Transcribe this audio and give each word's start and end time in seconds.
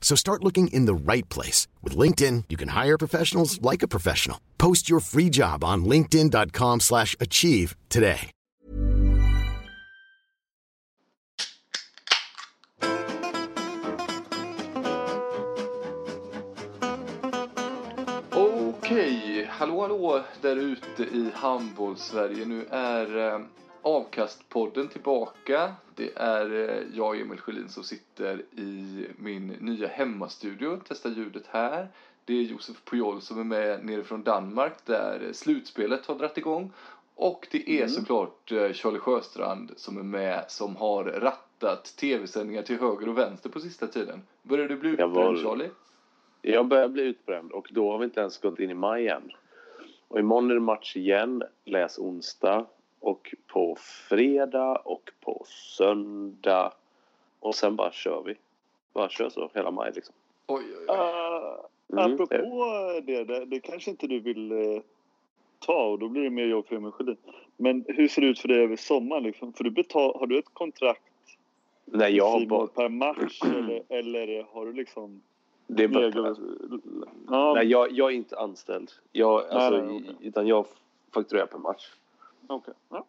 So 0.00 0.16
start 0.16 0.42
looking 0.42 0.66
in 0.72 0.86
the 0.86 1.12
right 1.12 1.28
place. 1.28 1.68
With 1.84 1.96
LinkedIn, 1.96 2.44
you 2.48 2.56
can 2.56 2.70
hire 2.70 2.98
professionals 2.98 3.62
like 3.62 3.84
a 3.84 3.88
professional. 3.88 4.40
Post 4.58 4.90
your 4.90 4.98
free 4.98 5.30
job 5.30 5.62
on 5.62 5.84
linkedin.com 5.84 6.80
slash 6.80 7.14
achieve 7.20 7.76
today. 7.88 8.32
Okej, 18.90 19.46
hallå 19.50 19.80
hallå 19.80 20.24
där 20.42 20.56
ute 20.56 21.02
i 21.02 21.30
handbollssverige. 21.34 22.44
Nu 22.44 22.66
är 22.70 23.34
eh, 23.34 23.40
Avkastpodden 23.82 24.88
tillbaka. 24.88 25.74
Det 25.94 26.10
är 26.16 26.68
eh, 26.68 26.82
jag, 26.94 27.20
Emil 27.20 27.38
Sjölin, 27.38 27.68
som 27.68 27.82
sitter 27.84 28.38
i 28.56 29.06
min 29.16 29.46
nya 29.46 29.88
hemmastudio. 29.88 30.80
Testar 30.88 31.10
ljudet 31.10 31.46
här. 31.46 31.88
Det 32.24 32.32
är 32.34 32.42
Josef 32.42 32.84
Pujol 32.84 33.20
som 33.20 33.40
är 33.40 33.44
med 33.44 33.84
nere 33.84 34.02
från 34.04 34.22
Danmark 34.22 34.72
där 34.84 35.32
slutspelet 35.32 36.06
har 36.06 36.14
dragit 36.14 36.38
igång. 36.38 36.72
Och 37.14 37.48
det 37.50 37.70
är 37.70 37.76
Mm. 37.76 37.88
såklart 37.88 38.52
eh, 38.52 38.72
Charlie 38.72 38.98
Sjöstrand 38.98 39.72
som 39.76 39.98
är 39.98 40.02
med 40.02 40.44
som 40.48 40.76
har 40.76 41.04
rattat 41.04 41.84
tv-sändningar 41.84 42.62
till 42.62 42.78
höger 42.80 43.08
och 43.08 43.18
vänster 43.18 43.50
på 43.50 43.60
sista 43.60 43.86
tiden. 43.86 44.22
Börjar 44.42 44.68
du 44.68 44.76
bli 44.76 44.94
Jag 44.98 45.08
var- 45.08 45.34
utbränd 45.34 45.46
Charlie? 45.58 45.70
Jag 46.42 46.66
börjar 46.68 46.88
bli 46.88 47.02
utbränd 47.02 47.52
och 47.52 47.68
då 47.72 47.90
har 47.92 47.98
vi 47.98 48.04
inte 48.04 48.20
ens 48.20 48.38
gått 48.38 48.58
in 48.60 48.70
i 48.70 48.74
maj 48.74 49.08
än. 49.08 49.30
Och 50.08 50.18
imorgon 50.18 50.50
är 50.50 50.54
det 50.54 50.60
match 50.60 50.96
igen, 50.96 51.42
läs 51.64 51.98
onsdag. 51.98 52.66
Och 53.00 53.34
på 53.46 53.76
fredag 54.08 54.76
och 54.76 55.10
på 55.20 55.44
söndag. 55.46 56.72
Och 57.40 57.54
sen 57.54 57.76
bara 57.76 57.92
kör 57.92 58.22
vi. 58.26 58.34
Bara 58.92 59.08
kör 59.08 59.28
så 59.28 59.50
hela 59.54 59.70
maj 59.70 59.92
liksom. 59.94 60.14
Oj, 60.46 60.64
oj, 60.78 60.86
oj. 60.88 60.96
Uh, 60.96 61.66
Mm, 61.92 62.12
apropå 62.12 63.00
det, 63.06 63.24
det, 63.24 63.44
det 63.44 63.60
kanske 63.60 63.90
inte 63.90 64.06
du 64.06 64.20
vill 64.20 64.52
eh, 64.52 64.82
ta 65.58 65.86
och 65.86 65.98
då 65.98 66.08
blir 66.08 66.22
det 66.22 66.30
mer 66.30 66.46
jobb 66.46 66.66
för 66.66 66.76
Emil 66.76 66.90
Sjödin. 66.90 67.16
Men 67.56 67.84
hur 67.88 68.08
ser 68.08 68.22
det 68.22 68.28
ut 68.28 68.38
för 68.38 68.48
dig 68.48 68.62
över 68.62 68.76
sommaren? 68.76 69.22
Liksom? 69.22 69.52
För 69.52 69.64
du 69.64 69.70
betal, 69.70 70.18
har 70.18 70.26
du 70.26 70.38
ett 70.38 70.54
kontrakt 70.54 71.02
Nej, 71.84 72.16
jag 72.16 72.30
har 72.30 72.46
bara... 72.46 72.66
Per 72.66 72.88
match 72.88 73.40
eller, 73.44 73.82
eller 73.88 74.46
har 74.52 74.66
du 74.66 74.72
liksom... 74.72 75.22
Det 75.66 75.84
är 75.84 75.88
bara... 75.88 76.36
Ja, 77.28 77.54
Nej, 77.54 77.66
jag, 77.66 77.92
jag 77.92 78.12
är 78.12 78.16
inte 78.16 78.38
anställd. 78.38 78.90
Jag, 79.12 79.48
alltså, 79.50 79.82
nej, 79.82 79.96
okej. 79.96 80.28
Utan 80.28 80.46
jag 80.46 80.66
fakturerar 81.14 81.46
per 81.46 81.58
match. 81.58 81.86
Okej. 82.54 82.74
Ja. 82.88 83.06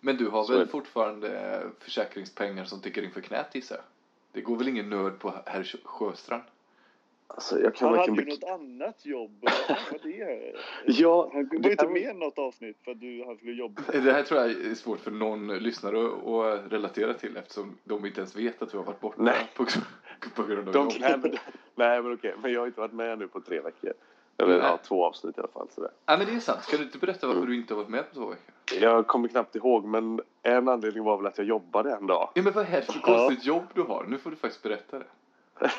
Men 0.00 0.16
du 0.16 0.28
har 0.28 0.44
Så 0.44 0.52
väl 0.52 0.60
det. 0.60 0.66
fortfarande 0.66 1.60
försäkringspengar 1.80 2.64
som 2.64 2.80
tickar 2.80 3.02
in 3.02 3.10
för 3.10 3.20
knät 3.20 3.54
gissar 3.54 3.76
jag? 3.76 3.84
Det 4.32 4.40
går 4.40 4.56
väl 4.56 4.68
ingen 4.68 4.90
nöd 4.90 5.18
på 5.18 5.34
herr 5.46 5.62
Sjö- 5.62 5.84
Sjöstrand? 5.84 6.42
Alltså, 7.26 7.60
jag 7.60 7.74
kan 7.74 7.88
Han 7.88 7.98
hade 7.98 8.22
ju 8.22 8.28
något 8.28 8.44
annat 8.44 9.06
jobb. 9.06 9.38
Vad 9.42 9.52
var 9.90 9.98
det? 10.02 10.52
Ja, 10.86 11.30
Han 11.32 11.48
var 11.62 11.70
inte 11.70 11.88
med 11.88 12.02
i 12.02 12.12
något 12.14 12.38
avsnitt 12.38 12.76
för 12.84 12.90
att 12.90 13.00
du, 13.00 13.24
han 13.26 13.36
skulle 13.36 13.52
jobba. 13.52 13.82
Det 13.92 14.12
här 14.12 14.22
tror 14.22 14.40
jag 14.40 14.50
är 14.50 14.74
svårt 14.74 15.00
för 15.00 15.10
någon 15.10 15.48
lyssnare 15.58 16.06
att- 16.06 16.26
att 16.26 16.72
relatera 16.72 17.14
till 17.14 17.36
eftersom 17.36 17.78
de 17.84 18.06
inte 18.06 18.20
ens 18.20 18.36
vet 18.36 18.62
att 18.62 18.70
du 18.70 18.76
har 18.76 18.84
varit 18.84 19.00
borta 19.00 19.22
Nej. 19.22 19.50
på, 19.56 19.66
på 20.34 20.42
grund 20.42 20.68
av 20.68 20.74
De, 20.74 20.84
jobb. 20.84 20.92
nej, 21.00 21.18
men, 21.22 21.32
nej 21.74 22.02
men 22.02 22.12
okej, 22.14 22.34
men 22.42 22.52
jag 22.52 22.60
har 22.60 22.66
inte 22.66 22.80
varit 22.80 22.92
med 22.92 23.18
nu 23.18 23.28
på 23.28 23.40
tre 23.40 23.60
veckor. 23.60 23.92
Eller 24.38 24.58
ja, 24.58 24.78
två 24.82 25.04
avsnitt 25.04 25.38
i 25.38 25.40
alla 25.40 25.48
fall. 25.48 25.68
Sådär. 25.70 25.90
Ja 26.06 26.16
men 26.16 26.26
det 26.26 26.32
är 26.32 26.40
sant. 26.40 26.62
Ska 26.62 26.76
du 26.76 26.82
inte 26.82 26.98
berätta 26.98 27.26
varför 27.26 27.46
du 27.46 27.56
inte 27.56 27.74
har 27.74 27.78
varit 27.78 27.90
med 27.90 28.08
på 28.08 28.14
två 28.14 28.26
veckor? 28.26 28.54
Jag 28.80 29.06
kommer 29.06 29.28
knappt 29.28 29.56
ihåg, 29.56 29.84
men 29.84 30.20
en 30.42 30.68
anledning 30.68 31.04
var 31.04 31.16
väl 31.16 31.26
att 31.26 31.38
jag 31.38 31.46
jobbade 31.46 31.92
en 31.92 32.06
dag. 32.06 32.30
Ja 32.34 32.42
men 32.42 32.52
vad 32.52 32.66
är 32.66 32.70
det 32.70 32.82
för 32.82 33.00
konstigt 33.00 33.44
jobb 33.44 33.64
du 33.74 33.82
har? 33.82 34.04
Nu 34.08 34.18
får 34.18 34.30
du 34.30 34.36
faktiskt 34.36 34.62
berätta 34.62 34.98
det. 34.98 35.06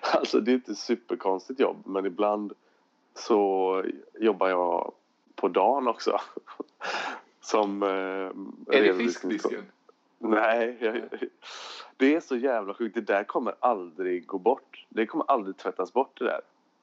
alltså 0.00 0.40
det 0.40 0.50
är 0.50 0.54
inte 0.54 0.74
superkonstigt 0.74 1.60
jobb, 1.60 1.82
men 1.86 2.06
ibland 2.06 2.52
så 3.14 3.84
jobbar 4.18 4.48
jag 4.48 4.92
på 5.34 5.48
dagen 5.48 5.88
också. 5.88 6.20
Som 7.40 7.82
eh, 7.82 7.88
Är 7.88 8.82
det 8.82 8.94
fiskdisken? 8.94 9.64
Nej, 10.18 10.76
jag, 10.80 11.02
det 11.96 12.14
är 12.14 12.20
så 12.20 12.36
jävla 12.36 12.74
sjukt. 12.74 12.94
Det 12.94 13.00
där 13.00 13.24
kommer 13.24 13.54
aldrig 13.60 14.26
gå 14.26 14.38
bort. 14.38 14.86
Det 14.88 15.06
kommer 15.06 15.30
aldrig 15.30 15.56
tvättas 15.56 15.92
bort 15.92 16.18
det 16.18 16.24
där. 16.24 16.40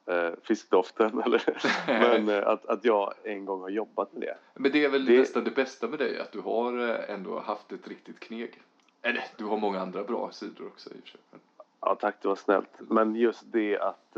Eh, 0.08 0.30
fiskdoften 0.44 1.22
eller 1.26 1.44
Men 1.88 2.30
eh, 2.30 2.48
att, 2.48 2.66
att 2.66 2.86
jag 2.86 3.14
en 3.24 3.46
gång 3.46 3.62
har 3.62 3.70
jobbat 3.70 4.14
med 4.14 4.22
det. 4.22 4.38
Men 4.54 4.72
det 4.72 4.86
är 4.86 4.90
väl 4.90 5.06
Det- 5.06 5.20
nästan 5.20 5.44
det 5.44 5.52
bästa 5.52 5.88
med 5.88 6.00
dig 6.00 6.20
att 6.20 6.32
du 6.32 6.40
har 6.40 6.90
eh, 6.90 7.10
ändå 7.14 7.40
haft 7.40 7.72
ett 7.72 7.88
riktigt 7.88 8.20
kneg. 8.20 8.62
Eller 9.02 9.24
du 9.38 9.46
har 9.46 9.58
många 9.58 9.80
andra 9.82 10.04
bra 10.04 10.32
sidor 10.32 10.68
också 10.68 10.90
i 10.90 10.94
och 10.94 11.02
för 11.04 11.10
sig. 11.10 11.20
Men- 11.32 11.40
Ja 11.82 11.96
tack, 11.96 12.16
det 12.22 12.28
var 12.28 12.36
snällt. 12.36 12.70
Men 12.80 13.16
just 13.16 13.42
det 13.46 13.80
att 13.80 14.16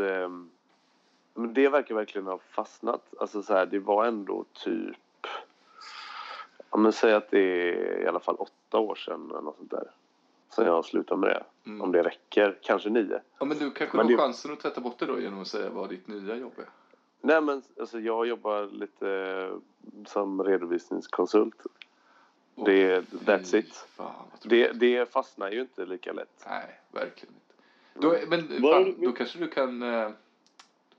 men 1.34 1.54
det 1.54 1.70
verkar 1.70 1.96
verkligen 1.96 2.28
ha 2.28 2.38
fastnat. 2.38 3.02
Alltså 3.20 3.44
så 3.44 3.54
här, 3.54 3.66
det 3.66 3.80
var 3.80 4.06
ändå 4.06 4.46
typ 4.54 4.98
Ja 6.72 6.78
men 6.78 6.92
säg 6.92 7.14
att 7.14 7.32
det 7.32 7.40
är 7.40 8.02
i 8.04 8.08
alla 8.08 8.20
fall 8.20 8.36
åtta 8.36 8.78
år 8.80 8.96
sedan 8.96 9.30
eller 9.32 9.42
något 9.42 9.58
sånt 9.58 9.72
där. 9.72 9.92
Sen 10.50 10.66
jag 10.66 10.86
slutade 10.86 11.22
med 11.22 11.30
det. 11.30 11.44
Mm. 11.70 11.82
Om 11.82 11.92
det 11.92 12.04
räcker. 12.04 12.58
Kanske 12.62 12.90
nio. 12.90 13.22
Ja 13.40 13.46
men 13.46 13.58
du 13.58 13.72
kanske 13.72 13.98
Men 13.98 14.06
har 14.06 14.12
det- 14.12 14.18
chansen 14.18 14.54
att 14.54 14.60
tvätta 14.60 14.82
bort 14.82 15.00
det 15.00 15.06
då 15.06 15.20
genom 15.20 15.42
att 15.42 15.48
säga 15.48 15.70
vad 15.70 15.90
ditt 15.90 16.08
nya 16.08 16.36
jobb 16.36 16.54
är. 16.58 16.66
Nej 17.22 17.42
men 17.42 17.62
alltså 17.80 18.00
jag 18.00 18.28
jobbar 18.28 18.66
lite 18.66 19.50
som 20.06 20.44
redovisningskonsult. 20.44 21.56
Det, 22.66 23.00
that's 23.26 23.56
it. 23.56 23.76
Fan. 23.76 24.14
Det, 24.44 24.72
det 24.72 25.12
fastnar 25.12 25.52
ju 25.52 25.62
inte 25.62 25.86
lika 25.86 26.14
lätt. 26.14 26.46
Nej, 26.50 26.80
verkligen 26.92 27.34
inte. 27.36 27.46
Då, 27.94 28.16
men 28.30 28.62
fan, 28.62 28.96
då 28.98 29.12
kanske 29.12 29.40
du 29.40 29.48
kan 29.48 29.82
eh, 29.84 30.10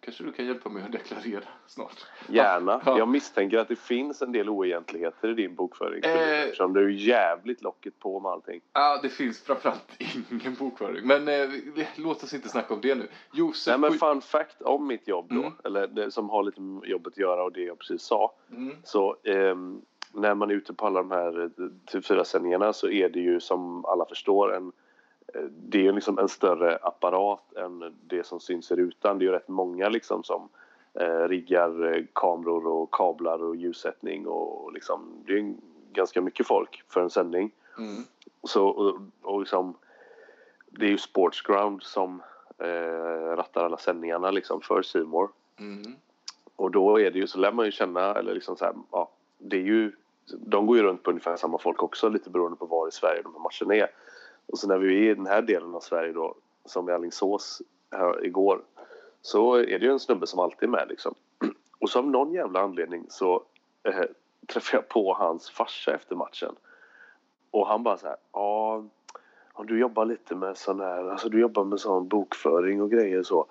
kanske 0.00 0.25
du 0.25 0.33
kan 0.33 0.47
hjälpa 0.47 0.69
mig 0.69 0.83
att 0.83 0.93
deklarera 0.93 1.43
snart. 1.66 2.06
Gärna. 2.28 2.83
Ja. 2.87 2.99
Jag 2.99 3.09
misstänker 3.09 3.59
att 3.59 3.69
det 3.69 3.77
finns 3.77 4.22
en 4.22 4.33
del 4.33 4.49
oegentligheter 4.49 5.28
i 5.28 5.34
din 5.34 5.55
bokföring. 5.55 6.05
Eh. 6.05 6.41
Eftersom 6.43 6.72
du 6.72 6.84
är 6.84 6.88
jävligt 6.88 7.62
locket 7.62 7.99
på 7.99 8.21
med 8.21 8.33
allting. 8.33 8.60
Ja, 8.72 9.00
det 9.03 9.09
finns 9.09 9.43
framförallt 9.43 9.97
ingen 10.31 10.55
bokföring. 10.55 11.06
Men 11.06 11.28
eh, 11.28 11.50
låt 11.97 12.22
oss 12.22 12.34
inte 12.34 12.49
snacka 12.49 12.75
om 12.75 12.81
det 12.81 12.94
nu. 12.94 13.09
Josef... 13.33 13.71
Nej 13.78 13.91
men 13.91 13.99
fun 13.99 14.21
fact 14.21 14.62
om 14.62 14.87
mitt 14.87 15.09
jobb 15.09 15.27
då, 15.31 15.41
Mm. 15.41 15.53
eller 15.65 15.87
det 15.87 16.10
som 16.10 16.31
har 16.31 16.43
lite 16.43 16.60
med 16.60 16.89
jobbet 16.89 17.12
att 17.12 17.19
göra 17.19 17.43
och 17.44 17.53
det 17.53 17.62
jag 17.62 17.78
precis 17.78 18.03
sa. 18.03 18.33
Mm. 18.50 18.77
Så 18.84 19.16
ehm, 19.25 19.83
när 20.12 20.34
man 20.34 20.50
är 20.50 20.55
ute 20.55 20.75
på 20.75 20.87
alla 20.87 21.03
de 21.03 21.10
här 21.10 21.43
eh, 21.44 21.49
TV4-sändningarna 21.92 22.72
så 22.72 22.89
är 22.89 23.09
det 23.09 23.21
ju 23.21 23.41
som 23.41 23.84
alla 23.84 24.04
förstår 24.04 24.54
en 24.57 24.66
eh, 24.66 24.72
det 25.50 25.78
är 25.78 25.82
ju 25.82 25.92
liksom 25.92 26.18
en 26.18 26.28
större 26.28 26.77
apparat 26.77 27.53
än 27.56 27.94
det 28.06 28.27
som 28.27 28.41
syns 28.41 28.71
i 28.71 28.77
rutan. 28.77 29.18
Det 29.18 29.24
är 29.24 29.27
ju 29.27 29.32
rätt 29.32 29.48
många 29.48 29.88
liksom 29.88 30.24
som 30.24 30.48
eh, 30.94 31.28
riggar 31.28 31.94
eh, 31.94 32.04
kameror 32.12 32.66
och 32.66 32.94
kablar 32.94 33.42
och 33.42 33.56
ljussättning 33.56 34.27
och 34.27 34.72
liksom 34.72 35.22
det 35.27 35.32
är 35.32 35.54
ganska 35.92 36.21
mycket 36.21 36.47
folk 36.47 36.82
för 36.88 37.00
en 37.00 37.10
sändning. 37.10 37.50
Mm. 37.78 38.03
Så, 38.42 38.66
och, 38.66 39.00
och 39.22 39.41
liksom, 39.41 39.74
det 40.66 40.86
är 40.86 40.91
ju 40.91 40.98
Sportsground 40.98 41.83
som 41.83 42.22
eh, 42.59 43.36
rattar 43.36 43.65
alla 43.65 43.78
sändningarna 43.78 44.30
liksom 44.30 44.60
för 44.60 44.83
Simor 44.83 45.28
Mm. 45.60 45.94
Och 46.56 46.71
då 46.71 47.00
är 47.00 47.10
det 47.10 47.18
ju, 47.18 47.26
så 47.26 47.38
lär 47.38 47.53
man 47.53 47.66
ju 47.66 47.72
känna, 47.72 48.15
eller 48.15 48.34
liksom 48.34 48.56
så 48.56 48.65
här, 48.65 48.74
ja, 48.91 49.10
det 49.38 49.56
är 49.56 49.60
ju, 49.60 49.92
de 50.26 50.66
går 50.66 50.76
ju 50.76 50.83
runt 50.83 51.03
på 51.03 51.10
ungefär 51.10 51.36
samma 51.36 51.59
folk 51.59 51.83
också, 51.83 52.09
lite 52.09 52.30
beroende 52.30 52.56
på 52.56 52.66
var 52.66 52.88
i 52.88 52.92
Sverige 52.92 53.22
de 53.22 53.34
här 53.34 53.41
matcherna 53.41 53.84
är. 53.84 53.91
Och 54.52 54.58
så 54.58 54.68
när 54.68 54.78
vi 54.78 55.06
är 55.06 55.10
i 55.10 55.14
den 55.14 55.26
här 55.26 55.42
delen 55.42 55.74
av 55.74 55.80
Sverige 55.80 56.12
då, 56.12 56.34
som 56.64 56.88
i 56.88 56.92
Alingsås 56.92 57.62
här 57.91 58.24
igår, 58.26 58.62
så 59.22 59.54
är 59.54 59.78
det 59.78 59.86
ju 59.86 59.91
en 59.91 60.00
snubbe 60.00 60.26
som 60.26 60.41
alltid 60.41 60.68
är 60.68 60.72
med 60.72 60.86
liksom. 60.88 61.14
Och 61.80 61.91
så 61.91 61.98
av 61.98 62.10
någon 62.10 62.32
jävla 62.32 62.60
anledning 62.60 63.06
så 63.08 63.42
eh, 63.82 64.04
träffade 64.47 64.76
jag 64.76 64.88
på 64.88 65.14
hans 65.14 65.50
farsa 65.50 65.94
efter 65.94 66.16
matchen. 66.16 66.54
och 67.50 67.66
han 67.66 67.82
bara 67.82 67.97
så 67.97 68.06
här, 68.06 68.16
ja, 68.32 68.84
du 69.64 69.78
jobbar 69.78 70.04
lite 70.04 70.34
med 70.34 70.56
sån 70.56 70.80
här, 70.80 71.10
alltså 71.10 71.28
du 71.28 71.41
jobbar 71.41 71.64
med 71.64 71.80
sån 71.80 72.08
bokföring 72.08 72.82
och 72.82 72.91
grejer 72.91 73.18
och 73.18 73.26
så. 73.26 73.47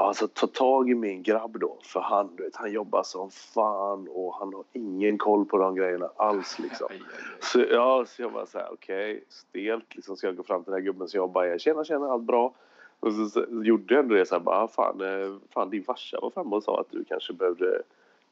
Alltså 0.00 0.28
ta 0.28 0.46
tag 0.46 0.90
i 0.90 0.94
min 0.94 1.22
grabb 1.22 1.58
då, 1.60 1.76
för 1.82 2.00
han, 2.00 2.36
vet, 2.36 2.56
han 2.56 2.72
jobbar 2.72 3.02
som 3.02 3.30
fan 3.30 4.08
och 4.08 4.34
han 4.34 4.54
har 4.54 4.64
ingen 4.72 5.18
koll 5.18 5.44
på 5.44 5.58
de 5.58 5.74
grejerna 5.74 6.10
alls 6.16 6.58
liksom. 6.58 6.86
Aj, 6.90 6.96
aj, 6.96 7.02
aj. 7.18 7.38
Så, 7.40 7.60
ja, 7.70 8.04
så 8.06 8.22
jag 8.22 8.32
bara 8.32 8.46
så 8.46 8.58
här, 8.58 8.72
okej, 8.72 9.24
stelt 9.28 9.94
liksom 9.96 10.16
ska 10.16 10.26
jag 10.26 10.36
gå 10.36 10.42
fram 10.42 10.64
till 10.64 10.70
den 10.70 10.80
här 10.80 10.86
gubben 10.86 11.08
som 11.08 11.18
jobbar 11.18 11.46
här. 11.46 11.58
Tjena, 11.58 11.84
tjena, 11.84 12.12
allt 12.12 12.22
bra? 12.22 12.54
Och 13.00 13.12
så, 13.12 13.26
så 13.26 13.46
gjorde 13.64 13.94
jag 13.94 14.02
ändå 14.02 14.14
det 14.14 14.26
så 14.26 14.34
här, 14.34 14.42
bara, 14.42 14.56
"Ah, 14.62 14.68
fan, 14.68 15.00
eh, 15.00 15.36
fan 15.50 15.70
din 15.70 15.84
farsa 15.84 16.18
var 16.22 16.30
framme 16.30 16.56
och 16.56 16.62
sa 16.62 16.80
att 16.80 16.90
du 16.90 17.04
kanske 17.04 17.32
behövde 17.32 17.82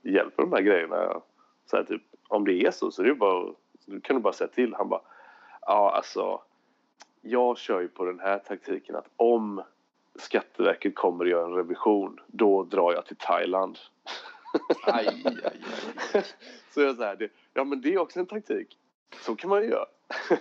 hjälp 0.02 0.38
med 0.38 0.46
de 0.46 0.52
här 0.52 0.62
grejerna. 0.62 1.20
Så 1.70 1.76
här, 1.76 1.84
typ, 1.84 2.02
om 2.28 2.44
det 2.44 2.52
är 2.66 2.70
så 2.70 2.90
så 2.90 3.02
är 3.02 3.06
det 3.06 3.14
bara, 3.14 3.52
du 3.86 4.00
kan 4.00 4.16
du 4.16 4.22
bara 4.22 4.32
säga 4.32 4.48
till. 4.48 4.74
Han 4.74 4.88
bara, 4.88 5.00
ja 5.60 5.92
alltså, 5.96 6.40
jag 7.20 7.58
kör 7.58 7.80
ju 7.80 7.88
på 7.88 8.04
den 8.04 8.20
här 8.20 8.38
taktiken 8.38 8.96
att 8.96 9.08
om 9.16 9.62
Skatteverket 10.18 10.94
kommer 10.94 11.24
att 11.24 11.30
göra 11.30 11.44
en 11.46 11.54
revision, 11.54 12.20
då 12.26 12.64
drar 12.64 12.92
jag 12.92 13.06
till 13.06 13.16
Thailand. 13.16 13.78
Aj, 14.82 15.22
aj, 15.24 15.36
aj. 15.44 16.24
Så 16.74 16.80
jag 16.80 16.96
så 16.96 17.02
här, 17.02 17.16
det, 17.16 17.28
ja 17.54 17.64
men 17.64 17.80
det 17.80 17.94
är 17.94 17.98
också 17.98 18.20
en 18.20 18.26
taktik. 18.26 18.78
Så 19.20 19.36
kan 19.36 19.50
man 19.50 19.62
ju 19.62 19.68
göra. 19.68 19.86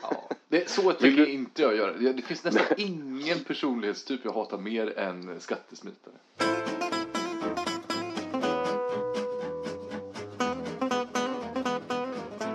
Ja. 0.01 0.29
Det, 0.47 0.69
så 0.69 0.81
tänker 0.91 1.25
du- 1.25 1.31
inte 1.31 1.61
jag 1.61 1.75
göra. 1.75 1.93
Det 1.93 2.21
finns 2.21 2.43
nästan 2.43 2.65
ingen 2.77 3.43
personlighetstyp 3.43 4.21
jag 4.23 4.31
hatar 4.33 4.57
mer 4.57 4.97
än 4.99 5.39
skattesmitare. 5.39 6.13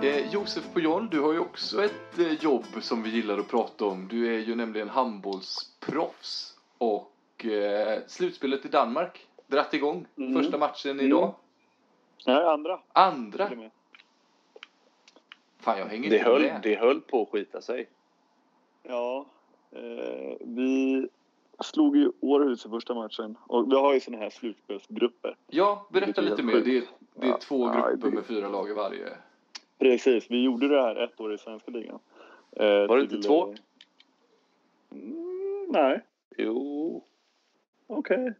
Eh, 0.01 0.33
Josef 0.33 0.63
Pujol, 0.73 1.09
du 1.09 1.19
har 1.19 1.33
ju 1.33 1.39
också 1.39 1.83
ett 1.85 2.19
eh, 2.19 2.33
jobb 2.33 2.65
som 2.81 3.03
vi 3.03 3.09
gillar 3.09 3.37
att 3.37 3.47
prata 3.47 3.85
om. 3.85 4.07
Du 4.07 4.35
är 4.35 4.39
ju 4.39 4.55
nämligen 4.55 4.89
handbollsproffs 4.89 6.53
och 6.77 7.10
eh, 7.45 7.99
slutspelet 8.07 8.65
i 8.65 8.67
Danmark 8.67 9.27
dratt 9.47 9.73
igång. 9.73 10.05
Mm. 10.17 10.33
Första 10.33 10.57
matchen 10.57 10.91
Mm. 10.91 11.05
idag. 11.05 11.33
Nej, 12.27 12.43
andra. 12.45 12.79
Andra. 12.93 13.49
Fan, 15.59 15.77
jag 15.79 15.85
hänger 15.85 16.09
Det 16.09 16.17
inte 16.17 16.29
höll, 16.29 16.41
med. 16.41 16.59
det 16.63 16.75
höll 16.75 17.01
på 17.01 17.21
att 17.21 17.29
skita 17.29 17.61
sig. 17.61 17.87
Ja, 18.83 19.25
eh, 19.71 20.33
vi 20.39 21.07
slog 21.63 21.97
ju 21.97 22.11
Århus 22.19 22.65
i 22.65 22.69
första 22.69 22.93
matchen. 22.93 23.37
Och 23.47 23.71
vi 23.71 23.75
har 23.75 23.93
ju 23.93 23.99
såna 23.99 24.17
här 24.17 24.29
slutspelsgrupper. 24.29 25.35
Ja, 25.47 25.87
berätta 25.89 26.21
lite 26.21 26.43
mer. 26.43 26.53
Det 26.53 26.77
är, 26.77 26.83
det 27.15 27.25
är 27.25 27.29
Ja, 27.29 27.37
två 27.37 27.67
ja, 27.67 27.73
grupper 27.89 28.09
det- 28.09 28.15
med 28.15 28.25
fyra 28.25 28.49
lag 28.49 28.69
i 28.69 28.73
varje. 28.73 29.09
Precis, 29.79 30.25
vi 30.31 30.43
gjorde 30.43 30.67
det 30.67 30.81
här 30.81 30.95
ett 30.95 31.19
år 31.21 31.33
i 31.33 31.37
svenska 31.37 31.71
ligan. 31.71 31.99
Eh, 32.51 32.65
Var 32.87 32.97
det 32.97 33.03
inte 33.03 33.17
två? 33.21 33.47
eh, 33.51 33.55
Mm, 34.91 35.65
nej, 35.69 36.01
Jo. 36.37 37.03
Okej. 37.97 38.33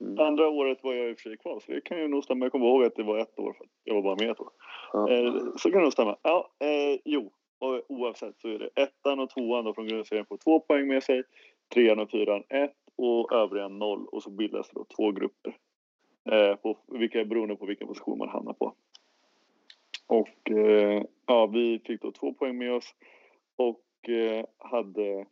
Mm. 0.00 0.18
Andra 0.18 0.48
året 0.48 0.78
var 0.82 0.94
jag 0.94 1.10
i 1.10 1.12
och 1.12 1.18
för 1.18 1.30
sig 1.30 1.36
kvar, 1.36 1.60
så 1.60 1.72
det 1.72 1.80
kan 1.80 1.98
ju 1.98 2.08
nog 2.08 2.24
stämma. 2.24 2.44
Jag 2.44 2.52
kommer 2.52 2.66
ihåg 2.66 2.84
att 2.84 2.96
det 2.96 3.02
var 3.02 3.18
ett 3.18 3.38
år, 3.38 3.52
för 3.52 3.64
att 3.64 3.70
jag 3.84 3.94
var 3.94 4.02
bara 4.02 4.16
med 4.16 4.30
ett 4.30 4.40
år. 4.40 4.50
Ja. 4.92 5.10
Eh, 5.10 5.34
så 5.56 5.70
kan 5.70 5.78
det 5.78 5.84
nog 5.84 5.92
stämma. 5.92 6.16
Ja, 6.22 6.50
eh, 6.58 7.00
jo, 7.04 7.32
och 7.58 7.82
oavsett 7.88 8.40
så 8.40 8.48
är 8.48 8.58
det 8.58 8.82
ettan 8.82 9.20
och 9.20 9.30
tvåan 9.30 9.64
då 9.64 9.74
från 9.74 9.88
grundserien 9.88 10.26
får 10.26 10.36
två 10.36 10.60
poäng 10.60 10.88
med 10.88 11.02
sig. 11.02 11.22
Trean 11.74 11.98
och 11.98 12.10
fyran 12.10 12.42
ett 12.48 12.76
och 12.96 13.32
övriga 13.32 13.68
noll. 13.68 14.06
Och 14.06 14.22
så 14.22 14.30
bildas 14.30 14.68
det 14.68 14.74
då 14.74 14.84
två 14.96 15.12
grupper. 15.12 15.56
Eh, 16.30 16.56
på 16.56 16.78
vilka, 16.86 17.24
beroende 17.24 17.56
på 17.56 17.66
vilken 17.66 17.88
position 17.88 18.18
man 18.18 18.28
hamnar 18.28 18.52
på. 18.52 18.74
Och 20.06 20.50
eh, 20.50 21.04
ja, 21.26 21.46
vi 21.46 21.78
fick 21.78 22.02
då 22.02 22.12
två 22.12 22.32
poäng 22.32 22.58
med 22.58 22.72
oss. 22.72 22.94
Och 23.56 24.08
eh, 24.08 24.44
hade 24.58 25.26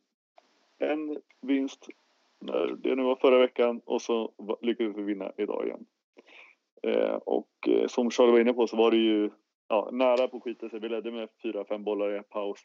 en 0.79 1.19
vinst 1.41 1.89
när 2.41 2.67
det 2.67 2.95
nu 2.95 3.03
var 3.03 3.17
förra 3.17 3.39
veckan 3.39 3.81
och 3.85 4.03
så 4.03 4.33
lyckades 4.61 4.97
vi 4.97 5.03
vinna 5.03 5.33
idag 5.37 5.67
igen. 5.67 5.87
Eh, 6.83 7.15
och 7.15 7.69
eh, 7.69 7.87
som 7.87 8.11
Charlie 8.11 8.33
var 8.33 8.41
inne 8.41 8.53
på 8.53 8.67
så 8.67 8.77
var 8.77 8.91
det 8.91 8.97
ju 8.97 9.31
ja, 9.69 9.89
nära 9.93 10.29
på 10.29 10.41
skiten. 10.41 10.71
Så 10.71 10.79
vi 10.79 10.89
ledde 10.89 11.11
med 11.11 11.29
fyra, 11.43 11.65
fem 11.65 11.85
bollar 11.85 12.21
i 12.21 12.23
paus. 12.23 12.61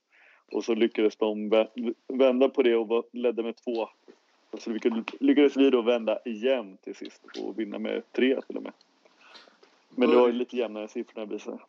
Och 0.51 0.63
så 0.63 0.75
lyckades 0.75 1.15
de 1.15 1.51
vä- 1.51 1.95
vända 2.07 2.49
på 2.49 2.63
det 2.63 2.75
och 2.75 3.09
ledde 3.13 3.43
med 3.43 3.55
två. 3.55 3.89
Så 4.57 4.69
lyckades, 5.19 5.57
vi 5.57 5.69
då 5.69 5.81
vända 5.81 6.19
igen 6.25 6.77
till 6.77 6.95
sist 6.95 7.21
och 7.41 7.59
vinna 7.59 7.79
med 7.79 8.11
tre 8.11 8.41
till 8.41 8.57
och 8.57 8.63
med. 8.63 8.73
Men 9.89 10.09
det 10.09 10.15
var 10.15 10.27
ju 10.27 10.33
lite 10.33 10.57
jämnare 10.57 10.87
siffror 10.87 11.25
det 11.25 11.33
visade. 11.33 11.59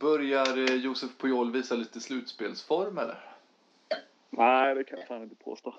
Börjar 0.00 0.58
eh, 0.58 0.74
Josef 0.76 1.10
Pujol 1.18 1.52
visa 1.52 1.74
lite 1.74 2.00
slutspelsform 2.00 2.98
eller? 2.98 3.18
Nej, 4.30 4.74
det 4.74 4.84
kan 4.84 4.98
jag 4.98 5.08
fan 5.08 5.22
inte 5.22 5.34
påstå. 5.36 5.74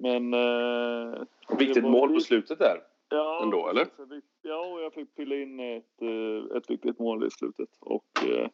Men... 0.00 0.34
Eh, 0.34 1.22
Viktigt 1.58 1.84
mål 1.84 2.14
på 2.14 2.20
slutet 2.20 2.58
där. 2.58 2.80
Ja, 3.08 3.40
ändå, 3.42 3.68
eller? 3.68 3.84
precis. 3.84 3.98
Jag 3.98 4.08
fick- 4.08 4.24
Ja, 4.42 4.66
och 4.66 4.80
jag 4.82 4.92
fick 4.94 5.08
fylla 5.16 5.34
in 5.34 5.60
ett, 5.60 6.02
eh, 6.02 6.56
ett 6.56 6.70
viktigt 6.70 6.98
mål 6.98 7.26
i 7.26 7.30
slutet. 7.30 7.68
Och 7.80 8.24
eh, 8.24 8.48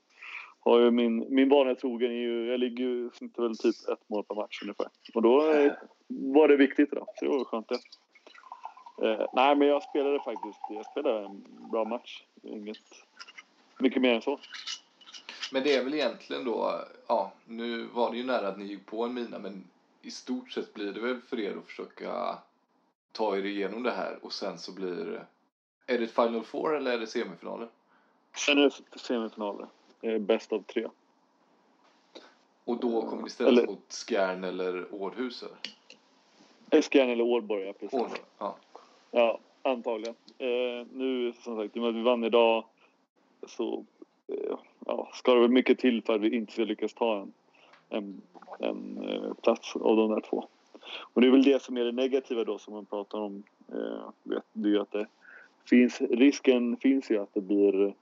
har 0.61 0.81
ju 0.81 0.91
min, 0.91 1.35
min 1.35 1.49
vana 1.49 1.75
trogen, 1.75 2.11
är 2.11 2.15
ju, 2.15 2.47
jag 2.51 2.61
ligger 2.61 2.85
ju 2.85 3.11
snittar 3.11 3.43
väl 3.43 3.57
typ 3.59 3.75
ett 3.93 4.09
mål 4.09 4.25
per 4.25 4.35
match 4.35 4.63
ungefär. 4.63 4.87
Och 5.15 5.23
då 5.23 5.51
eh, 5.53 5.73
var 6.09 6.49
det 6.49 6.57
viktigt 6.57 6.93
idag, 6.93 7.07
så 7.17 7.25
det 7.25 7.31
var 7.31 7.45
skönt 7.45 7.69
det. 7.69 7.79
Eh, 9.09 9.27
nej, 9.33 9.57
men 9.57 9.69
jag 9.69 9.83
spelade 9.83 10.19
faktiskt 10.19 10.61
jag 10.71 10.87
spelade 10.87 11.25
en 11.25 11.45
bra 11.71 11.85
match. 11.85 12.23
Inget 12.43 12.79
mycket 13.79 14.03
mer 14.03 14.15
än 14.15 14.23
så. 14.23 14.39
Men 15.53 15.63
det 15.63 15.75
är 15.77 15.85
väl 15.85 15.95
egentligen 15.95 16.45
då, 16.45 16.71
ja, 17.09 17.33
nu 17.45 17.87
var 17.95 18.11
det 18.11 18.17
ju 18.17 18.25
nära 18.25 18.49
att 18.49 18.59
ni 18.59 18.65
gick 18.65 18.87
på 18.87 19.05
en 19.05 19.15
mina, 19.15 19.39
men 19.39 19.65
i 20.03 20.11
stort 20.11 20.51
sett 20.51 20.75
blir 20.75 20.93
det 20.93 21.01
väl 21.01 21.21
för 21.21 21.41
er 21.41 21.57
att 21.57 21.65
försöka 21.67 22.39
ta 23.13 23.37
er 23.37 23.45
igenom 23.45 23.83
det 23.83 23.91
här 23.91 24.19
och 24.23 24.33
sen 24.33 24.59
så 24.59 24.73
blir 24.73 25.27
är 25.87 25.99
det 25.99 26.05
ett 26.05 26.11
Final 26.11 26.45
Four 26.45 26.77
eller 26.77 26.93
är 26.93 26.99
det 26.99 27.07
semifinaler? 27.07 27.69
Sen 28.37 28.59
är 28.59 28.63
det 28.93 28.99
semifinaler. 28.99 29.67
Eh, 30.03 30.19
bäst 30.19 30.53
av 30.53 30.63
tre. 30.63 30.89
Och 32.65 32.81
då 32.81 33.03
kommer 33.03 33.23
ni 33.23 33.31
ställas 33.31 33.53
Eller- 33.53 33.67
mot 33.67 33.93
Skjern 34.09 34.45
eller 34.45 34.95
Århus 34.95 35.43
eller? 35.43 35.57
Eskilstuna 36.71 37.13
eller 37.13 37.25
Ålborg, 37.25 37.63
ja 37.67 37.73
precis. 37.73 38.01
Århus, 38.01 38.21
ja. 38.39 38.57
Ja, 39.11 39.39
antagligen. 39.63 40.15
Eh, 40.39 40.87
nu 40.93 41.33
som 41.41 41.57
sagt, 41.57 41.77
i 41.77 41.79
och 41.79 41.83
med 41.83 41.89
att 41.91 41.97
vi 41.97 42.03
vann 42.03 42.25
idag 42.25 42.65
så 43.47 43.85
eh, 44.27 44.57
ja, 44.87 45.11
ska 45.15 45.35
det 45.35 45.41
väl 45.41 45.51
mycket 45.51 45.79
till 45.79 46.03
för 46.03 46.15
att 46.15 46.21
vi 46.21 46.37
inte 46.37 46.53
ska 46.53 46.63
lyckas 46.65 46.95
ta 46.95 47.21
en, 47.21 47.33
en, 47.89 48.23
en 48.59 49.09
eh, 49.09 49.35
plats 49.35 49.77
av 49.77 49.97
de 49.97 50.11
där 50.11 50.21
två. 50.21 50.49
Och 50.99 51.21
det 51.21 51.27
är 51.27 51.31
väl 51.31 51.43
det 51.43 51.63
som 51.63 51.77
är 51.77 51.85
det 51.85 51.93
negativa 51.93 52.45
då 52.45 52.59
som 52.59 52.75
man 52.75 52.87
pratar 52.87 53.19
om. 53.19 53.43
Eh, 53.69 54.35
det 54.53 54.69
är 54.69 54.73
ju 54.73 54.81
att 54.81 54.93
det 54.93 55.07
finns, 55.65 56.01
risken 56.01 56.77
finns 56.77 57.11
ju 57.11 57.19
att 57.19 57.35
det 57.35 57.41
blir 57.41 57.95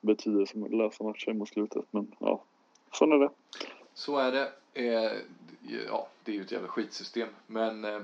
betydelselösa 0.00 1.04
matcher 1.04 1.32
mot 1.32 1.48
slutet. 1.48 1.84
Men 1.90 2.14
ja, 2.18 2.42
sån 2.92 3.12
är 3.12 3.18
det. 3.18 3.30
Så 3.94 4.16
är 4.16 4.32
det. 4.32 4.52
Eh, 4.74 5.12
ja, 5.88 6.08
det 6.24 6.32
är 6.32 6.36
ju 6.36 6.42
ett 6.42 6.52
jävla 6.52 6.68
skitsystem. 6.68 7.28
Men 7.46 7.84
eh, 7.84 8.00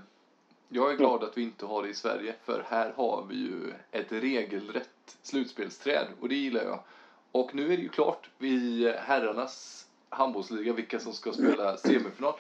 jag 0.69 0.93
är 0.93 0.97
glad 0.97 1.25
att 1.25 1.39
vi 1.39 1.43
inte 1.43 1.67
har 1.67 1.83
det 1.83 1.89
i 1.89 1.95
Sverige. 1.95 2.35
För 2.45 2.65
här 2.67 2.93
har 2.97 3.27
vi 3.29 3.37
ju 3.37 3.73
ett 3.91 4.13
regelrätt 4.13 5.19
slutspelsträd. 5.23 6.07
Och 6.21 6.29
det 6.29 6.35
gillar 6.35 6.65
jag. 6.65 6.81
Och 7.33 7.55
nu 7.55 7.73
är 7.73 7.77
det 7.77 7.83
ju 7.83 7.89
klart 7.89 8.31
i 8.39 8.89
herrarnas 8.89 9.84
handbollsliga 10.15 10.73
vilka 10.73 11.01
som 11.01 11.13
ska 11.13 11.33
spela 11.33 11.77
semifinal. 11.77 12.35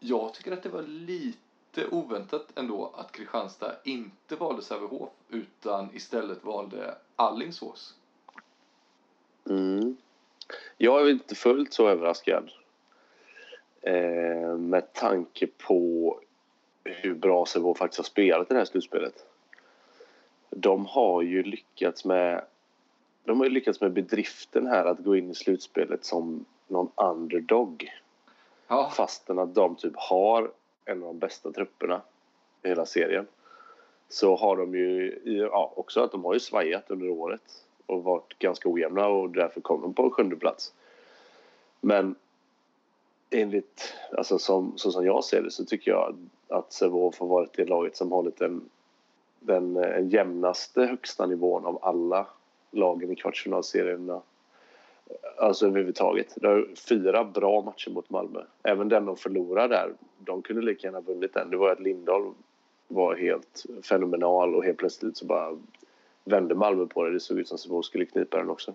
Jag 0.00 0.34
tycker 0.34 0.52
att 0.52 0.62
det 0.62 0.68
var 0.68 0.82
lite 0.82 1.86
oväntat 1.90 2.46
ändå 2.54 2.94
att 2.96 3.12
Kristianstad 3.12 3.72
inte 3.84 4.36
valde 4.36 4.62
Sävehof 4.62 5.08
utan 5.28 5.88
istället 5.94 6.44
valde 6.44 6.94
Allingsås. 7.16 7.94
Mm. 9.50 9.96
Jag 10.76 11.02
är 11.02 11.10
inte 11.10 11.34
fullt 11.34 11.72
så 11.72 11.88
överraskad. 11.88 12.50
Eh, 13.80 14.56
med 14.56 14.92
tanke 14.92 15.46
på 15.46 16.20
hur 16.84 17.14
bra 17.14 17.46
Sävehof 17.46 17.78
faktiskt 17.78 17.98
har 17.98 18.04
spelat 18.04 18.50
i 18.50 18.54
det 18.54 18.58
här 18.58 18.64
slutspelet. 18.64 19.26
De 20.50 20.86
har 20.86 21.22
ju 21.22 21.42
lyckats 21.42 22.04
med 22.04 22.44
de 23.24 23.40
har 23.40 23.48
lyckats 23.48 23.80
med 23.80 23.92
bedriften 23.92 24.66
här 24.66 24.84
att 24.84 24.98
gå 24.98 25.16
in 25.16 25.30
i 25.30 25.34
slutspelet 25.34 26.04
som 26.04 26.44
någon 26.68 26.90
underdog. 26.96 27.92
Ja, 28.68 28.90
Fastän 28.96 29.38
att 29.38 29.54
de 29.54 29.76
typ 29.76 29.92
har 29.96 30.50
en 30.84 31.02
av 31.02 31.06
de 31.06 31.18
bästa 31.18 31.52
trupperna 31.52 32.02
i 32.62 32.68
hela 32.68 32.86
serien. 32.86 33.26
Så 34.08 34.36
har 34.36 34.56
de 34.56 34.74
ju 34.74 35.20
ja, 35.24 35.72
också 35.76 36.00
att 36.00 36.12
de 36.12 36.24
har 36.24 36.34
ju 36.34 36.40
svajat 36.40 36.90
under 36.90 37.10
året 37.10 37.64
och 37.86 38.04
varit 38.04 38.38
ganska 38.38 38.68
ojämna 38.68 39.06
och 39.06 39.30
därför 39.30 39.60
kom 39.60 39.80
de 39.80 39.94
på 39.94 40.10
sjunde 40.10 40.36
plats. 40.36 40.72
Men 41.80 42.14
enligt, 43.30 43.94
alltså 44.16 44.38
som, 44.38 44.72
så 44.76 44.92
som 44.92 45.06
jag 45.06 45.24
ser 45.24 45.42
det 45.42 45.50
så 45.50 45.64
tycker 45.64 45.90
jag 45.90 46.16
att 46.48 46.72
Sävehof 46.72 47.20
har 47.20 47.26
varit 47.26 47.52
det 47.52 47.64
laget 47.64 47.96
som 47.96 48.12
hållit 48.12 48.38
den, 48.38 48.68
den 49.40 49.76
eh, 49.76 50.06
jämnaste 50.08 50.80
högsta 50.80 51.26
nivån 51.26 51.66
av 51.66 51.78
alla 51.82 52.26
lagen 52.72 53.10
i 53.10 53.16
kvartsfinalserierna 53.16 54.22
Alltså 55.38 55.66
överhuvudtaget. 55.66 56.34
Det 56.34 56.48
var 56.48 56.68
fyra 56.88 57.24
bra 57.24 57.62
matcher 57.62 57.90
mot 57.90 58.10
Malmö. 58.10 58.42
Även 58.62 58.88
den 58.88 59.06
de 59.06 59.16
förlorade 59.16 59.74
där, 59.74 59.94
de 60.18 60.42
kunde 60.42 60.62
lika 60.62 60.86
gärna 60.86 61.00
vunnit 61.00 61.34
den. 61.34 61.50
Det 61.50 61.56
var 61.56 61.70
att 61.70 61.80
Lindahl 61.80 62.32
var 62.88 63.16
helt 63.16 63.64
fenomenal 63.82 64.54
och 64.54 64.64
helt 64.64 64.78
plötsligt 64.78 65.16
så 65.16 65.26
bara 65.26 65.58
vände 66.24 66.54
Malmö 66.54 66.86
på 66.86 67.04
det. 67.04 67.12
Det 67.12 67.20
såg 67.20 67.38
ut 67.38 67.48
som 67.48 67.58
Sävehof 67.58 67.84
skulle 67.84 68.06
knipa 68.06 68.36
den 68.36 68.50
också. 68.50 68.74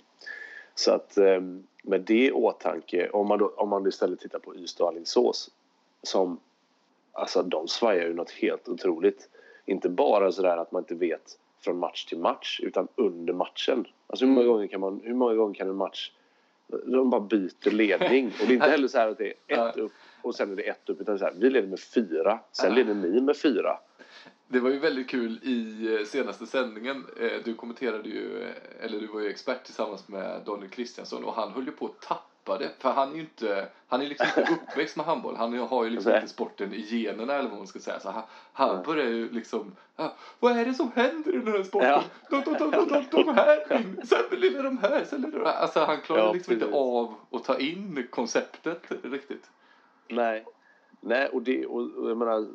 Så 0.76 0.92
att 0.92 1.18
eh, 1.18 1.42
med 1.84 2.02
det 2.02 2.26
i 2.26 2.32
åtanke, 2.32 3.10
om 3.10 3.28
man, 3.28 3.40
då, 3.40 3.54
om 3.58 3.70
man 3.70 3.88
istället 3.88 4.20
tittar 4.20 4.40
på 4.40 4.56
Ystad 4.56 4.84
och 4.84 4.90
Alingsås 4.90 5.52
som, 6.04 6.40
alltså 7.12 7.44
de 7.44 7.68
svajar 7.68 8.08
ju 8.08 8.14
något 8.14 8.32
helt 8.32 8.70
otroligt. 8.70 9.30
Inte 9.66 9.90
bara 9.90 10.32
sådär 10.32 10.58
att 10.58 10.72
man 10.72 10.82
inte 10.82 10.96
vet 10.96 11.38
från 11.60 11.80
match 11.80 12.06
till 12.06 12.20
match 12.20 12.60
utan 12.64 12.88
under 12.96 13.34
matchen. 13.34 13.86
Alltså 14.08 14.26
hur 14.26 14.32
många 14.32 14.46
mm. 14.46 14.54
gånger 14.54 14.68
kan, 14.68 14.80
man, 14.82 15.02
hur 15.04 15.14
många 15.14 15.34
gånger 15.34 15.54
kan 15.54 15.70
en 15.70 15.76
match 15.76 16.12
de 16.68 17.10
bara 17.10 17.22
byter 17.22 17.72
ledning. 17.72 18.26
Och 18.42 18.48
det 18.48 18.54
är 18.54 18.56
inte 18.56 18.70
heller 18.70 18.88
så 18.88 18.98
här 18.98 19.08
att 19.08 19.18
det 19.18 19.34
är 19.48 19.70
ett 19.70 19.78
upp 19.78 19.92
och 20.22 20.36
sen 20.36 20.52
är 20.52 20.56
det 20.56 20.62
ett 20.62 20.90
upp. 20.90 21.02
Utan 21.02 21.20
så 21.20 21.26
här, 21.26 21.34
vi 21.38 21.50
leder 21.50 21.68
med 21.68 21.80
fyra, 21.80 22.40
sen 22.52 22.76
leder 22.76 22.94
ni 22.94 23.22
med 23.22 23.38
fyra. 23.38 23.80
Det 24.48 24.60
var 24.60 24.70
ju 24.70 24.80
väldigt 24.80 25.10
kul 25.10 25.40
i 25.44 25.88
eh, 25.96 26.06
senaste 26.06 26.46
sändningen. 26.46 27.06
Eh, 27.20 27.32
du 27.46 27.54
kommenterade 27.54 28.10
ju, 28.10 28.44
eh, 28.44 28.86
eller 28.86 29.00
du 29.00 29.08
var 29.08 29.22
ju 29.22 29.30
expert 29.30 29.64
tillsammans 29.64 30.08
med 30.08 30.42
Daniel 30.46 30.70
Kristiansson 30.70 31.24
och 31.24 31.34
han 31.34 31.52
höll 31.52 31.66
ju 31.66 31.72
på 31.72 31.86
att 31.86 32.02
tappa 32.02 32.37
det. 32.56 32.72
För 32.80 32.92
han 32.92 33.12
är 33.12 33.16
ju 33.16 33.22
inte, 33.22 33.68
han 33.88 34.02
är 34.02 34.06
liksom 34.06 34.28
inte 34.38 34.54
uppväxt 34.72 34.98
med 34.98 35.06
handboll. 35.06 35.36
Han 35.36 35.58
har 35.60 35.84
ju 35.84 35.90
liksom 35.90 36.16
inte 36.16 36.28
sporten 36.28 36.74
i 36.74 36.82
generna 36.82 37.34
eller 37.34 37.50
vad 37.50 37.58
man 37.58 37.68
ska 37.68 37.80
säga. 37.80 38.00
Så 38.00 38.10
han, 38.10 38.24
han 38.54 38.84
börjar 38.84 39.06
ju 39.06 39.32
liksom, 39.32 39.76
vad 40.40 40.58
är 40.58 40.66
det 40.66 40.74
som 40.74 40.92
händer 40.96 41.36
i 41.36 41.38
den 41.38 41.54
här 41.54 41.64
sporten? 41.64 41.90
Ja. 41.90 42.04
De, 42.30 42.44
de, 42.44 42.54
de, 42.54 42.72
de, 42.72 43.06
de, 43.12 43.24
de 43.24 43.36
här 43.36 43.78
in, 43.80 44.02
sen 44.06 44.40
leder 44.40 44.64
de 44.64 44.78
här, 44.78 45.04
sen 45.06 45.22
leder 45.22 45.40
de 45.40 45.46
här. 45.46 45.62
Alltså 45.62 45.80
han 45.80 46.02
klarar 46.02 46.26
ja, 46.26 46.34
liksom 46.34 46.54
inte 46.54 46.72
av 46.72 47.16
att 47.32 47.44
ta 47.44 47.58
in 47.58 48.08
konceptet 48.10 48.92
riktigt. 49.04 49.50
Nej. 50.08 50.46
Nej, 51.02 51.28
och, 51.28 51.42
det, 51.42 51.66
och, 51.66 51.82
och 51.82 52.10
jag 52.10 52.18
menar, 52.18 52.48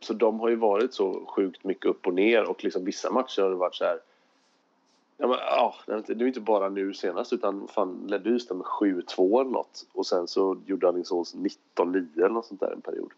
så 0.00 0.12
de 0.12 0.40
har 0.40 0.48
ju 0.48 0.56
varit 0.56 0.94
så 0.94 1.26
sjukt 1.26 1.64
mycket 1.64 1.86
upp 1.86 2.06
och 2.06 2.14
ner 2.14 2.44
och 2.44 2.64
liksom 2.64 2.84
vissa 2.84 3.10
matcher 3.10 3.42
har 3.42 3.50
det 3.50 3.56
varit 3.56 3.74
så 3.74 3.84
här 3.84 3.98
Ja, 5.22 5.28
men, 5.28 5.38
ja, 5.38 5.74
det 6.06 6.12
är 6.12 6.26
inte 6.26 6.40
bara 6.40 6.68
nu 6.68 6.94
senast 6.94 7.32
utan 7.32 7.68
fan 7.68 8.06
ledde 8.06 8.30
Ystad 8.30 8.54
med 8.54 8.66
7-2 8.66 9.40
eller 9.40 9.50
något 9.50 9.86
och 9.92 10.06
sen 10.06 10.28
så 10.28 10.60
gjorde 10.66 10.88
Alingsås 10.88 11.34
liksom 11.34 11.66
19-9 11.76 12.16
eller 12.16 12.28
något 12.28 12.46
sånt 12.46 12.60
där 12.60 12.72
en 12.72 12.80
period. 12.80 13.12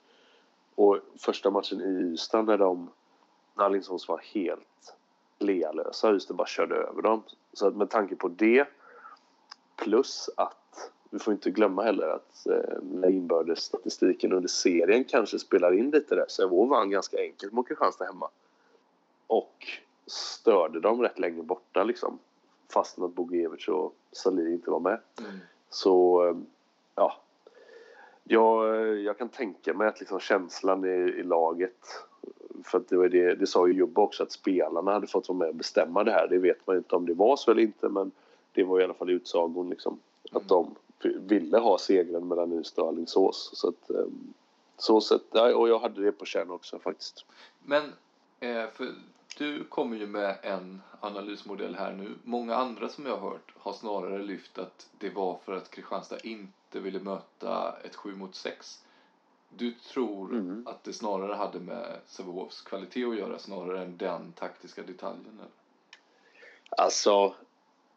Och 0.75 0.99
första 1.19 1.51
matchen 1.51 1.81
i 1.81 2.13
Ystad 2.13 2.43
när 2.43 2.59
de 2.59 2.79
när 2.79 2.85
liksom 2.85 3.65
Alingsås 3.65 4.09
var 4.09 4.19
helt 4.19 4.95
lealösa, 5.39 6.15
Ystad 6.15 6.35
bara 6.37 6.47
körde 6.47 6.75
över 6.75 7.03
dem. 7.03 7.23
Så 7.53 7.67
att 7.67 7.77
med 7.77 7.91
tanke 7.91 8.17
på 8.17 8.29
det 8.29 8.69
plus 9.77 10.31
att 10.37 10.91
vi 11.11 11.19
får 11.19 11.33
inte 11.33 11.51
glömma 11.51 11.83
heller 11.83 12.09
att 12.09 12.47
eh, 12.47 13.15
inbördes 13.15 13.59
statistiken 13.59 14.33
under 14.33 14.49
serien 14.49 15.05
kanske 15.05 15.39
spelar 15.39 15.79
in 15.79 15.91
lite 15.91 16.15
där. 16.15 16.27
Sävehof 16.29 16.71
vann 16.71 16.91
ganska 16.91 17.19
enkelt 17.19 17.53
mot 17.53 17.69
Kristianstad 17.69 18.05
hemma. 18.05 18.29
Och 19.27 19.67
störde 20.07 20.81
dem 20.81 21.03
rätt 21.03 21.19
länge 21.19 21.43
borta 21.43 21.85
liksom. 21.85 22.19
Fastän 22.73 23.05
att 23.05 23.15
Bogiewicz 23.15 23.69
och 23.69 23.95
Salih 24.13 24.53
inte 24.53 24.71
var 24.71 24.81
med. 24.81 25.01
Mm. 25.19 25.39
Så, 25.71 26.27
eh, 26.29 26.37
ja. 26.95 27.17
Jag, 28.25 28.77
jag 28.99 29.19
kan 29.19 29.29
tänka 29.29 29.75
mig 29.75 29.89
att 29.89 30.01
liksom 30.01 30.21
känslan 30.21 30.85
i, 30.85 30.89
i 30.89 31.23
laget 31.23 32.07
för 32.65 32.79
att 32.79 32.89
det, 32.89 32.97
var 32.97 33.09
det, 33.09 33.35
det 33.35 33.47
sa 33.47 33.67
ju 33.67 33.75
Jobbe 33.75 34.01
också 34.01 34.23
att 34.23 34.33
spelarna 34.33 34.93
hade 34.93 35.07
fått 35.07 35.29
vara 35.29 35.39
med 35.39 35.49
och 35.49 35.55
bestämma 35.55 36.05
det 36.05 36.11
här. 36.11 36.29
Det 36.29 36.39
vet 36.39 36.67
man 36.67 36.77
inte 36.77 36.97
om 36.97 37.07
det 37.07 37.15
var 37.15 37.37
så 37.37 37.51
eller 37.51 37.63
inte 37.63 37.89
men 37.89 38.11
det 38.53 38.65
var 38.65 38.81
i 38.81 38.85
alla 38.85 38.95
fall 38.95 39.11
utsagon 39.11 39.71
liksom. 39.71 40.01
Mm. 40.31 40.43
Att 40.43 40.49
de 40.49 40.75
ville 41.03 41.59
ha 41.59 41.79
segern 41.79 42.29
mellan 42.29 42.53
Ystad 42.53 42.83
och 42.83 42.89
Alingsås. 42.89 43.51
Så 43.55 43.69
att, 43.69 43.91
ehm, 43.91 44.35
så 44.77 45.01
sett, 45.01 45.35
och 45.35 45.69
jag 45.69 45.79
hade 45.79 46.03
det 46.03 46.13
på 46.13 46.25
känn 46.25 46.51
också 46.51 46.79
faktiskt. 46.79 47.25
Men, 47.63 47.83
eh, 48.41 48.69
för 48.73 48.95
du 49.39 49.65
kommer 49.65 49.97
ju 49.97 50.07
med 50.07 50.39
en 50.43 50.83
analysmodell 51.01 51.75
här 51.75 51.93
nu. 51.93 52.15
Många 52.25 52.55
andra 52.55 52.89
som 52.89 53.07
jag 53.07 53.17
har 53.17 53.31
hört 53.31 53.53
har 53.57 53.73
snarare 53.73 54.23
lyft 54.23 54.59
att 54.59 54.89
det 54.99 55.11
var 55.11 55.39
för 55.45 55.57
att 55.57 55.71
Kristianstad 55.71 56.19
inte 56.23 56.81
ville 56.81 57.01
möta 57.01 57.77
ett 57.85 57.95
7 57.95 58.15
mot 58.15 58.35
6. 58.35 58.85
Du 59.49 59.71
tror 59.73 60.33
mm. 60.33 60.67
att 60.67 60.85
det 60.85 60.93
snarare 60.93 61.35
hade 61.35 61.61
med 61.61 62.01
Sävehofs 62.07 62.63
kvalitet 62.63 63.05
att 63.05 63.19
göra 63.19 63.39
snarare 63.39 63.83
än 63.83 63.97
den 63.97 64.33
taktiska 64.33 64.83
detaljen? 64.83 65.39
Eller? 65.39 65.51
Alltså, 66.69 67.35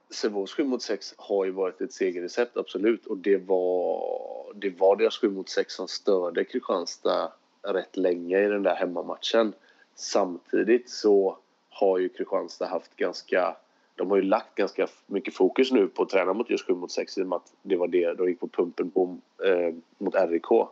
Sävehofs 0.09 0.53
7 0.53 0.63
mot 0.63 0.81
6 0.81 1.13
har 1.17 1.45
ju 1.45 1.51
varit 1.51 1.81
ett 1.81 1.93
segerrecept, 1.93 2.57
absolut. 2.57 3.05
Och 3.05 3.17
det 3.17 3.37
var, 3.37 4.53
det 4.55 4.69
var 4.69 4.95
deras 4.95 5.17
7 5.17 5.29
mot 5.29 5.49
6 5.49 5.73
som 5.73 5.87
störde 5.87 6.45
Kristianstad 6.45 7.31
rätt 7.61 7.97
länge 7.97 8.39
i 8.39 8.47
den 8.47 8.63
där 8.63 8.75
hemmamatchen. 8.75 9.53
Samtidigt 9.99 10.89
så 10.89 11.37
har 11.69 11.97
ju 11.97 12.09
Kristianstad 12.09 12.65
haft 12.65 12.95
ganska... 12.95 13.55
De 13.95 14.09
har 14.09 14.17
ju 14.17 14.23
lagt 14.23 14.55
ganska 14.55 14.87
mycket 15.05 15.33
fokus 15.33 15.71
nu 15.71 15.87
på 15.87 16.03
att 16.03 16.09
träna 16.09 16.33
mot 16.33 16.49
just 16.49 16.67
7 16.67 16.73
mot 16.73 16.91
6 16.91 17.17
i 17.17 17.23
och 17.23 17.27
med 17.27 17.35
att 17.35 17.53
det 17.61 17.75
var 17.75 17.87
det 17.87 18.13
de 18.13 18.27
gick 18.27 18.39
på 18.39 18.47
pumpen 18.47 18.89
på, 18.89 19.17
eh, 19.45 19.75
mot 19.97 20.15
RIK. 20.15 20.67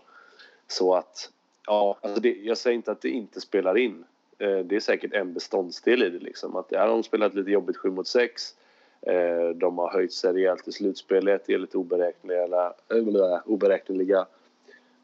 Så 0.67 0.95
att, 0.95 1.31
ja, 1.65 1.97
alltså 2.01 2.21
det, 2.21 2.29
jag 2.29 2.57
säger 2.57 2.75
inte 2.75 2.91
att 2.91 3.01
det 3.01 3.09
inte 3.09 3.41
spelar 3.41 3.77
in. 3.77 4.03
Eh, 4.37 4.59
det 4.59 4.75
är 4.75 4.79
säkert 4.79 5.13
en 5.13 5.33
beståndsdel 5.33 6.03
i 6.03 6.09
det 6.09 6.19
liksom. 6.19 6.55
Att 6.55 6.69
det 6.69 6.77
här 6.77 6.87
har 6.87 6.93
de 6.93 7.03
spelat 7.03 7.35
lite 7.35 7.51
jobbigt 7.51 7.77
7 7.77 7.91
mot 7.91 8.07
6 8.07 8.55
Eh, 9.07 9.49
de 9.55 9.77
har 9.77 9.91
höjt 9.91 10.13
sig 10.13 10.33
rejält 10.33 10.67
i 10.67 10.71
slutspelet, 10.71 11.49
är 11.49 11.57
lite 11.57 11.77
oberäkneliga, 11.77 12.73
äh, 12.89 13.39
oberäkneliga 13.45 14.25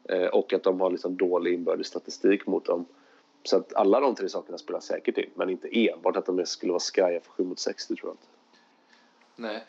eh, 0.08 0.26
och 0.26 0.52
att 0.52 0.62
de 0.62 0.80
har 0.80 0.90
liksom 0.90 1.16
dålig 1.16 1.54
inbördes 1.54 1.86
statistik 1.86 2.46
mot 2.46 2.64
dem. 2.64 2.86
Så 3.42 3.56
att 3.56 3.74
alla 3.74 4.00
de 4.00 4.14
tre 4.14 4.28
sakerna 4.28 4.58
spelar 4.58 4.80
säkert 4.80 5.18
in, 5.18 5.30
men 5.34 5.50
inte 5.50 5.68
enbart 5.88 6.16
att 6.16 6.26
de 6.26 6.46
skulle 6.46 6.72
vara 6.72 6.80
skraja 6.80 7.20
för 7.20 7.30
7 7.30 7.44
mot 7.44 7.58
60 7.58 7.96
tror 7.96 8.08
jag 8.08 8.14
inte. 8.14 8.26
Nej. 9.36 9.64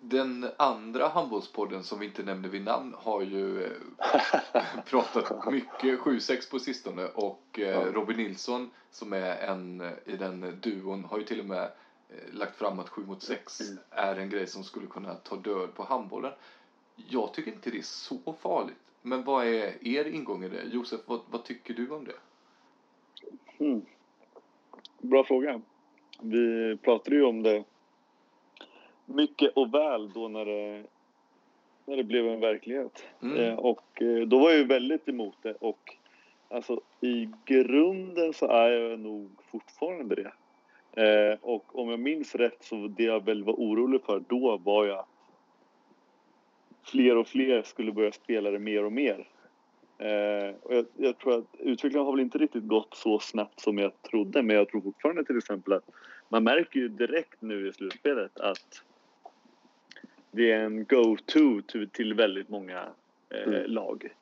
Den 0.00 0.46
andra 0.56 1.08
handbollspodden 1.08 1.84
som 1.84 1.98
vi 1.98 2.06
inte 2.06 2.22
nämner 2.22 2.48
vid 2.48 2.64
namn 2.64 2.94
har 2.98 3.22
ju 3.22 3.68
pratat 4.86 5.52
mycket 5.52 6.00
7-6 6.00 6.50
på 6.50 6.58
sistone 6.58 7.06
och 7.06 7.60
Robin 7.92 8.16
Nilsson 8.16 8.70
som 8.90 9.12
är 9.12 9.36
en 9.36 9.92
i 10.04 10.16
den 10.16 10.60
duon 10.62 11.04
har 11.04 11.18
ju 11.18 11.24
till 11.24 11.40
och 11.40 11.46
med 11.46 11.70
Eh, 12.08 12.34
lagt 12.34 12.56
fram 12.56 12.78
att 12.78 12.88
7 12.88 13.06
mot 13.06 13.22
6 13.22 13.60
mm. 13.60 13.78
är 13.90 14.16
en 14.16 14.30
grej 14.30 14.46
som 14.46 14.64
skulle 14.64 14.86
kunna 14.86 15.14
ta 15.14 15.36
död 15.36 15.74
på 15.74 15.82
handbollen. 15.82 16.32
Jag 16.96 17.34
tycker 17.34 17.52
inte 17.52 17.70
det 17.70 17.78
är 17.78 17.82
så 17.82 18.34
farligt. 18.40 18.76
Men 19.02 19.24
vad 19.24 19.46
är 19.46 19.88
er 19.88 20.04
ingång 20.04 20.44
i 20.44 20.48
det? 20.48 20.62
Josef, 20.62 21.00
vad, 21.06 21.20
vad 21.30 21.44
tycker 21.44 21.74
du 21.74 21.90
om 21.90 22.04
det? 22.04 22.16
Mm. 23.58 23.82
Bra 24.98 25.24
fråga. 25.24 25.60
Vi 26.20 26.76
pratade 26.76 27.16
ju 27.16 27.24
om 27.24 27.42
det 27.42 27.64
mycket 29.04 29.52
och 29.56 29.74
väl 29.74 30.12
då 30.12 30.28
när 30.28 30.44
det, 30.44 30.84
när 31.84 31.96
det 31.96 32.04
blev 32.04 32.28
en 32.28 32.40
verklighet. 32.40 33.04
Mm. 33.22 33.36
Eh, 33.36 33.58
och 33.58 34.02
eh, 34.02 34.26
då 34.26 34.38
var 34.38 34.50
jag 34.50 34.58
ju 34.58 34.64
väldigt 34.64 35.08
emot 35.08 35.36
det 35.42 35.54
och 35.54 35.96
alltså 36.48 36.80
i 37.00 37.28
grunden 37.44 38.32
så 38.32 38.46
är 38.46 38.70
jag 38.70 39.00
nog 39.00 39.30
fortfarande 39.50 40.14
det. 40.14 40.32
Eh, 41.02 41.38
och 41.42 41.78
om 41.78 41.88
jag 41.90 42.00
minns 42.00 42.34
rätt 42.34 42.64
så 42.64 42.76
det 42.76 43.04
jag 43.04 43.24
väl 43.24 43.44
var 43.44 43.54
orolig 43.54 44.02
för 44.02 44.22
då 44.28 44.56
var 44.56 44.84
ju 44.84 44.92
att 44.92 45.08
fler 46.82 47.16
och 47.16 47.28
fler 47.28 47.62
skulle 47.62 47.92
börja 47.92 48.12
spela 48.12 48.50
det 48.50 48.58
mer 48.58 48.84
och 48.84 48.92
mer. 48.92 49.28
Eh, 50.04 50.54
och 50.62 50.74
jag, 50.74 50.86
jag, 50.96 51.18
tror 51.18 51.38
att 51.38 51.44
utvecklingen 51.58 52.06
har 52.06 52.12
väl 52.12 52.20
inte 52.20 52.38
riktigt 52.38 52.66
gått 52.66 52.96
så 52.96 53.18
snabbt 53.18 53.60
som 53.60 53.78
jag 53.78 54.02
trodde 54.02 54.42
men 54.42 54.56
jag 54.56 54.68
tror 54.68 54.80
fortfarande 54.80 55.24
till 55.24 55.38
exempel 55.38 55.72
att 55.72 55.90
man 56.28 56.44
märker 56.44 56.80
ju 56.80 56.88
direkt 56.88 57.42
nu 57.42 57.68
i 57.68 57.72
slutspelet 57.72 58.40
att 58.40 58.82
det 60.30 60.52
är 60.52 60.60
en 60.60 60.84
go-to 60.84 61.62
till, 61.66 61.90
till 61.90 62.14
väldigt 62.14 62.48
många 62.48 62.88
eh, 63.30 63.42
mm. 63.42 63.70
lag. 63.70 64.14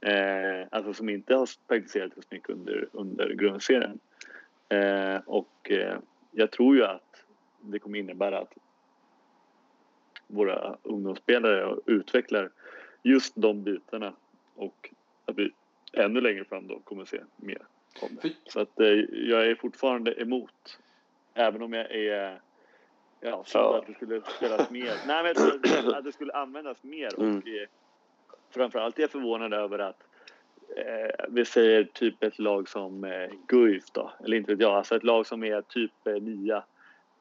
Eh, 0.00 0.66
alltså 0.70 0.94
som 0.94 1.08
inte 1.08 1.34
har 1.34 1.48
praktiserat 1.68 2.12
så 2.14 2.20
mycket 2.30 2.50
under, 2.50 2.88
under 2.92 3.28
grundserien. 3.28 3.98
Eh, 4.68 5.16
och 5.26 5.70
eh, 5.70 5.98
jag 6.30 6.50
tror 6.50 6.76
ju 6.76 6.84
att 6.84 7.24
det 7.60 7.78
kommer 7.78 7.98
innebära 7.98 8.38
att 8.38 8.54
våra 10.26 10.76
ungdomsspelare 10.82 11.76
utvecklar 11.86 12.50
just 13.02 13.32
de 13.36 13.62
bitarna 13.62 14.12
och 14.54 14.93
att 15.24 15.38
vi 15.38 15.52
ännu 15.92 16.20
längre 16.20 16.44
fram 16.44 16.66
då 16.66 16.80
kommer 16.80 17.04
se 17.04 17.20
mer 17.36 17.62
om 18.00 18.18
det. 18.22 18.32
Så 18.46 18.60
att 18.60 18.80
eh, 18.80 18.86
jag 19.12 19.46
är 19.46 19.54
fortfarande 19.54 20.20
emot. 20.20 20.78
Även 21.34 21.62
om 21.62 21.72
jag 21.72 21.90
är 21.90 22.40
ja, 23.20 23.42
så 23.46 23.72
att 23.72 23.86
det 23.86 23.94
skulle 23.94 24.20
spelas 24.36 24.70
mer. 24.70 24.94
Nej, 25.06 25.22
men 25.22 25.94
att 25.94 26.04
det 26.04 26.12
skulle 26.12 26.32
användas 26.32 26.82
mer 26.82 27.14
och 27.16 27.24
mm. 27.24 27.36
eh, 27.36 27.68
framförallt 28.50 28.98
är 28.98 29.02
jag 29.02 29.10
förvånad 29.10 29.54
över 29.54 29.78
att 29.78 30.02
eh, 30.76 31.24
vi 31.28 31.44
säger 31.44 31.84
typ 31.84 32.22
ett 32.22 32.38
lag 32.38 32.68
som 32.68 33.04
eh, 33.04 33.30
Guif 33.46 33.84
då, 33.92 34.12
eller 34.24 34.36
inte 34.36 34.52
vet 34.52 34.60
jag, 34.60 34.72
alltså 34.72 34.96
ett 34.96 35.04
lag 35.04 35.26
som 35.26 35.44
är 35.44 35.62
typ 35.62 36.06
eh, 36.06 36.14
nia 36.14 36.64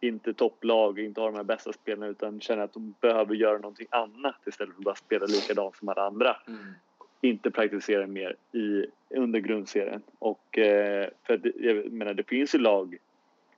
inte 0.03 0.33
topplag, 0.33 0.99
inte 0.99 1.21
har 1.21 1.31
de 1.31 1.37
här 1.37 1.43
bästa 1.43 1.73
spelarna 1.73 2.07
utan 2.07 2.39
känner 2.39 2.63
att 2.63 2.73
de 2.73 2.95
behöver 3.01 3.35
göra 3.35 3.57
någonting 3.57 3.87
annat 3.89 4.35
istället 4.45 4.73
för 4.73 4.81
att 4.81 4.85
bara 4.85 4.95
spela 4.95 5.25
likadant 5.25 5.75
som 5.75 5.89
alla 5.89 6.07
andra. 6.07 6.37
Mm. 6.47 6.73
Inte 7.23 7.51
praktisera 7.51 8.07
mer 8.07 8.35
i, 8.51 8.85
under 9.09 9.39
grundserien. 9.39 10.01
Och, 10.19 10.57
eh, 10.57 11.09
för 11.23 11.37
det, 11.37 11.51
jag 11.57 11.91
menar, 11.91 12.13
det 12.13 12.23
finns 12.23 12.55
ju 12.55 12.59
lag 12.59 12.97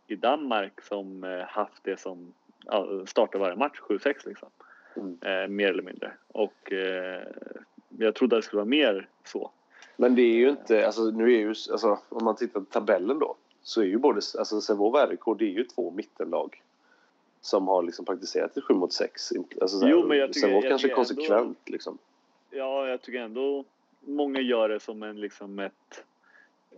i 0.07 0.15
Danmark 0.15 0.81
som 0.81 1.23
eh, 1.23 1.39
haft 1.39 1.83
det 1.83 1.99
som 1.99 2.33
ja, 2.65 3.05
startar 3.05 3.39
varje 3.39 3.55
match, 3.55 3.79
7-6 3.79 4.13
liksom. 4.25 4.49
Mm. 4.95 5.17
Eh, 5.21 5.47
mer 5.47 5.69
eller 5.69 5.83
mindre. 5.83 6.11
Och 6.27 6.71
eh, 6.71 7.21
jag 7.97 8.15
trodde 8.15 8.35
att 8.35 8.41
det 8.41 8.45
skulle 8.45 8.57
vara 8.57 8.69
mer 8.69 9.07
så. 9.23 9.51
Men 9.97 10.15
det 10.15 10.21
är 10.21 10.35
ju 10.35 10.49
inte, 10.49 10.85
alltså 10.85 11.03
nu 11.03 11.23
är 11.23 11.39
ju, 11.39 11.49
alltså 11.49 11.99
om 12.09 12.25
man 12.25 12.35
tittar 12.35 12.59
på 12.59 12.65
tabellen 12.65 13.19
då 13.19 13.35
så 13.63 13.81
är 13.81 13.85
ju 13.85 13.97
både, 13.97 14.21
alltså 14.37 14.61
Sävehof 14.61 14.95
och 14.95 15.09
RIK 15.09 15.39
det 15.39 15.45
är 15.45 15.49
ju 15.49 15.63
två 15.63 15.91
mittenlag 15.91 16.61
som 17.41 17.67
har 17.67 17.83
liksom 17.83 18.05
praktiserat 18.05 18.57
i 18.57 18.61
7 18.61 18.73
mot 18.73 18.93
6. 18.93 19.31
Alltså, 19.61 19.87
Jo, 19.87 20.07
men 20.07 20.17
jag 20.17 20.33
tycker- 20.33 20.47
Sävehof 20.47 20.63
kanske 20.63 20.91
är 20.91 20.95
konsekvent 20.95 21.69
liksom. 21.69 21.97
Ja, 22.55 22.87
jag 22.87 23.01
tycker 23.01 23.19
ändå 23.19 23.65
många 23.99 24.39
gör 24.39 24.69
det 24.69 24.79
som 24.79 25.03
en, 25.03 25.19
liksom 25.19 25.59
ett 25.59 26.03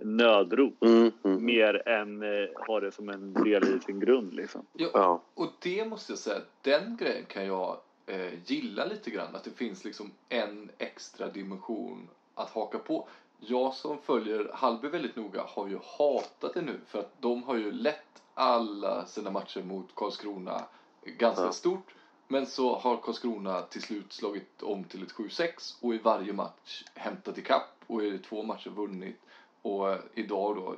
nödrop. 0.01 0.84
Mm, 0.84 1.12
mm. 1.24 1.46
Mer 1.46 1.88
än 1.88 2.24
eh, 2.24 2.50
har 2.55 2.81
det 2.81 2.91
som 2.91 3.10
en 3.10 3.34
del 3.34 3.63
i 3.63 3.79
sin 3.79 4.00
grund 4.00 4.34
liksom. 4.34 4.65
Ja, 4.74 5.22
och 5.34 5.51
det 5.60 5.86
måste 5.86 6.12
jag 6.12 6.19
säga, 6.19 6.41
den 6.62 6.98
grejen 6.98 7.25
kan 7.25 7.46
jag 7.46 7.77
eh, 8.05 8.34
gilla 8.46 8.86
lite 8.86 9.10
grann. 9.10 9.36
Att 9.36 9.43
det 9.43 9.51
finns 9.51 9.86
liksom 9.86 10.12
en 10.29 10.69
extra 10.77 11.27
dimension 11.27 12.07
att 12.36 12.50
haka 12.50 12.77
på. 12.79 13.07
Jag 13.39 13.74
som 13.74 13.98
följer 13.98 14.51
Hallby 14.53 14.88
väldigt 14.88 15.15
noga 15.15 15.41
har 15.48 15.67
ju 15.67 15.79
hatat 15.98 16.53
det 16.53 16.62
nu 16.62 16.79
för 16.88 17.00
att 17.00 17.22
de 17.22 17.43
har 17.43 17.55
ju 17.55 17.72
lett 17.72 18.24
alla 18.34 19.05
sina 19.05 19.31
matcher 19.31 19.63
mot 19.63 19.96
Karlskrona 19.96 20.62
ganska 21.05 21.43
Ja. 21.43 21.51
stort. 21.51 21.93
Men 22.27 22.46
så 22.46 22.75
har 22.75 22.98
Karlskrona 22.98 23.62
till 23.62 23.81
slut 23.81 24.13
slagit 24.13 24.63
om 24.63 24.84
till 24.84 25.03
ett 25.03 25.13
7-6 25.13 25.77
och 25.81 25.96
i 25.96 25.98
varje 25.98 26.34
match 26.34 26.84
hämtat 26.93 27.38
ikapp 27.38 27.84
och 27.88 28.03
i 28.03 28.19
två 28.19 28.43
matcher 28.43 28.69
vunnit. 28.69 29.19
Och 29.62 29.91
eh, 29.91 30.00
idag 30.13 30.55
då 30.55 30.75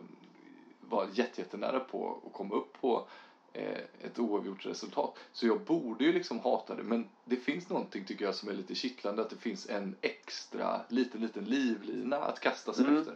var 0.82 1.08
jätte, 1.14 1.42
jättenära 1.42 1.80
på 1.80 2.20
att 2.28 2.34
komma 2.34 2.56
upp 2.56 2.82
på 2.82 3.08
eh, 3.54 3.78
ett 4.02 4.20
oavgjort 4.20 4.66
resultat. 4.66 5.18
Så 5.34 5.48
jag 5.48 5.62
borde 5.62 6.04
ju 6.04 6.14
liksom 6.14 6.40
hata 6.40 6.76
det. 6.76 6.84
Men 6.84 7.10
det 7.26 7.36
finns 7.36 7.70
någonting 7.70 8.06
tycker 8.06 8.26
jag 8.26 8.36
som 8.36 8.50
är 8.50 8.54
lite 8.54 8.76
kittlande. 8.76 9.22
Att 9.22 9.30
det 9.30 9.36
finns 9.36 9.70
en 9.70 9.96
extra 10.02 10.82
liten, 10.90 11.22
liten 11.22 11.44
livlina 11.46 12.18
att 12.18 12.40
kasta 12.40 12.74
sig 12.74 12.86
Mm. 12.86 12.98
efter. 13.00 13.16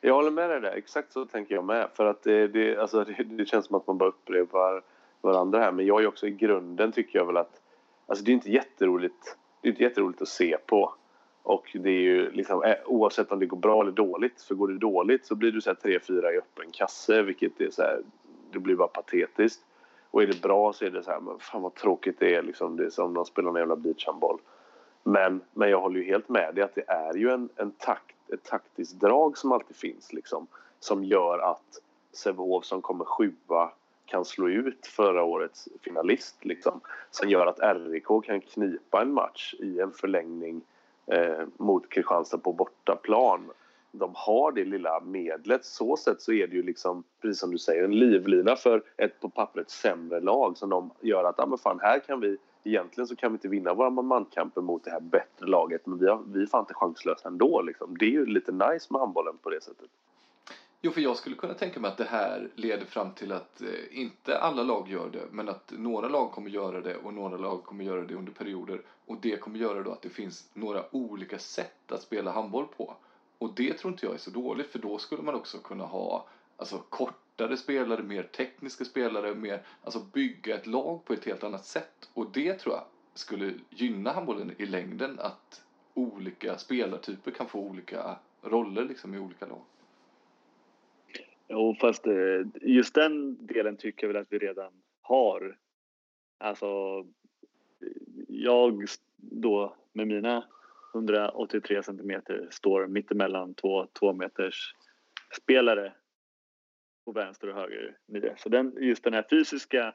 Jag 0.00 0.14
håller 0.14 0.30
med 0.30 0.50
dig 0.50 0.60
där, 0.60 0.72
exakt 0.72 1.12
så 1.12 1.24
tänker 1.26 1.54
jag 1.54 1.64
med. 1.64 1.90
För 1.94 2.06
att 2.06 2.22
det, 2.22 2.48
det, 2.48 2.76
alltså 2.76 3.04
det, 3.04 3.12
det 3.24 3.46
känns 3.46 3.66
som 3.66 3.76
att 3.76 3.86
man 3.86 3.98
bara 3.98 4.08
upprepar 4.08 4.82
varandra 5.20 5.58
här. 5.58 5.72
Men 5.72 5.86
jag 5.86 6.02
är 6.02 6.06
också 6.06 6.26
i 6.26 6.30
grunden 6.30 6.92
tycker 6.92 7.18
jag 7.18 7.26
väl 7.26 7.36
att 7.36 7.60
alltså 8.06 8.24
det 8.24 8.30
är 8.30 8.34
inte 8.34 8.50
jätteroligt, 8.50 9.36
det 9.60 9.68
är 9.68 9.70
inte 9.70 9.82
jätteroligt 9.82 10.22
att 10.22 10.28
se 10.28 10.56
på. 10.66 10.94
Och 11.42 11.70
det 11.74 11.90
är 11.90 12.00
ju 12.00 12.30
liksom 12.30 12.62
eh, 12.62 12.74
oavsett 12.86 13.32
om 13.32 13.38
det 13.40 13.46
går 13.46 13.56
bra 13.56 13.82
eller 13.82 13.92
dåligt. 13.92 14.42
För 14.42 14.54
går 14.54 14.68
det 14.68 14.78
dåligt 14.78 15.26
så 15.26 15.34
blir 15.34 15.52
du 15.52 15.60
så 15.60 15.70
här 15.70 15.98
3-4 15.98 16.32
i 16.32 16.38
öppen 16.38 16.70
kasse 16.72 17.22
vilket 17.22 17.60
är 17.60 17.70
så 17.70 17.82
här, 17.82 18.00
det 18.52 18.58
blir 18.58 18.76
bara 18.76 18.88
patetiskt. 18.88 19.60
Och 20.10 20.22
är 20.22 20.26
det 20.26 20.42
bra 20.42 20.72
så 20.72 20.84
är 20.84 20.90
det 20.90 21.02
så 21.02 21.10
här, 21.10 21.20
men 21.20 21.38
fan 21.38 21.62
vad 21.62 21.74
tråkigt 21.74 22.18
det 22.18 22.34
är 22.34 22.42
liksom. 22.42 22.76
Det 22.76 22.84
är 22.84 22.90
som 22.90 23.14
de 23.14 23.24
spelar 23.24 23.50
en 23.50 23.56
jävla 23.56 23.76
beachhandboll. 23.76 24.38
Men, 25.02 25.40
men 25.52 25.70
jag 25.70 25.80
håller 25.80 26.00
ju 26.00 26.06
helt 26.06 26.28
med 26.28 26.54
dig 26.54 26.64
att 26.64 26.74
det 26.74 26.84
är 26.88 27.14
ju 27.14 27.30
en, 27.30 27.48
en 27.56 27.70
takt, 27.70 28.16
ett 28.32 28.44
taktiskt 28.44 29.00
drag 29.00 29.38
som 29.38 29.52
alltid 29.52 29.76
finns 29.76 30.12
liksom. 30.12 30.46
Som 30.80 31.04
gör 31.04 31.38
att 31.38 31.82
Sävehof 32.12 32.64
som 32.64 32.82
kommer 32.82 33.04
sjua 33.04 33.72
kan 34.10 34.24
slå 34.24 34.48
ut 34.48 34.86
förra 34.86 35.22
årets 35.22 35.68
finalist 35.82 36.44
liksom. 36.44 36.80
Som 37.10 37.28
gör 37.28 37.46
att 37.46 37.76
RIK 37.76 38.24
kan 38.24 38.40
knipa 38.40 39.02
en 39.02 39.12
match 39.12 39.54
i 39.58 39.80
en 39.80 39.92
förlängning 39.92 40.62
eh, 41.06 41.44
mot 41.56 41.88
Kristianstad 41.88 42.38
på 42.38 42.52
bortaplan. 42.52 43.50
De 43.92 44.10
har 44.14 44.52
det 44.52 44.64
lilla 44.64 45.00
medlet. 45.00 45.64
Så 45.64 45.96
sett 45.96 46.22
så 46.22 46.32
är 46.32 46.46
det 46.46 46.56
ju 46.56 46.62
liksom, 46.62 47.04
precis 47.22 47.40
som 47.40 47.50
du 47.50 47.58
säger, 47.58 47.84
en 47.84 47.98
livlina 47.98 48.56
för 48.56 48.82
ett 48.96 49.20
på 49.20 49.28
pappret 49.28 49.70
sämre 49.70 50.20
lag 50.20 50.56
som 50.58 50.70
de 50.70 50.90
gör 51.00 51.24
att, 51.24 51.34
ja 51.38 51.46
men 51.46 51.58
fan 51.58 51.80
här 51.80 51.98
kan 51.98 52.20
vi 52.20 52.36
Egentligen 52.64 53.08
så 53.08 53.16
kan 53.16 53.32
vi 53.32 53.34
inte 53.34 53.48
vinna 53.48 53.74
våra 53.74 53.90
mankamper 53.90 54.60
mot 54.60 54.84
det 54.84 54.90
här 54.90 55.00
bättre 55.00 55.46
laget 55.46 55.86
men 55.86 55.98
vi, 55.98 56.06
har, 56.06 56.22
vi 56.26 56.42
är 56.42 56.46
fan 56.46 56.60
inte 56.60 56.74
chanslösa 56.74 57.28
ändå 57.28 57.62
liksom. 57.62 57.98
Det 57.98 58.04
är 58.04 58.10
ju 58.10 58.26
lite 58.26 58.52
nice 58.52 58.86
med 58.90 59.00
handbollen 59.00 59.38
på 59.42 59.50
det 59.50 59.62
sättet. 59.62 59.90
Jo, 60.82 60.90
för 60.90 61.00
jag 61.00 61.16
skulle 61.16 61.36
kunna 61.36 61.54
tänka 61.54 61.80
mig 61.80 61.90
att 61.90 61.96
det 61.96 62.04
här 62.04 62.50
leder 62.54 62.86
fram 62.86 63.12
till 63.14 63.32
att 63.32 63.62
eh, 63.62 63.68
inte 63.90 64.38
alla 64.38 64.62
lag 64.62 64.88
gör 64.88 65.10
det, 65.10 65.26
men 65.30 65.48
att 65.48 65.72
några 65.76 66.08
lag 66.08 66.32
kommer 66.32 66.50
göra 66.50 66.80
det 66.80 66.96
och 66.96 67.14
några 67.14 67.36
lag 67.36 67.64
kommer 67.64 67.84
göra 67.84 68.04
det 68.04 68.14
under 68.14 68.32
perioder. 68.32 68.82
Och 69.06 69.16
det 69.20 69.36
kommer 69.36 69.58
göra 69.58 69.82
då 69.82 69.92
att 69.92 70.02
det 70.02 70.08
finns 70.08 70.50
några 70.54 70.94
olika 70.94 71.38
sätt 71.38 71.92
att 71.92 72.02
spela 72.02 72.32
handboll 72.32 72.66
på. 72.76 72.96
Och 73.38 73.54
det 73.54 73.72
tror 73.72 73.92
inte 73.92 74.06
jag 74.06 74.14
är 74.14 74.18
så 74.18 74.30
dåligt, 74.30 74.66
för 74.66 74.78
då 74.78 74.98
skulle 74.98 75.22
man 75.22 75.34
också 75.34 75.58
kunna 75.58 75.84
ha 75.84 76.26
alltså, 76.56 76.78
kortare 76.88 77.56
spelare, 77.56 78.02
mer 78.02 78.22
tekniska 78.22 78.84
spelare, 78.84 79.34
mer, 79.34 79.66
alltså 79.84 80.00
bygga 80.12 80.54
ett 80.54 80.66
lag 80.66 81.04
på 81.04 81.12
ett 81.12 81.24
helt 81.24 81.44
annat 81.44 81.64
sätt. 81.64 82.08
Och 82.14 82.30
det 82.32 82.54
tror 82.54 82.74
jag 82.74 82.84
skulle 83.14 83.54
gynna 83.70 84.12
handbollen 84.12 84.54
i 84.58 84.66
längden, 84.66 85.18
att 85.18 85.62
olika 85.94 86.58
spelartyper 86.58 87.30
kan 87.30 87.48
få 87.48 87.58
olika 87.58 88.16
roller 88.42 88.84
liksom 88.84 89.14
i 89.14 89.18
olika 89.18 89.46
lag. 89.46 89.62
Jo, 91.52 91.74
fast 91.80 92.06
eh, 92.06 92.46
just 92.60 92.94
den 92.94 93.46
delen 93.46 93.76
tycker 93.76 94.06
jag 94.06 94.12
väl 94.12 94.22
att 94.22 94.32
vi 94.32 94.38
redan 94.38 94.72
har. 95.00 95.56
Alltså, 96.38 97.04
jag 98.28 98.84
då 99.16 99.76
med 99.92 100.06
mina 100.06 100.44
183 100.94 101.82
centimeter 101.82 102.48
står 102.50 102.86
mittemellan 102.86 103.54
två 103.54 103.86
tvåmeters 103.86 104.74
spelare 105.36 105.92
på 107.04 107.12
vänster 107.12 107.48
och 107.48 107.54
höger 107.54 107.96
nio. 108.06 108.34
Så 108.36 108.48
den, 108.48 108.76
just 108.78 109.04
den 109.04 109.14
här 109.14 109.24
fysiska 109.30 109.94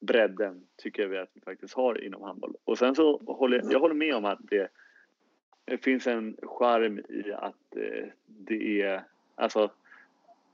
bredden 0.00 0.66
tycker 0.82 1.02
jag 1.02 1.08
vi 1.08 1.18
att 1.18 1.30
vi 1.34 1.40
faktiskt 1.40 1.74
har 1.74 2.04
inom 2.04 2.22
handboll. 2.22 2.56
Och 2.64 2.78
sen 2.78 2.94
så 2.94 3.16
håller 3.26 3.62
jag 3.70 3.80
håller 3.80 3.94
med 3.94 4.14
om 4.14 4.24
att 4.24 4.40
det, 4.42 4.68
det 5.64 5.84
finns 5.84 6.06
en 6.06 6.36
charm 6.42 6.98
i 6.98 7.32
att 7.32 7.76
eh, 7.76 8.08
det 8.26 8.82
är 8.82 9.04
alltså 9.34 9.70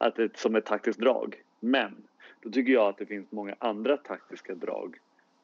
att 0.00 0.16
det, 0.16 0.36
som 0.36 0.56
ett 0.56 0.64
taktiskt 0.64 1.00
drag. 1.00 1.42
Men 1.60 1.96
då 2.40 2.50
tycker 2.50 2.72
jag 2.72 2.88
att 2.88 2.98
det 2.98 3.06
finns 3.06 3.32
många 3.32 3.54
andra 3.58 3.96
taktiska 3.96 4.54
drag 4.54 4.96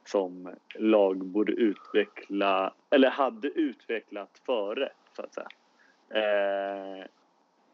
som 0.05 0.51
lag 0.75 1.25
borde 1.25 1.53
utveckla 1.53 2.75
eller 2.91 3.11
hade 3.11 3.49
utvecklat 3.49 4.41
före 4.47 4.91
så 5.17 5.23
att 5.23 5.35
säga. 5.35 5.49
Eh, 6.09 7.07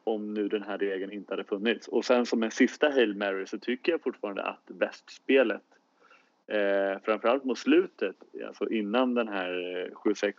om 0.04 0.34
nu 0.34 0.48
den 0.48 0.62
här 0.62 0.78
regeln 0.78 1.12
inte 1.12 1.32
hade 1.32 1.44
funnits. 1.44 1.88
Och 1.88 2.04
sen 2.04 2.26
som 2.26 2.42
en 2.42 2.50
sista 2.50 2.90
Hail 2.90 3.16
Mary 3.16 3.46
så 3.46 3.58
tycker 3.58 3.92
jag 3.92 4.02
fortfarande 4.02 4.42
att 4.42 4.64
västspelet 4.66 5.62
eh, 6.46 7.02
framförallt 7.04 7.44
mot 7.44 7.58
slutet, 7.58 8.16
alltså 8.46 8.70
innan 8.70 9.14
den 9.14 9.28
här 9.28 9.80
eh, 9.86 9.94
7-6 9.94 10.26
eh, 10.26 10.32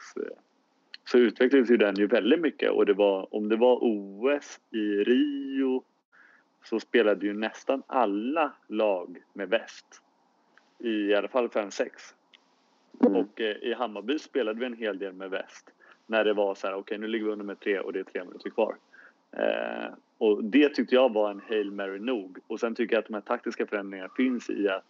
så 1.05 1.17
utvecklades 1.17 1.69
ju 1.69 1.77
den 1.77 1.95
ju 1.95 2.07
väldigt 2.07 2.41
mycket 2.41 2.71
och 2.71 2.85
det 2.85 2.93
var, 2.93 3.35
om 3.35 3.49
det 3.49 3.55
var 3.55 3.77
OS 3.81 4.59
i 4.71 5.03
Rio 5.03 5.83
så 6.63 6.79
spelade 6.79 7.25
ju 7.25 7.33
nästan 7.33 7.83
alla 7.87 8.53
lag 8.67 9.23
med 9.33 9.49
väst. 9.49 10.01
I, 10.79 11.13
alla 11.13 11.27
fall 11.27 11.47
5-6. 11.47 11.89
Och 12.99 13.41
eh, 13.41 13.55
i 13.55 13.73
Hammarby 13.73 14.19
spelade 14.19 14.59
vi 14.59 14.65
en 14.65 14.77
hel 14.77 14.99
del 14.99 15.13
med 15.13 15.29
väst. 15.29 15.69
När 16.07 16.25
det 16.25 16.33
var 16.33 16.55
så 16.55 16.67
här, 16.67 16.73
okej 16.73 16.81
okay, 16.81 16.97
nu 16.97 17.07
ligger 17.07 17.25
vi 17.25 17.31
under 17.31 17.45
med 17.45 17.59
tre 17.59 17.79
och 17.79 17.93
det 17.93 17.99
är 17.99 18.03
tre 18.03 18.23
minuter 18.23 18.49
kvar. 18.49 18.75
Eh, 19.31 19.93
och 20.17 20.43
det 20.43 20.69
tyckte 20.69 20.95
jag 20.95 21.13
var 21.13 21.31
en 21.31 21.41
Hail 21.47 21.71
Mary 21.71 21.99
nog. 21.99 22.37
Och 22.47 22.59
sen 22.59 22.75
tycker 22.75 22.95
jag 22.95 23.01
att 23.01 23.07
de 23.07 23.13
här 23.13 23.21
taktiska 23.21 23.65
förändringarna 23.65 24.09
finns 24.17 24.49
i 24.49 24.69
att 24.69 24.83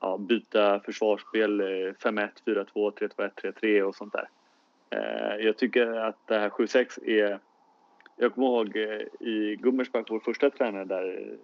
ja, 0.00 0.18
byta 0.18 0.80
försvarsspel 0.80 1.60
eh, 1.60 1.64
5-1, 1.64 2.28
4-2, 2.46 2.66
3-2-1, 2.74 3.30
3-3 3.42 3.82
och 3.82 3.94
sånt 3.94 4.12
där. 4.12 4.28
Eh, 4.90 5.46
jag 5.46 5.56
tycker 5.56 5.92
att 5.92 6.26
det 6.26 6.38
här 6.38 6.48
7-6 6.48 7.04
är 7.04 7.38
jag 8.16 8.34
kommer 8.34 8.46
ihåg 8.46 8.76
eh, 8.76 9.28
i 9.28 9.56
Gummersbach, 9.60 10.06
vår 10.10 10.20
första 10.20 10.50
tränare 10.50 10.84
där, 10.84 11.18
eh, 11.18 11.38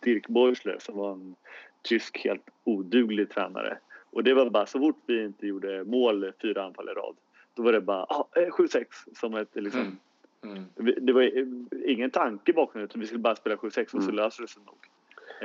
Dirk 0.00 0.28
Beusler, 0.28 0.76
som 0.80 0.96
var 0.96 1.12
en 1.12 1.34
tysk 1.82 2.24
helt 2.24 2.50
oduglig 2.64 3.30
tränare. 3.30 3.78
Och 4.10 4.24
det 4.24 4.34
var 4.34 4.50
bara 4.50 4.66
så 4.66 4.78
fort 4.78 5.02
vi 5.06 5.24
inte 5.24 5.46
gjorde 5.46 5.84
mål 5.84 6.32
fyra 6.42 6.64
anfall 6.64 6.88
i 6.88 6.92
rad, 6.92 7.16
då 7.54 7.62
var 7.62 7.72
det 7.72 7.80
bara 7.80 8.04
ah, 8.04 8.26
7-6 8.34 8.84
som 9.14 9.34
ett 9.34 9.48
liksom 9.54 9.98
Mm. 10.42 10.64
Mm. 10.78 10.94
Det 11.06 11.12
var 11.12 11.22
eh, 11.22 11.46
ingen 11.90 12.10
tanke 12.10 12.52
bakom 12.52 12.80
det, 12.80 12.84
utan 12.84 13.00
vi 13.00 13.06
skulle 13.06 13.20
bara 13.20 13.36
spela 13.36 13.56
7-6 13.56 13.82
och 13.82 13.90
så 13.90 13.96
Mm. 14.10 14.14
löser 14.14 14.42
det 14.42 14.48
sig 14.48 14.62
nog. 14.66 14.78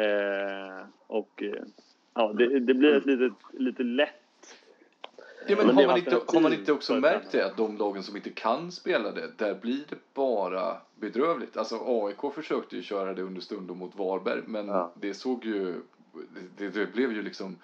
Eh, 0.06 0.86
och 1.08 1.44
eh, 1.44 1.64
ja, 2.14 2.34
det, 2.34 2.60
det 2.60 2.74
blir 2.74 2.96
ett 2.96 3.06
litet, 3.06 3.34
lite 3.54 3.84
lätt 3.84 4.22
Ja, 5.48 5.56
men 5.56 5.68
Men 5.68 5.76
har, 5.76 5.88
man 5.88 5.98
inte, 5.98 6.22
har 6.28 6.42
man 6.42 6.54
inte 6.54 6.72
också 6.72 6.96
märkt 6.96 7.32
det 7.32 7.46
att 7.46 7.58
de 7.58 7.78
lagen 7.78 8.04
som 8.04 8.16
inte 8.16 8.30
kan 8.30 8.72
spela 8.72 9.12
det, 9.12 9.32
där 9.38 9.56
blir 9.56 9.84
det 9.90 10.14
bara 10.14 10.78
bedrövligt. 10.96 11.58
Alltså 11.58 11.80
AIK 11.86 12.34
försökte 12.34 12.76
ju 12.76 12.82
köra 12.82 13.14
det 13.14 13.22
under 13.22 13.42
stundom 13.42 13.78
mot 13.78 13.96
Varberg, 13.96 14.42
men 14.46 14.68
Ja. 14.68 14.92
det 14.96 15.14
såg 15.14 15.46
ju 15.46 15.82
det, 16.58 16.70
det 16.70 16.94
blev 16.94 17.12
ju 17.12 17.22
liksom 17.22 17.56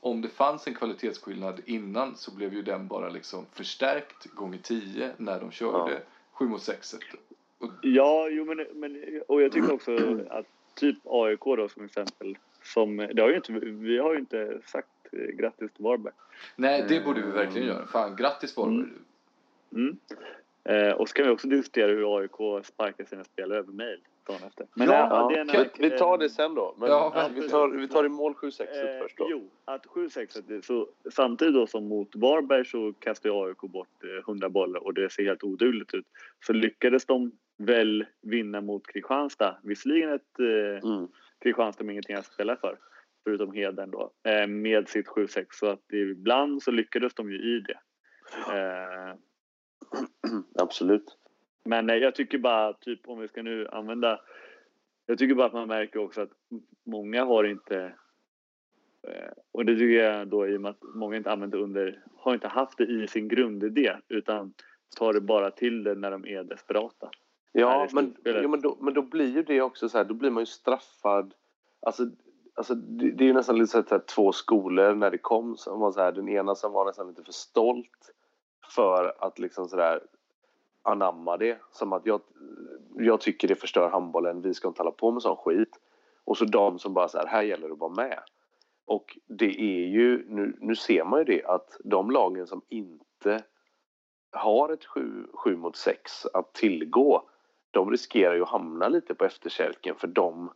om 0.00 0.20
det 0.20 0.28
fanns 0.28 0.66
en 0.66 0.74
kvalitetsskillnad 0.74 1.60
innan 1.66 2.16
så 2.16 2.34
blev 2.34 2.54
ju 2.54 2.62
den 2.62 2.88
bara 2.88 3.08
liksom 3.08 3.46
förstärkt 3.52 4.26
gånger 4.34 4.58
10 4.58 5.10
när 5.16 5.40
de 5.40 5.50
körde 5.50 5.92
Ja. 5.92 5.98
7 6.32 6.44
mot 6.44 6.62
6 6.62 6.94
Ja, 7.82 8.28
jo, 8.30 8.44
men, 8.44 8.66
men, 8.74 9.22
och 9.28 9.42
jag 9.42 9.52
tycker 9.52 9.72
också 9.72 9.96
att 10.30 10.46
typ 10.74 10.98
AIK 11.04 11.40
då 11.44 11.68
som 11.68 11.84
exempel. 11.84 12.38
Som, 12.62 12.96
det 12.96 13.22
har 13.22 13.28
ju 13.28 13.36
inte, 13.36 13.52
vi 13.62 13.98
har 13.98 14.12
ju 14.12 14.18
inte 14.18 14.60
sagt 14.66 14.88
eh, 15.12 15.18
grattis 15.36 15.72
till 15.72 15.84
Varberg. 15.84 16.12
Nej, 16.56 16.84
det 16.88 17.04
borde 17.04 17.22
vi 17.22 17.30
verkligen 17.30 17.68
göra. 17.68 17.86
Fan, 17.86 18.16
grattis 18.16 18.56
Varberg. 18.56 18.76
Mm. 18.76 18.98
Mm. 19.74 19.96
Eh, 20.64 20.92
och 20.94 21.08
så 21.08 21.14
kan 21.14 21.26
vi 21.26 21.30
också 21.32 21.48
diskutera 21.48 21.86
hur 21.86 22.18
AIK 22.18 22.64
sparkar 22.64 23.04
sina 23.04 23.24
spelare 23.24 23.58
över 23.58 23.72
mail 23.72 24.00
dagen 24.26 24.40
efter. 24.46 24.66
Men 24.74 24.86
Ja, 24.88 24.92
eh, 24.94 24.98
Ja, 25.10 25.28
det 25.28 25.34
är 25.36 25.40
en 25.40 25.46
kan- 25.48 25.56
annan- 25.60 25.70
vi, 25.78 25.88
vi 25.90 25.98
tar 25.98 26.18
det 26.18 26.30
sen 26.30 26.54
då. 26.54 26.74
Men 26.78 26.88
Ja, 26.90 27.30
vi, 27.34 27.48
tar, 27.48 27.68
vi 27.68 27.88
tar 27.88 28.04
i 28.04 28.08
mål 28.08 28.34
7-6 28.34 28.60
Eh, 28.60 29.02
först 29.02 29.16
då. 29.18 29.26
jo, 29.30 29.48
att 29.64 29.86
7-6 29.86 30.60
så 30.62 30.88
samtidigt 31.10 31.54
då 31.54 31.66
som 31.66 31.88
mot 31.88 32.16
Varberg 32.16 32.64
så 32.64 32.92
kastade 32.98 33.34
AIK 33.34 33.58
bort 33.60 33.88
eh, 34.04 34.24
100 34.28 34.48
bollar 34.48 34.84
och 34.84 34.94
det 34.94 35.12
ser 35.12 35.24
helt 35.24 35.44
odugligt 35.44 35.94
ut. 35.94 36.06
Så 36.46 36.52
lyckades 36.52 37.06
de 37.06 37.32
väl 37.56 38.06
vinna 38.22 38.60
mot 38.60 38.86
Kristianstad. 38.86 39.56
Visserligen 39.62 40.12
ett 40.12 40.38
eh, 40.40 40.90
Mm. 40.90 41.08
Kristianstad 41.40 41.84
med 41.84 41.92
ingenting 41.92 42.16
att 42.16 42.26
spela 42.26 42.56
för. 42.56 42.78
Förutom 43.24 43.52
Heden 43.52 43.90
då. 43.90 44.10
Eh, 44.22 44.46
med 44.46 44.88
sitt 44.88 45.08
7-6. 45.08 45.46
Så 45.50 45.66
att 45.66 45.92
ibland 45.92 46.62
så 46.62 46.70
lyckades 46.70 47.14
de 47.14 47.32
ju 47.32 47.56
i 47.56 47.60
det. 47.60 47.78
Eh, 48.52 49.14
Absolut. 50.62 51.18
men 51.64 51.90
eh, 51.90 51.96
jag 51.96 52.14
tycker 52.14 52.38
bara, 52.38 52.72
typ 52.72 53.08
om 53.08 53.20
vi 53.20 53.28
ska 53.28 53.42
nu 53.42 53.68
använda... 53.68 54.20
Jag 55.06 55.18
tycker 55.18 55.34
bara 55.34 55.46
att 55.46 55.52
man 55.52 55.68
märker 55.68 56.00
också 56.00 56.20
att 56.22 56.30
många 56.84 57.24
har 57.24 57.44
inte... 57.44 57.94
eh, 59.08 59.32
Och 59.52 59.64
det 59.64 59.72
tycker 59.74 60.04
jag 60.04 60.28
då 60.28 60.48
i 60.48 60.56
och 60.56 60.60
med 60.60 60.70
att 60.70 60.82
många 60.94 61.16
inte 61.16 61.32
använt 61.32 61.52
det 61.52 61.58
under... 61.58 62.02
Har 62.16 62.34
inte 62.34 62.48
haft 62.48 62.78
det 62.78 62.84
i 62.84 63.06
sin 63.06 63.28
grundidé 63.28 63.96
utan 64.08 64.54
tar 64.96 65.12
det 65.12 65.20
bara 65.20 65.50
till 65.50 65.84
det 65.84 65.94
när 65.94 66.10
de 66.10 66.26
är 66.26 66.44
desperata. 66.44 67.10
Ja, 67.52 67.88
men, 67.92 68.16
ja 68.24 68.48
men, 68.48 68.60
då, 68.60 68.78
men 68.80 68.94
då 68.94 69.02
blir 69.02 69.36
ju 69.36 69.42
det 69.42 69.60
också 69.60 69.88
så 69.88 69.98
här, 69.98 70.04
då 70.04 70.14
blir 70.14 70.30
man 70.30 70.42
ju 70.42 70.46
straffad. 70.46 71.34
Alltså, 71.80 72.10
alltså 72.54 72.74
det, 72.74 73.10
det 73.10 73.24
är 73.24 73.26
ju 73.26 73.32
nästan 73.32 73.58
lite 73.58 73.70
så 73.70 73.82
här, 73.90 73.98
två 73.98 74.32
skolor 74.32 74.94
när 74.94 75.10
det 75.10 75.18
kom. 75.18 75.56
Som 75.56 75.80
var 75.80 75.92
så 75.92 76.00
här, 76.00 76.12
den 76.12 76.28
ena 76.28 76.54
som 76.54 76.72
var 76.72 76.86
nästan 76.86 77.08
lite 77.08 77.22
för 77.22 77.32
stolt 77.32 78.12
för 78.74 79.14
att 79.18 79.38
liksom 79.38 79.68
så 79.68 79.76
där 79.76 80.00
anamma 80.82 81.36
det. 81.36 81.58
Som 81.70 81.92
att 81.92 82.06
jag, 82.06 82.20
jag 82.96 83.20
tycker 83.20 83.48
det 83.48 83.54
förstör 83.54 83.88
handbollen, 83.88 84.40
vi 84.40 84.54
ska 84.54 84.68
inte 84.68 84.82
hålla 84.82 84.90
på 84.90 85.10
med 85.10 85.22
sån 85.22 85.36
skit. 85.36 85.80
Och 86.24 86.36
så 86.36 86.44
de 86.44 86.78
som 86.78 86.94
bara 86.94 87.08
så 87.08 87.18
här, 87.18 87.26
här 87.26 87.42
gäller 87.42 87.68
det 87.68 87.72
att 87.72 87.80
vara 87.80 87.94
med. 87.94 88.18
Och 88.86 89.18
det 89.26 89.60
är 89.60 89.86
ju, 89.86 90.24
nu, 90.28 90.56
nu 90.60 90.76
ser 90.76 91.04
man 91.04 91.18
ju 91.18 91.24
det 91.24 91.44
att 91.44 91.80
de 91.84 92.10
lagen 92.10 92.46
som 92.46 92.62
inte 92.68 93.44
har 94.32 94.68
ett 94.72 94.84
7, 94.84 95.26
7 95.32 95.56
mot 95.56 95.76
6 95.76 96.26
att 96.32 96.54
tillgå 96.54 97.28
de 97.70 97.90
riskerar 97.90 98.34
ju 98.34 98.42
att 98.42 98.48
hamna 98.48 98.88
lite 98.88 99.14
på 99.14 99.24
efterkälken 99.24 99.94
för 99.96 100.06
de 100.06 100.52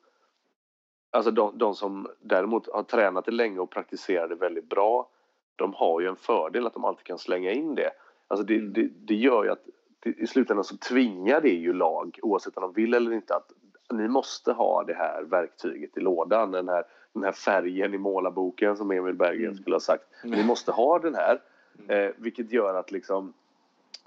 Alltså 1.11 1.31
de, 1.31 1.59
de 1.59 1.75
som 1.75 2.07
däremot 2.21 2.69
har 2.73 2.83
tränat 2.83 3.25
det 3.25 3.33
länge 3.33 3.59
och 3.59 3.71
praktiserar 3.71 4.29
det 4.29 4.35
väldigt 4.35 4.69
bra 4.69 5.09
de 5.57 5.75
har 5.75 6.01
ju 6.01 6.07
en 6.09 6.17
fördel 6.17 6.67
att 6.67 6.75
de 6.75 6.85
alltid 6.85 7.05
kan 7.07 7.19
slänga 7.19 7.51
in 7.53 7.75
det. 7.75 7.91
Alltså 8.29 8.45
det, 8.47 8.55
Mm. 8.55 8.73
det, 8.73 8.89
det 9.07 9.15
gör 9.15 9.45
ju 9.45 9.51
att 9.51 9.65
det, 10.01 10.11
i 10.11 10.27
slutändan 10.27 10.65
så 10.65 10.77
tvingar 10.77 11.41
det 11.41 11.49
ju 11.49 11.73
lag 11.73 12.19
oavsett 12.23 12.57
om 12.57 12.63
de 12.63 12.73
vill 12.73 12.95
eller 12.95 13.13
inte 13.13 13.35
att 13.37 13.53
ni 13.93 14.09
måste 14.09 14.53
ha 14.53 14.85
det 14.85 14.95
här 14.95 15.23
verktyget 15.23 15.97
i 15.97 16.01
lådan. 16.01 16.51
Den 16.51 16.69
här, 16.69 16.85
den 17.13 17.25
här 17.25 17.33
färgen 17.33 17.95
i 17.95 17.99
målarboken 17.99 18.77
som 18.77 18.91
Emil 18.91 19.15
Berggren 19.15 19.45
Mm. 19.45 19.57
skulle 19.57 19.75
ha 19.77 19.81
sagt. 19.81 20.05
Ni 20.25 20.45
måste 20.45 20.73
ha 20.73 20.99
den 20.99 21.15
här. 21.15 21.41
Eh, 21.89 22.11
vilket 22.17 22.53
gör 22.53 22.75
att 22.75 22.91
liksom 22.91 23.33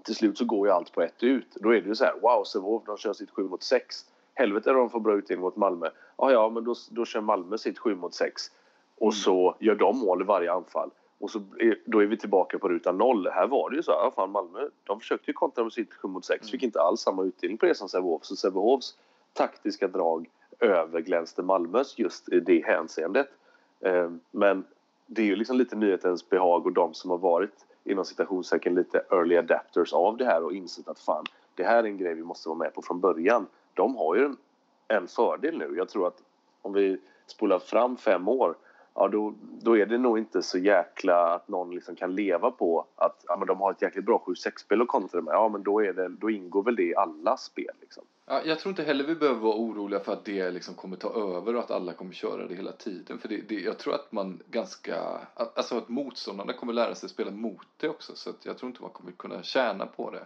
till 0.03 0.15
slut 0.15 0.37
så 0.37 0.45
går 0.45 0.67
ju 0.67 0.73
allt 0.73 0.91
på 0.93 1.01
ett 1.01 1.23
ut. 1.23 1.55
Då 1.55 1.69
är 1.69 1.81
det 1.81 1.87
ju 1.87 1.95
så 1.95 2.05
här, 2.05 2.13
wow, 2.21 2.43
Sävehof 2.43 2.83
de 2.85 2.97
kör 2.97 3.13
sitt 3.13 3.31
7 3.31 3.43
mot 3.43 3.63
6. 3.63 4.05
Helvete 4.33 4.71
de 4.71 4.89
får 4.89 4.99
bra 4.99 5.15
utdelning 5.15 5.41
mot 5.43 5.55
Malmö. 5.55 5.89
Ja, 6.21 6.31
ja, 6.31 6.49
men 6.49 6.63
då, 6.63 6.75
då 6.89 7.05
kör 7.05 7.21
Malmö 7.21 7.57
sitt 7.57 7.79
7 7.79 7.95
mot 7.95 8.13
6. 8.13 8.51
Och 8.97 9.13
så 9.13 9.55
gör 9.59 9.75
de 9.75 9.99
mål 9.99 10.21
i 10.21 10.25
varje 10.25 10.51
anfall. 10.51 10.89
Och 11.19 11.29
så 11.29 11.39
är, 11.59 11.79
då 11.85 12.01
är 12.01 12.05
vi 12.05 12.17
tillbaka 12.17 12.59
på 12.59 12.69
ruta 12.69 12.91
noll. 12.91 13.27
Här 13.27 13.47
var 13.47 13.69
det 13.69 13.75
ju 13.75 13.83
så, 13.83 13.91
ja 13.91 14.11
fan 14.15 14.31
Malmö, 14.31 14.59
de 14.83 14.99
försökte 14.99 15.31
ju 15.31 15.33
kontra 15.33 15.63
med 15.63 15.73
sitt 15.73 15.93
7 15.93 16.07
mot 16.07 16.25
6. 16.25 16.49
Fick 16.49 16.63
inte 16.63 16.81
alls 16.81 17.01
samma 17.01 17.23
utdelning 17.23 17.57
på 17.57 17.65
det 17.65 17.75
som 17.75 17.89
Sävehof. 17.89 18.25
Så 18.25 18.35
Sävehofs 18.35 18.97
taktiska 19.33 19.87
drag 19.87 20.29
överglänste 20.59 21.43
Malmös 21.43 21.99
just 21.99 22.29
i 22.29 22.39
det 22.39 22.65
hänseendet. 22.65 23.27
Eh, 23.79 24.11
men 24.31 24.63
det 25.07 25.21
är 25.21 25.25
ju 25.25 25.35
liksom 25.35 25.57
lite 25.57 25.75
nyhetens 25.75 26.29
behag 26.29 26.65
och 26.65 26.73
de 26.73 26.93
som 26.93 27.11
har 27.11 27.17
varit 27.17 27.65
inom 27.83 28.05
citationstecken 28.05 28.75
lite 28.75 29.03
early 29.11 29.37
adapters 29.37 29.93
av 29.93 30.17
det 30.17 30.25
här 30.25 30.43
och 30.43 30.53
insett 30.53 30.87
att 30.87 30.99
fan, 30.99 31.25
det 31.55 31.63
här 31.63 31.77
är 31.77 31.83
en 31.83 31.97
grej 31.97 32.13
vi 32.13 32.23
måste 32.23 32.49
vara 32.49 32.59
med 32.59 32.73
på 32.73 32.81
från 32.81 32.99
början. 32.99 33.47
De 33.73 33.95
har 33.95 34.15
ju 34.15 34.25
en, 34.25 34.37
en 34.91 35.07
fördel 35.07 35.57
nu. 35.57 35.73
Jag 35.77 35.89
tror 35.89 36.07
att 36.07 36.23
om 36.61 36.73
vi 36.73 36.97
spolar 37.27 37.59
fram 37.59 37.97
fem 37.97 38.27
år, 38.27 38.55
ja 38.93 39.07
då, 39.07 39.33
då 39.61 39.77
är 39.77 39.85
det 39.85 39.97
nog 39.97 40.17
inte 40.17 40.41
så 40.41 40.57
jäkla 40.57 41.33
att 41.33 41.47
någon 41.47 41.75
liksom 41.75 41.95
kan 41.95 42.15
leva 42.15 42.51
på 42.51 42.85
att 42.95 43.25
ja, 43.27 43.37
men 43.37 43.47
de 43.47 43.61
har 43.61 43.71
ett 43.71 43.81
jäkligt 43.81 44.05
bra 44.05 44.23
7-6-spel 44.25 44.81
att 44.81 44.87
kontra 44.87 45.21
med. 45.21 45.33
Ja, 45.33 45.49
men 45.49 45.63
då, 45.63 45.83
är 45.83 45.93
det, 45.93 46.09
då 46.09 46.29
ingår 46.29 46.63
väl 46.63 46.75
det 46.75 46.83
i 46.83 46.95
alla 46.95 47.37
spel. 47.37 47.75
Liksom. 47.81 48.03
Ja, 48.25 48.41
jag 48.45 48.59
tror 48.59 48.69
inte 48.69 48.83
heller 48.83 49.03
vi 49.03 49.15
behöver 49.15 49.39
vara 49.39 49.55
oroliga 49.55 49.99
för 49.99 50.13
att 50.13 50.25
det 50.25 50.51
liksom 50.51 50.75
kommer 50.75 50.97
ta 50.97 51.09
över 51.09 51.55
och 51.55 51.63
att 51.63 51.71
alla 51.71 51.93
kommer 51.93 52.13
köra 52.13 52.47
det 52.47 52.55
hela 52.55 52.71
tiden. 52.71 53.17
För 53.17 53.27
det, 53.27 53.41
det, 53.49 53.59
jag 53.59 53.77
tror 53.77 53.93
att 53.93 54.11
man 54.11 54.43
ganska, 54.49 54.95
alltså 55.33 55.77
att 55.77 55.89
motståndarna 55.89 56.53
kommer 56.53 56.73
lära 56.73 56.95
sig 56.95 57.09
spela 57.09 57.31
mot 57.31 57.67
det 57.77 57.89
också. 57.89 58.15
Så 58.15 58.29
att 58.29 58.45
jag 58.45 58.57
tror 58.57 58.69
inte 58.69 58.81
man 58.81 58.91
kommer 58.91 59.11
kunna 59.11 59.43
tjäna 59.43 59.85
på 59.85 60.11
det. 60.11 60.25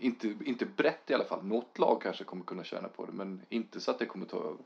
Inte, 0.00 0.34
inte 0.44 0.66
brett 0.76 1.10
i 1.10 1.14
alla 1.14 1.24
fall. 1.24 1.44
Något 1.44 1.78
lag 1.78 2.02
kanske 2.02 2.24
kommer 2.24 2.44
kunna 2.44 2.64
tjäna 2.64 2.88
på 2.88 3.06
det 3.06 3.12
men 3.12 3.40
inte 3.48 3.80
så 3.80 3.90
att 3.90 3.98
det 3.98 4.06
kommer 4.06 4.26
ta 4.26 4.36
över. 4.36 4.56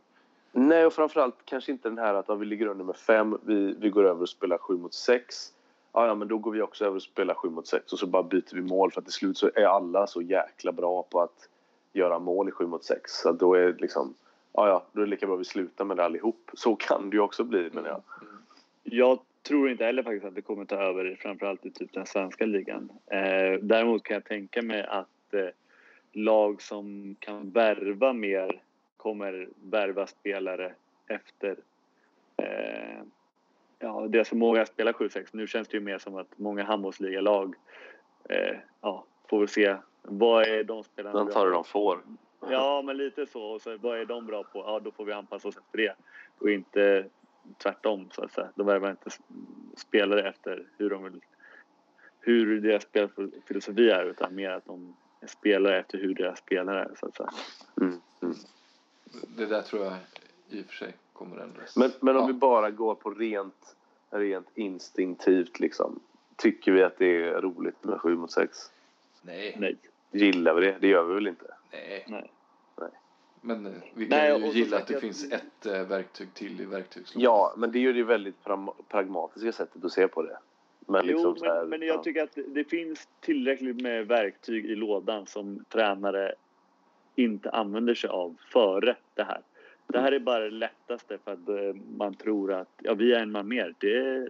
Nej, 0.53 0.87
och 0.87 0.93
framförallt 0.93 1.37
kanske 1.45 1.73
inte 1.73 1.89
den 1.89 1.99
här 1.99 2.15
att 2.15 2.29
ja, 2.29 2.35
vi 2.35 2.47
ligger 2.47 2.67
under 2.67 2.85
med 2.85 2.97
fem, 2.97 3.39
vi, 3.43 3.75
vi 3.79 3.91
går 3.91 4.05
över 4.05 4.23
och 4.23 4.29
spelar 4.29 4.59
7 4.59 4.77
mot 4.77 4.95
6. 4.95 5.53
Ja, 5.93 6.07
ja, 6.07 6.15
men 6.15 6.29
då 6.29 6.39
går 6.39 6.51
vi 6.51 6.63
också 6.63 6.85
över 6.85 6.97
och 6.97 7.03
spelar 7.03 7.35
7 7.35 7.51
mot 7.51 7.67
6 7.67 7.93
och 7.93 7.99
så 7.99 8.07
bara 8.07 8.23
byter 8.23 8.55
vi 8.55 8.63
mål 8.63 8.93
för 8.93 9.01
att 9.01 9.05
till 9.05 9.15
slut 9.15 9.39
så 9.39 9.51
är 9.55 9.65
alla 9.65 10.07
så 10.07 10.23
jäkla 10.23 10.73
bra 10.73 11.03
på 11.03 11.21
att 11.21 11.49
göra 11.93 12.19
mål 12.19 12.49
i 12.49 12.53
7 12.53 12.67
mot 12.67 12.85
6. 12.85 13.13
Så 13.13 13.33
då 13.33 13.55
är 13.55 13.61
det 13.61 13.81
liksom, 13.81 14.15
ja, 14.53 14.69
ja, 14.69 14.85
då 14.93 15.01
är 15.01 15.05
det 15.05 15.11
lika 15.11 15.27
bra 15.27 15.35
att 15.35 15.41
vi 15.41 15.45
slutar 15.45 15.85
med 15.85 15.97
det 15.97 16.05
allihop. 16.05 16.51
Så 16.55 16.77
kan 16.77 17.11
det 17.11 17.17
ju 17.17 17.21
också 17.21 17.45
bli, 17.45 17.71
menar 17.73 17.89
jag. 17.89 18.03
Jag 18.83 19.19
tror 19.43 19.71
inte 19.71 19.85
heller 19.85 20.03
faktiskt 20.03 20.25
att 20.27 20.35
det 20.35 20.43
kommer 20.43 20.65
ta 20.65 20.77
över 20.77 21.19
framförallt 21.21 21.67
i 21.67 21.71
typ 21.71 21.93
den 21.93 22.07
svenska 22.07 22.47
ligan. 22.47 22.91
Eh, 23.07 23.59
däremot 23.63 24.03
kan 24.03 24.15
jag 24.15 24.25
tänka 24.25 24.63
mig 24.63 24.83
att 24.83 25.09
eh, 25.35 25.49
lag 26.13 26.63
som 26.63 27.17
kan 27.21 27.51
värva 27.51 28.13
mer 28.13 28.63
kommer 28.97 29.49
värva 29.63 30.07
spelare 30.07 30.75
efter 31.07 31.57
eh, 32.37 33.03
ja, 33.79 34.07
deras 34.09 34.29
förmåga 34.29 34.63
att 34.63 34.69
spela 34.69 34.93
7-6. 34.93 35.27
Nu 35.33 35.47
känns 35.47 35.69
det 35.69 35.77
ju 35.77 35.83
mer 35.83 35.99
som 35.99 36.17
att 36.17 36.39
många 36.39 36.65
handbollsligalag 36.65 37.55
eh, 38.29 38.57
ja, 38.81 39.05
får 39.29 39.41
vi 39.41 39.47
se. 39.47 39.77
Vad 40.03 40.49
är 40.49 40.65
de 40.65 40.85
spelarna 40.85 41.25
De 41.25 41.33
tar 41.33 41.47
det 41.47 41.53
de 41.53 41.65
får. 41.65 42.03
Ja, 42.51 42.83
men 42.83 42.97
lite 42.97 43.27
så. 43.27 43.43
Och 43.43 43.63
så 43.63 43.77
vad 43.77 43.99
är 43.99 44.05
de 44.05 44.27
bra 44.27 44.43
på? 44.43 44.59
Ja, 44.59 44.81
då 44.81 44.91
får 44.91 45.05
vi 45.05 45.13
anpassa 45.13 45.49
oss 45.49 45.57
efter 45.57 45.79
det. 45.79 45.95
Och 46.39 46.51
inte 46.51 47.05
tvärtom, 47.63 48.09
så 48.11 48.25
att 48.25 48.33
säga. 48.33 48.49
De 48.55 48.67
värvar 48.67 48.91
inte 48.91 49.11
spelare 49.77 50.29
efter 50.29 50.67
hur 50.79 50.91
de 50.91 51.05
vill 51.05 51.21
hur 52.21 52.61
deras 52.61 52.83
spelfilosofi 52.83 53.91
är 53.91 54.05
utan 54.05 54.35
mer 54.35 54.51
att 54.51 54.65
de 54.65 54.97
spelar 55.27 55.73
efter 55.73 55.99
hur 55.99 56.15
deras 56.15 56.39
spelare 56.39 56.83
är 56.85 56.95
så 57.01 57.07
att 57.07 57.17
säga. 57.17 57.31
Mm, 57.81 58.01
mm. 58.23 58.35
Det 59.37 59.47
där 59.47 59.63
tror 59.63 59.85
jag 59.85 59.95
i 60.51 60.63
och 60.63 60.67
för 60.67 60.75
sig 60.75 60.95
kommer 61.13 61.37
ändras. 61.37 61.77
Men, 61.77 61.91
men 62.01 62.17
om 62.17 62.23
Ja. 62.23 62.27
vi 62.27 62.33
bara 62.33 62.71
går 62.71 62.95
på 62.95 63.11
rent, 63.11 63.77
rent 64.11 64.49
instinktivt 64.55 65.61
liksom. 65.61 66.01
Tycker 66.37 66.73
vi 66.73 66.83
att 66.83 66.99
det 66.99 67.25
är 67.25 67.41
roligt 67.41 67.85
med 67.85 68.01
7 68.01 68.17
mot 68.17 68.33
6? 68.33 68.59
Nej, 69.23 69.57
Nej. 69.59 69.77
Gillar 70.13 70.55
vi 70.55 70.67
det? 70.67 70.77
Det 70.81 70.89
gör 70.89 71.05
vi 71.05 71.15
väl 71.15 71.27
inte? 71.27 71.55
nej. 71.73 72.05
Nej. 72.09 72.31
Men 73.43 73.67
eh, 73.67 73.73
vi 73.95 74.07
kan 74.09 74.19
Nej, 74.19 74.41
ju 74.41 74.47
gilla 74.53 74.77
att 74.77 74.87
det 74.87 74.93
jag- 74.93 75.01
finns 75.01 75.33
ett 75.33 75.67
eh, 75.67 75.83
verktyg 75.83 76.35
till 76.35 76.61
i 76.61 76.65
verktygslådan. 76.65 77.23
Ja, 77.25 77.55
men 77.57 77.73
det 77.73 77.79
är 77.79 77.81
ju 77.81 77.93
det 77.93 78.03
väldigt 78.05 78.37
pragmatiska 78.89 79.53
sättet 79.53 79.85
att 79.85 79.93
se 79.93 80.09
på 80.09 80.23
det. 80.23 80.39
Men 80.91 81.07
liksom 81.07 81.31
jo, 81.31 81.37
så 81.37 81.45
här, 81.45 81.61
men, 81.61 81.69
men 81.71 81.83
jag 81.89 81.97
ja. 81.97 82.03
tycker 82.03 82.23
att 82.23 82.39
det- 82.47 82.71
finns 82.71 83.09
tillräckligt 83.21 83.81
med 83.83 84.07
verktyg 84.07 84.67
i 84.67 84.75
lådan 84.75 85.27
som 85.27 85.65
tränare 85.69 86.33
inte 87.17 87.51
använder 87.51 87.95
sig 87.95 88.11
av 88.11 88.37
före 88.53 88.97
det 89.15 89.23
här. 89.23 89.41
Det 89.87 89.99
här 89.99 90.13
är 90.13 90.19
bara 90.19 90.45
det 90.45 90.51
lättaste 90.51 91.19
för 91.25 91.33
att 91.33 91.49
eh, 91.49 91.81
man 91.97 92.15
tror 92.15 92.53
att 92.53 92.69
ja, 92.83 92.95
vi 92.95 93.13
är 93.13 93.21
en 93.21 93.33
man 93.33 93.49
mer. 93.49 93.75
Det 93.79 93.97
är, 93.97 94.29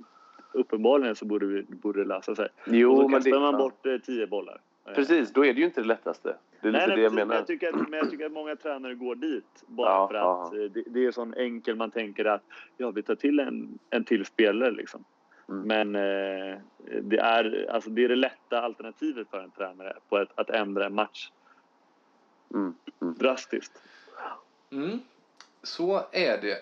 uppenbarligen 0.52 1.16
så 1.16 1.24
borde, 1.24 1.46
vi, 1.46 1.62
borde 1.62 2.00
det 2.00 2.08
lösa 2.08 2.34
sig. 2.34 2.48
Jo, 2.66 2.92
och 2.92 2.96
så 2.96 3.08
men 3.08 3.20
kastar 3.20 3.30
det, 3.30 3.40
man 3.40 3.56
bort 3.58 3.86
eh, 3.86 3.98
tio 3.98 4.26
bollar. 4.26 4.60
Eh, 4.86 4.94
Precis, 4.94 5.32
då 5.32 5.44
är 5.44 5.54
det 5.54 5.60
ju 5.60 5.66
inte 5.66 5.80
det 5.80 5.86
lättaste. 5.86 6.36
Det 6.60 6.68
är 6.68 6.72
lite 6.72 6.86
Nej, 6.86 6.96
det 6.96 7.02
jag 7.02 7.10
precis. 7.12 7.16
Men 7.18 7.28
menar. 7.28 7.34
jag, 7.40 7.46
tycker 7.46 7.68
att, 7.68 7.88
men 7.88 7.98
jag 7.98 8.10
tycker 8.10 8.26
att 8.26 8.32
många 8.32 8.56
tränare 8.56 8.94
går 8.94 9.14
dit 9.14 9.64
bara 9.66 9.88
Ja, 9.90 10.08
för 10.08 10.14
att 10.14 10.54
eh, 10.54 10.60
det, 10.60 10.84
det 10.86 11.06
är 11.06 11.10
sån 11.10 11.34
enkel 11.34 11.76
man 11.76 11.90
tänker 11.90 12.24
att 12.24 12.42
ja, 12.76 12.90
vi 12.90 13.02
tar 13.02 13.14
till 13.14 13.40
en, 13.40 13.78
en 13.90 14.04
till 14.04 14.24
spelare 14.24 14.70
liksom. 14.70 15.04
Men 15.50 15.94
eh, 15.94 16.58
det, 17.02 17.18
är, 17.18 17.66
alltså, 17.70 17.90
det 17.90 18.04
är 18.04 18.08
det 18.08 18.16
lätta 18.16 18.62
alternativet 18.62 19.30
för 19.30 19.40
en 19.40 19.50
tränare 19.50 19.96
på 20.08 20.16
att, 20.16 20.38
att 20.38 20.50
ändra 20.50 20.86
en 20.86 20.94
match 20.94 21.30
Mm. 22.54 22.74
Mm. 23.02 23.14
drastiskt. 23.14 23.72
Mm, 24.70 25.00
så 25.62 26.06
är 26.12 26.40
det. 26.40 26.58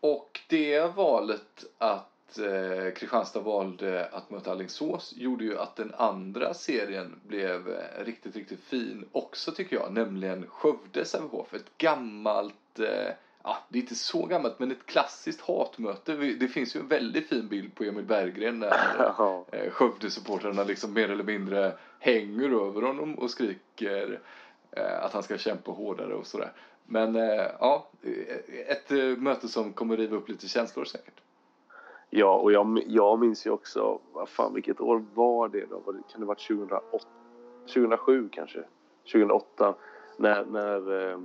Och 0.00 0.40
det 0.48 0.96
valet 0.96 1.64
att 1.78 2.38
eh, 2.38 2.94
Kristianstad 2.94 3.40
valde 3.40 4.08
att 4.12 4.30
möta 4.30 4.50
Alingsås 4.50 5.14
gjorde 5.16 5.44
ju 5.44 5.58
att 5.58 5.76
den 5.76 5.94
andra 5.94 6.54
serien 6.54 7.20
blev 7.26 7.68
eh, 7.68 8.04
riktigt, 8.04 8.36
riktigt 8.36 8.60
fin 8.60 9.08
också 9.12 9.52
tycker 9.52 9.76
jag. 9.76 9.92
Nämligen 9.92 10.46
Skövde 10.46 11.04
Sävehof. 11.04 11.54
Ett 11.54 11.78
gammalt, 11.78 12.78
eh, 12.78 13.14
ja 13.44 13.56
det 13.68 13.78
är 13.78 13.82
inte 13.82 13.94
så 13.94 14.26
gammalt 14.26 14.58
men 14.58 14.70
ett 14.70 14.86
klassiskt 14.86 15.40
hatmöte. 15.40 16.14
Det 16.14 16.48
finns 16.48 16.76
ju 16.76 16.80
en 16.80 16.88
väldigt 16.88 17.28
fin 17.28 17.48
bild 17.48 17.74
på 17.74 17.84
Emil 17.84 18.04
Berggren 18.04 18.58
när 18.58 18.68
eh, 19.52 19.70
Skövde-supportrarna 19.70 20.64
liksom 20.64 20.92
mer 20.92 21.10
eller 21.10 21.24
mindre 21.24 21.72
hänger 21.98 22.66
över 22.68 22.82
honom 22.82 23.14
och 23.14 23.30
skriker 23.30 24.20
eh, 24.70 25.04
att 25.04 25.12
han 25.12 25.22
ska 25.22 25.38
kämpa 25.38 25.72
hårdare 25.72 26.14
och 26.14 26.26
sådär. 26.26 26.52
Men 26.86 27.16
eh, 27.16 27.46
ja, 27.60 27.88
ett 28.68 28.90
möte 29.18 29.48
som 29.48 29.72
kommer 29.72 29.96
riva 29.96 30.16
upp 30.16 30.28
lite 30.28 30.48
känslor 30.48 30.84
säkert. 30.84 31.20
Ja, 32.10 32.34
och 32.34 32.52
jag, 32.52 32.82
jag 32.86 33.18
minns 33.18 33.46
ju 33.46 33.50
också, 33.50 33.98
vad 34.12 34.28
fan 34.28 34.54
vilket 34.54 34.80
år 34.80 35.04
var 35.14 35.48
det 35.48 35.66
då? 35.70 35.78
Var 35.78 35.92
det, 35.92 36.02
kan 36.12 36.20
det 36.20 36.26
ha 36.26 36.26
varit 36.26 36.48
2008, 36.48 37.06
2007 37.66 38.28
kanske? 38.32 38.64
2008? 39.12 39.74
När, 40.18 40.44
när 40.44 41.18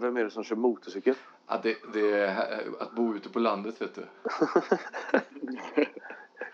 vem 0.00 0.16
är 0.16 0.24
det 0.24 0.30
som 0.30 0.44
kör 0.44 0.56
motorcykel? 0.56 1.14
Att, 1.46 1.62
det, 1.62 1.76
det, 1.92 2.10
är- 2.20 2.82
att 2.82 2.92
bo 2.94 3.14
ute 3.14 3.28
på 3.28 3.38
landet 3.38 3.82
vet 3.82 3.94
du. 3.94 4.02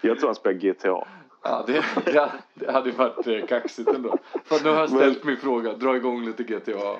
Jag 0.00 0.18
tror 0.18 0.28
han 0.28 0.34
spelar 0.34 0.58
GTA. 0.58 1.06
Ja, 1.42 1.64
det, 1.66 1.84
det, 2.04 2.32
det 2.54 2.72
hade 2.72 2.90
varit 2.92 3.26
eh, 3.26 3.46
kaxigt 3.46 3.88
ändå. 3.88 4.18
För 4.44 4.64
nu 4.64 4.70
har 4.70 4.76
jag 4.76 4.90
ställt 4.90 5.24
min 5.24 5.36
fråga, 5.36 5.72
dra 5.72 5.96
igång 5.96 6.24
lite 6.24 6.42
GTA. 6.42 6.96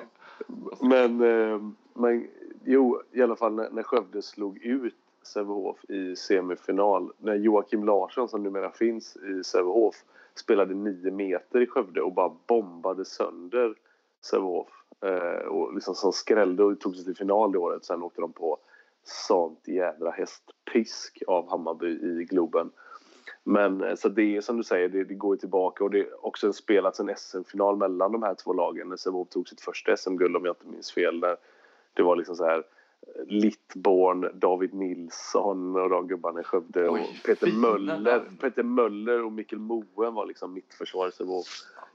Men, 0.81 1.21
eh, 1.21 1.59
men 1.93 2.27
jo, 2.65 3.01
i 3.11 3.21
alla 3.21 3.35
fall 3.35 3.53
när, 3.53 3.69
när 3.69 3.83
Skövde 3.83 4.21
slog 4.21 4.57
ut 4.57 4.95
Sävehof 5.23 5.85
i 5.89 6.15
semifinal. 6.15 7.11
När 7.17 7.35
Joakim 7.35 7.83
Larsson, 7.83 8.29
som 8.29 8.43
numera 8.43 8.71
finns 8.71 9.15
i 9.17 9.43
Sävehof, 9.43 9.95
spelade 10.35 10.73
nio 10.73 11.11
meter 11.11 11.61
i 11.61 11.67
Skövde 11.67 12.01
och 12.01 12.13
bara 12.13 12.35
bombade 12.47 13.05
sönder 13.05 13.75
Sävehof. 14.21 14.67
Eh, 15.01 15.47
och 15.47 15.73
liksom 15.73 15.95
som 15.95 16.13
skrällde 16.13 16.63
och 16.63 16.79
tog 16.79 16.95
sig 16.95 17.05
till 17.05 17.15
final 17.15 17.51
det 17.51 17.57
året. 17.57 17.85
Sen 17.85 18.03
åkte 18.03 18.21
de 18.21 18.33
på 18.33 18.57
sånt 19.03 19.67
jädra 19.67 20.11
hästpisk 20.11 21.23
av 21.27 21.49
Hammarby 21.49 21.87
i 21.87 22.25
Globen. 22.29 22.71
Men 23.43 23.83
eh, 23.83 23.95
så 23.95 24.09
det 24.09 24.37
är 24.37 24.41
som 24.41 24.57
du 24.57 24.63
säger, 24.63 24.89
det, 24.89 25.03
det 25.03 25.13
går 25.13 25.35
ju 25.35 25.39
tillbaka 25.39 25.83
och 25.83 25.91
det 25.91 25.99
är 25.99 26.25
också 26.25 26.53
spelats 26.53 26.99
en 26.99 27.15
SM-final 27.17 27.77
mellan 27.77 28.11
de 28.11 28.23
här 28.23 28.35
två 28.35 28.53
lagen. 28.53 28.97
Sävehof 28.97 29.29
tog 29.29 29.47
sitt 29.47 29.61
första 29.61 29.97
SM-guld 29.97 30.35
om 30.35 30.45
jag 30.45 30.55
inte 30.55 30.67
minns 30.67 30.91
fel. 30.91 31.19
Där 31.19 31.37
det 31.93 32.03
var 32.03 32.15
liksom 32.15 32.35
så 32.35 32.45
här 32.45 32.57
eh, 32.57 32.63
Littborn, 33.27 34.29
David 34.33 34.73
Nilsson 34.73 35.75
och 35.75 35.89
de 35.89 36.07
gubbarna 36.07 36.39
i 36.41 36.43
Skövde 36.43 36.89
och 36.89 36.95
Oj, 36.95 37.21
Peter 37.25 37.47
fina 37.47 37.59
Möller. 37.59 37.99
namn. 37.99 38.37
Peter 38.41 38.63
Möller 38.63 39.23
och 39.23 39.31
Mikkel 39.31 39.59
Moen 39.59 40.13
var 40.13 40.25
liksom 40.25 40.53
mittförsvarare. 40.53 41.11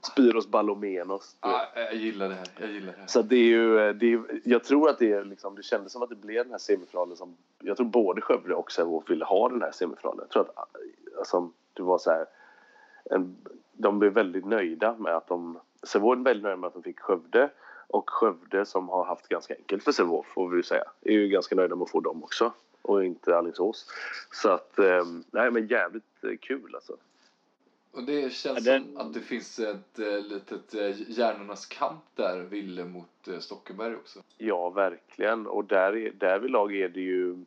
Spyros 0.01 0.47
vet. 0.47 1.37
Ja, 1.41 1.61
jag 1.75 1.95
gillar 1.95 2.29
det 2.29 2.35
här, 2.35 2.47
jag 2.59 2.71
gillar 2.71 2.93
det 2.93 2.99
här. 2.99 3.07
Så 3.07 3.21
det 3.21 3.35
är 3.35 3.43
ju, 3.43 3.93
det 3.93 4.13
är, 4.13 4.41
jag 4.43 4.63
tror 4.63 4.89
att 4.89 4.99
det 4.99 5.11
är 5.11 5.25
liksom, 5.25 5.55
det 5.55 5.63
kändes 5.63 5.91
som 5.91 6.03
att 6.03 6.09
det 6.09 6.15
blev 6.15 6.43
den 6.43 6.51
här 6.51 6.57
semifinalen 6.57 7.17
som, 7.17 7.37
jag 7.59 7.77
tror 7.77 7.87
både 7.87 8.21
Skövde 8.21 8.55
och 8.55 8.71
Sävehof 8.71 9.09
ville 9.09 9.25
ha 9.25 9.49
den 9.49 9.61
här 9.61 9.71
semifinalen. 9.71 10.19
Jag 10.19 10.29
tror 10.29 10.41
att, 10.41 10.75
alltså, 11.17 11.51
det 11.73 11.83
var 11.83 11.97
så 11.97 12.11
här, 12.11 12.25
en, 13.05 13.37
de 13.73 13.99
blev 13.99 14.13
väldigt 14.13 14.45
nöjda 14.45 14.95
med 14.97 15.15
att 15.15 15.27
de, 15.27 15.59
Sävehof 15.83 16.17
är 16.17 16.23
väldigt 16.23 16.43
nöjda 16.43 16.57
med 16.57 16.67
att 16.67 16.73
de 16.73 16.83
fick 16.83 16.99
Skövde 16.99 17.49
och 17.91 18.09
Skövde 18.09 18.65
som 18.65 18.89
har 18.89 19.05
haft 19.05 19.27
ganska 19.27 19.55
enkelt 19.55 19.83
för 19.83 19.91
Sävehof 19.91 20.25
får 20.27 20.49
vi 20.49 20.63
säga, 20.63 20.83
är 21.01 21.11
ju 21.11 21.27
ganska 21.27 21.55
nöjda 21.55 21.75
med 21.75 21.83
att 21.83 21.91
få 21.91 21.99
dem 21.99 22.23
också 22.23 22.53
och 22.81 23.05
inte 23.05 23.37
Alingsås. 23.37 23.85
Så 24.31 24.49
att, 24.49 24.79
eh, 24.79 25.05
nej 25.31 25.51
men 25.51 25.67
jävligt 25.67 26.23
eh, 26.23 26.37
kul 26.41 26.75
alltså. 26.75 26.97
Och 27.93 28.03
det 28.03 28.33
känns 28.33 28.65
Ja, 28.65 28.73
den- 28.73 28.83
som 28.83 28.97
att 28.97 29.13
det 29.13 29.19
finns 29.19 29.59
ett 29.59 29.99
eh, 29.99 30.19
litet 30.23 30.73
eh, 30.73 31.09
hjärnornas 31.11 31.65
kamp 31.65 32.03
där, 32.15 32.39
Ville 32.39 32.85
mot 32.85 33.27
Stockenberg 33.39 33.95
också. 33.95 34.19
Ja, 34.37 34.69
verkligen. 34.69 35.47
Och 35.47 35.65
där, 35.65 35.95
är- 35.95 36.11
därvidlag 36.11 36.75
är 36.75 36.89
det 36.89 37.01
ju... 37.01 37.45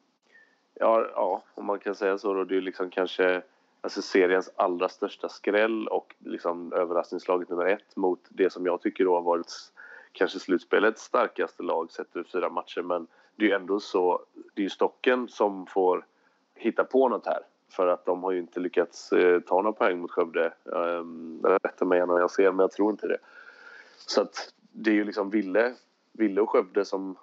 Ja, 0.74 1.06
ja, 1.14 1.42
om 1.54 1.66
man 1.66 1.78
kan 1.78 1.94
säga 1.94 2.18
så. 2.18 2.34
Då, 2.34 2.44
det 2.44 2.56
är 2.56 2.60
liksom 2.60 2.90
kanske 2.90 3.42
alltså 3.80 4.02
seriens 4.02 4.50
allra 4.56 4.88
största 4.88 5.28
skräll 5.28 5.88
och 5.88 6.14
liksom 6.18 6.72
överraskningslaget 6.72 7.48
nummer 7.48 7.66
ett 7.66 7.96
mot 7.96 8.20
det 8.28 8.50
som 8.52 8.66
jag 8.66 8.82
tycker 8.82 9.04
då 9.04 9.14
har 9.14 9.22
varit 9.22 9.52
kanske 10.14 10.38
slutspelets 10.38 11.02
starkaste 11.02 11.62
lag 11.62 11.90
sett 11.92 12.16
över 12.16 12.28
fyra 12.32 12.50
matcher. 12.50 12.82
Men 12.82 13.06
det 13.36 13.44
är 13.44 13.48
ju 13.48 13.54
ändå 13.54 13.80
så, 13.80 14.22
det 14.54 14.60
är 14.60 14.62
ju 14.62 14.70
Stocken 14.70 15.28
som 15.28 15.66
får 15.66 16.06
hitta 16.54 16.84
på 16.84 17.08
något 17.08 17.26
här. 17.26 17.42
För 17.68 17.86
att 17.86 18.04
de 18.04 18.22
har 18.22 18.32
ju 18.32 18.38
inte 18.38 18.60
lyckats 18.60 19.12
eh, 19.12 19.40
ta 19.40 19.62
några 19.62 19.72
poäng 19.72 20.00
mot 20.00 20.10
Skövde. 20.10 20.52
Um, 20.64 21.42
rätta 21.62 21.84
mig 21.84 21.98
gärna 21.98 22.12
om 22.12 22.20
jag 22.20 22.30
ser, 22.30 22.52
men 22.52 22.58
jag 22.58 22.72
tror 22.72 22.90
inte 22.90 23.06
det. 23.06 23.18
Så 23.96 24.20
att 24.22 24.52
det 24.72 24.90
är 24.90 24.94
ju 24.94 25.04
liksom 25.04 25.30
Ville, 25.30 25.74
Ville 26.12 26.40
och 26.40 26.50
Skövde 26.50 26.84
som... 26.84 27.16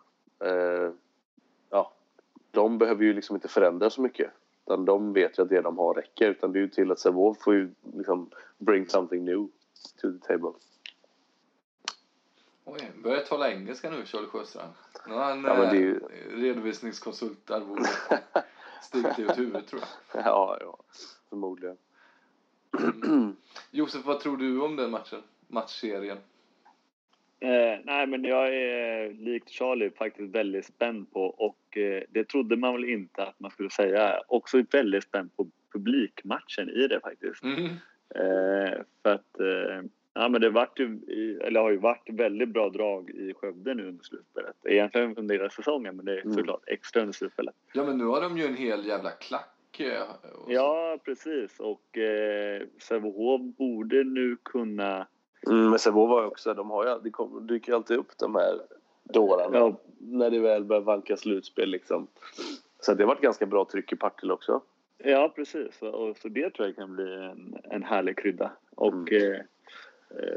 Eh, 0.43 0.91
ja, 1.69 1.91
de 2.51 2.77
behöver 2.77 3.03
ju 3.03 3.13
liksom 3.13 3.35
inte 3.35 3.47
förändra 3.47 3.89
så 3.89 4.01
mycket. 4.01 4.31
Utan 4.65 4.85
de 4.85 5.13
vet 5.13 5.39
ju 5.39 5.43
att 5.43 5.49
det 5.49 5.61
de 5.61 5.77
har 5.77 5.93
räcker. 5.93 6.29
Utan 6.29 6.51
det 6.51 6.59
är 6.59 6.61
ju 6.61 6.69
till 6.69 6.91
att 6.91 6.99
Sävehof 6.99 7.37
får 7.41 7.53
ju 7.53 7.71
liksom 7.93 8.29
bring 8.57 8.89
something 8.89 9.25
new 9.25 9.47
to 10.01 10.11
the 10.11 10.27
table. 10.27 10.51
Oj, 12.65 12.91
börjar 13.03 13.19
tala 13.21 13.51
engelska 13.51 13.89
nu, 13.89 14.05
Charlie 14.05 14.27
Sjöstrand. 14.27 14.73
Nu 15.07 15.13
har 15.13 15.23
han 15.23 15.43
Ja, 15.43 15.53
men 15.57 15.69
det 15.69 15.77
är 15.77 15.81
ju- 15.81 15.99
eh, 16.11 16.35
redovisningskonsultarvode 16.41 17.83
stigit 18.81 19.19
ut 19.19 19.37
huvudet 19.37 19.67
tror 19.67 19.81
jag. 20.13 20.25
ja, 20.25 20.57
ja, 20.61 20.77
förmodligen. 21.29 21.77
Josef, 23.71 24.05
vad 24.05 24.19
tror 24.19 24.37
du 24.37 24.61
om 24.61 24.75
den 24.75 24.91
matchen? 24.91 25.21
Matchserien? 25.47 26.17
Eh, 27.39 27.79
nej, 27.83 28.07
men 28.07 28.23
jag 28.23 28.55
är 28.55 29.13
likt 29.13 29.49
Charlie 29.49 29.89
faktiskt 29.91 30.35
väldigt 30.35 30.65
spänd 30.65 31.11
på 31.13 31.25
och 31.25 31.77
eh, 31.77 32.03
det 32.09 32.23
trodde 32.27 32.55
man 32.57 32.73
väl 32.73 32.85
inte 32.85 33.23
att 33.23 33.39
man 33.39 33.51
skulle 33.51 33.69
säga. 33.69 34.21
Också 34.27 34.63
väldigt 34.71 35.03
spänd 35.03 35.35
på 35.35 35.47
publikmatchen 35.73 36.69
i 36.69 36.87
det 36.87 36.99
faktiskt. 36.99 37.43
Mm. 37.43 37.65
Eh, 38.15 38.81
för 39.03 39.13
att 39.13 39.39
eh, 39.39 39.83
ja, 40.13 40.29
men 40.29 40.41
det 40.41 40.49
vart 40.49 40.79
ju, 40.79 40.99
eller 41.43 41.59
har 41.59 41.69
ju 41.71 41.77
varit 41.77 42.09
väldigt 42.09 42.49
bra 42.49 42.69
drag 42.69 43.09
i 43.09 43.33
Skövde 43.33 43.73
nu 43.73 43.87
under 43.87 44.03
slutspelet. 44.03 44.55
Egentligen 44.65 45.17
under 45.17 45.35
hela 45.35 45.49
säsongen, 45.49 45.95
men 45.95 46.05
det 46.05 46.17
är 46.17 46.21
Mm. 46.21 46.33
såklart 46.33 46.63
extra 46.67 47.01
under 47.01 47.13
slutspelet. 47.13 47.55
Ja, 47.73 47.83
men 47.85 47.97
nu 47.97 48.05
har 48.05 48.21
de 48.21 48.37
ju 48.37 48.45
en 48.45 48.55
hel 48.55 48.85
jävla 48.85 49.09
klack. 49.11 49.79
eh. 49.79 50.03
Ja, 50.47 50.97
precis. 51.05 51.59
Och 51.59 51.97
eh, 51.97 52.61
Sävehof 52.81 53.41
borde 53.41 54.03
nu 54.03 54.37
kunna... 54.43 55.07
Mm, 55.47 55.69
men 55.69 55.79
Sävehof 55.79 56.09
var 56.09 56.21
ju 56.21 56.27
också, 56.27 56.53
de 56.53 56.69
har 56.69 56.85
ju, 56.87 56.99
det 57.03 57.09
kom, 57.09 57.47
dyker 57.47 57.71
ju 57.71 57.75
alltid 57.75 57.97
upp 57.97 58.17
de 58.19 58.35
här 58.35 58.59
dårarna. 59.03 59.57
Ja. 59.57 59.75
När 59.99 60.29
det 60.29 60.39
väl 60.39 60.63
börjar 60.63 60.81
vanka 60.81 61.17
slutspel 61.17 61.69
liksom. 61.69 62.07
Så 62.79 62.93
det 62.93 63.03
har 63.03 63.07
varit 63.07 63.21
ganska 63.21 63.45
bra 63.45 63.65
tryck 63.65 63.93
i 63.93 63.95
Partille 63.95 64.33
också. 64.33 64.61
Ja, 64.97 65.33
precis. 65.35 65.81
Och, 65.81 66.17
så 66.17 66.27
det 66.29 66.49
tror 66.49 66.67
jag 66.67 66.75
kan 66.75 66.95
bli 66.95 67.13
en, 67.15 67.55
en 67.63 67.83
härlig 67.83 68.17
krydda. 68.17 68.51
Och 68.75 68.93
Mm. 69.11 69.33
eh, 69.33 69.39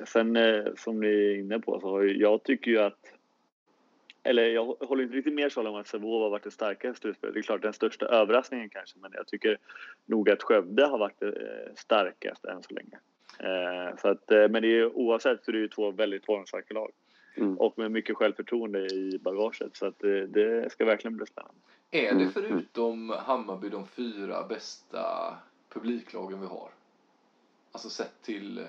sen 0.06 0.37
eh, 0.37 0.64
som 0.76 1.00
ni 1.00 1.06
är 1.08 1.38
inne 1.38 1.58
på 1.60 1.80
så 1.80 1.88
har 1.88 2.02
jag 2.02 2.42
tycker 2.42 2.70
ju 2.70 2.78
att 2.78 3.12
eller 4.26 4.42
jag 4.48 4.64
håller 4.64 5.02
inte 5.04 5.16
riktigt 5.16 5.34
med 5.34 5.52
Charlie 5.52 5.68
om 5.68 5.74
att 5.74 5.87
Sävehof 5.87 6.22
har 6.22 6.30
varit 6.30 6.42
det 6.42 6.50
starkaste 6.50 7.00
slutspelet. 7.00 7.34
Det 7.34 7.40
är 7.40 7.42
klart 7.42 7.62
den 7.62 7.72
största 7.72 8.06
överraskningen 8.06 8.68
kanske, 8.68 8.98
men 8.98 9.10
jag 9.14 9.26
tycker 9.26 9.58
nog 10.06 10.30
att 10.30 10.42
Skövde 10.42 10.87
har 10.87 10.98
varit 10.98 11.20
det 11.20 11.26
eh, 11.28 11.74
starkaste 11.76 12.50
än 12.50 12.62
så 12.62 12.74
länge. 12.74 12.98
Eh, 13.38 13.96
så 13.96 14.08
att, 14.08 14.30
eh, 14.30 14.48
men 14.48 14.62
det 14.62 14.78
är, 14.78 14.96
oavsett 14.96 15.44
så 15.44 15.50
är 15.50 15.52
det 15.52 15.58
ju 15.58 15.68
två 15.68 15.90
väldigt 15.90 16.24
formstarka 16.26 16.74
lag 16.74 16.90
Mm. 17.37 17.58
och 17.58 17.78
med 17.78 17.90
mycket 17.90 18.16
självförtroende 18.16 18.78
i 18.87 19.18
bagaget. 19.22 19.76
Så 19.76 19.87
att, 19.87 20.04
eh, 20.04 20.10
det 20.10 20.72
ska 20.72 20.84
verkligen 20.84 21.16
bli 21.16 21.26
spännande. 21.26 21.60
Är 21.90 22.10
Mm, 22.12 22.24
det 22.24 22.30
förutom 22.32 23.10
Hammarby 23.10 23.68
de 23.68 23.87
fyra 23.87 24.46
bästa 24.48 25.34
publiklagen 25.68 26.40
vi 26.40 26.46
har? 26.46 26.68
Alltså 27.72 27.88
sett 27.88 28.22
till, 28.22 28.58
eh, 28.58 28.64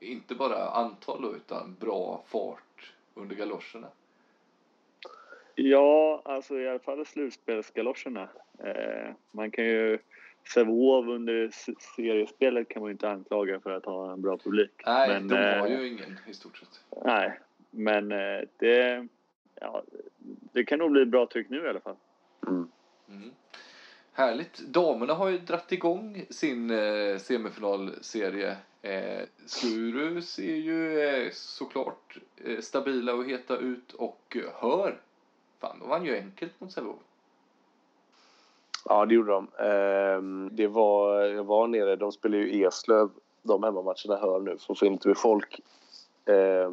inte 0.00 0.34
bara 0.34 0.68
antal 0.70 1.22
då, 1.22 1.36
utan 1.36 1.76
bra 1.80 2.24
fart 2.26 2.92
under 3.14 3.36
galoscherna. 3.36 3.88
Ja, 5.54 6.22
alltså 6.24 6.58
i 6.58 6.68
alla 6.68 6.78
fall 6.78 7.06
slutspelsgaloscherna. 7.06 8.28
Eh, 8.58 9.14
man 9.32 9.50
kan 9.50 9.64
ju 9.64 9.98
Sävehof 10.54 11.06
under 11.06 11.50
seriespelet 11.96 12.68
kan 12.68 12.82
man 12.82 12.88
ju 12.88 12.92
inte 12.92 13.10
anklaga 13.10 13.60
för 13.60 13.70
att 13.70 13.84
ha 13.84 14.12
en 14.12 14.22
bra 14.22 14.36
publik. 14.36 14.70
Nej, 14.86 15.08
men, 15.08 15.28
de 15.28 15.34
har 15.36 15.66
eh, 15.66 15.80
ju 15.80 15.88
ingen 15.88 16.16
i 16.26 16.34
stort 16.34 16.56
sett. 16.56 16.80
Nej, 17.04 17.40
men 17.70 18.12
eh, 18.12 18.40
det, 18.58 19.08
ja, 19.60 19.82
det 20.52 20.64
kan 20.64 20.78
nog 20.78 20.90
bli 20.90 21.06
bra 21.06 21.26
tryck 21.26 21.48
nu 21.48 21.64
i 21.64 21.68
alla 21.68 21.80
fall. 21.80 21.96
Mm. 22.46 22.70
Härligt. 24.12 24.58
Damerna 24.58 25.14
har 25.14 25.28
ju 25.28 25.38
dratt 25.38 25.72
igång 25.72 26.26
sin 26.30 26.70
eh, 26.70 27.18
semifinalserie. 27.18 28.56
Eh, 28.82 29.22
Skuru 29.46 30.22
ser 30.22 30.56
ju 30.56 31.00
eh, 31.00 31.30
såklart 31.32 32.18
eh, 32.44 32.60
stabila 32.60 33.14
och 33.14 33.24
heta 33.24 33.56
ut 33.56 33.92
och 33.92 34.36
eh, 34.36 34.42
hör. 34.54 35.00
Fan, 35.58 35.78
de 35.80 35.88
vann 35.88 36.04
ju 36.04 36.16
enkelt 36.16 36.60
mot 36.60 36.72
Sävehof. 36.72 36.98
Ja, 38.84 39.06
det 39.06 39.14
gjorde 39.14 39.32
de. 39.32 39.48
Eh, 39.58 40.50
det 40.50 40.66
var, 40.66 41.20
jag 41.20 41.44
var 41.44 41.66
nere, 41.66 41.96
de 41.96 42.12
spelar 42.12 42.38
ju 42.38 42.64
Eslöv, 42.64 43.10
de 43.42 43.62
hemmamatcherna 43.62 44.16
hör 44.16 44.40
nu, 44.40 44.58
för 44.58 44.72
att 44.72 44.78
få 44.78 44.90
med 45.08 45.16
folk. 45.16 45.60
Eh, 46.24 46.70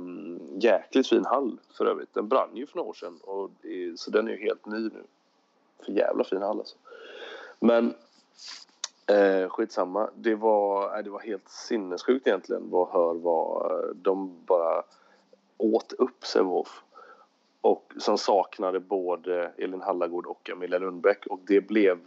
jäkligt 0.60 1.08
fin 1.08 1.26
hall 1.26 1.58
för 1.78 1.86
övrigt. 1.86 2.13
Den 2.13 2.28
brann 2.28 2.56
ju 2.56 2.67
för 2.67 2.78
några 2.78 2.89
år 2.89 2.93
sedan, 2.93 3.19
och 3.23 3.52
det, 3.62 4.00
så 4.00 4.12
den 4.12 4.28
är 4.28 4.32
ju 4.32 4.38
helt 4.38 4.65
ny 4.65 4.80
nu. 4.80 5.04
För 5.86 5.91
jävla 5.91 6.23
fin 6.23 6.41
hall 6.41 6.60
alltså. 6.60 6.78
Men 7.60 7.93
eh, 9.08 9.50
skitsamma. 9.50 10.10
Det 10.15 10.36
var, 10.36 11.02
det 11.04 11.10
var 11.10 11.20
helt 11.20 11.50
sinnessjukt 11.50 12.28
egentligen 12.28 12.70
vad 12.70 12.89
Hör 12.89 13.13
var. 13.13 13.72
Eh, 13.72 13.96
de 13.96 14.46
bara 14.46 14.84
åt 15.58 15.93
upp 15.93 16.26
Sävehof. 16.26 16.84
Och 17.62 17.93
som 17.98 18.17
saknade 18.17 18.80
både 18.80 19.52
Elin 19.58 19.82
Hallagård 19.82 20.26
och 20.26 20.50
Emilia 20.50 20.80
Lundbäck. 20.80 21.26
Och 21.26 21.39
det 21.48 21.62
blev... 21.62 22.00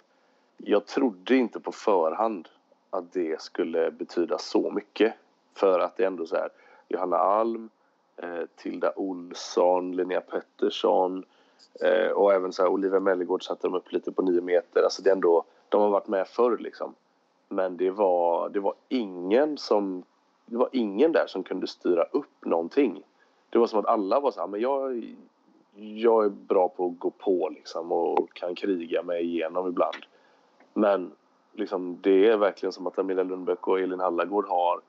Jag 0.56 0.86
trodde 0.86 1.36
inte 1.36 1.60
på 1.60 1.72
förhand 1.72 2.48
att 2.90 3.12
det 3.12 3.40
skulle 3.40 3.90
betyda 3.90 4.38
så 4.38 4.70
mycket. 4.70 5.14
För 5.54 5.80
att 5.80 5.96
det 5.96 6.02
är 6.02 6.06
ändå 6.06 6.26
så 6.26 6.36
här, 6.36 6.48
Johanna 6.88 7.16
Alm, 7.16 7.70
eh, 8.16 8.42
Tilda 8.56 8.92
Olsson, 8.96 9.96
Linnea 9.96 10.20
Pettersson 10.20 11.24
eh, 11.80 12.10
och 12.10 12.32
även 12.32 12.52
så 12.52 12.62
här, 12.62 12.70
Olivia 12.70 13.00
Mellegård 13.00 13.44
satte 13.44 13.66
de 13.66 13.74
upp 13.74 13.92
lite 13.92 14.12
på 14.12 14.22
nio 14.22 14.40
meter. 14.40 14.82
Alltså 14.82 15.02
det 15.02 15.10
är 15.10 15.14
ändå, 15.14 15.44
de 15.68 15.80
har 15.80 15.90
varit 15.90 16.08
med 16.08 16.28
förr 16.28 16.58
liksom. 16.58 16.94
Men 17.48 17.76
det 17.76 17.90
var, 17.90 18.48
det 18.48 18.60
var 18.60 18.74
ingen 18.88 19.58
som... 19.58 20.02
Det 20.46 20.56
var 20.56 20.68
ingen 20.72 21.12
där 21.12 21.26
som 21.26 21.42
kunde 21.42 21.66
styra 21.66 22.04
upp 22.04 22.44
någonting. 22.44 23.02
Det 23.50 23.58
var 23.58 23.66
som 23.66 23.78
att 23.80 23.86
alla 23.86 24.20
var 24.20 24.30
så 24.30 24.40
här, 24.40 24.46
men 24.46 24.60
jag, 24.60 25.04
jag 25.74 26.24
är 26.24 26.28
bra 26.28 26.68
på 26.68 26.86
att 26.86 26.98
gå 26.98 27.10
på 27.10 27.48
liksom 27.48 27.92
och 27.92 28.32
kan 28.32 28.54
kriga 28.54 29.02
mig 29.02 29.24
igenom 29.24 29.68
ibland. 29.68 29.96
Men 30.74 31.12
liksom, 31.52 31.98
det 32.00 32.26
är 32.26 32.36
verkligen 32.36 32.72
som 32.72 32.86
att 32.86 32.98
Amelia 32.98 33.24
Lundbäck 33.24 33.68
och 33.68 33.80
Elin 33.80 34.00
Hallagård 34.00 34.46
har 34.48 34.80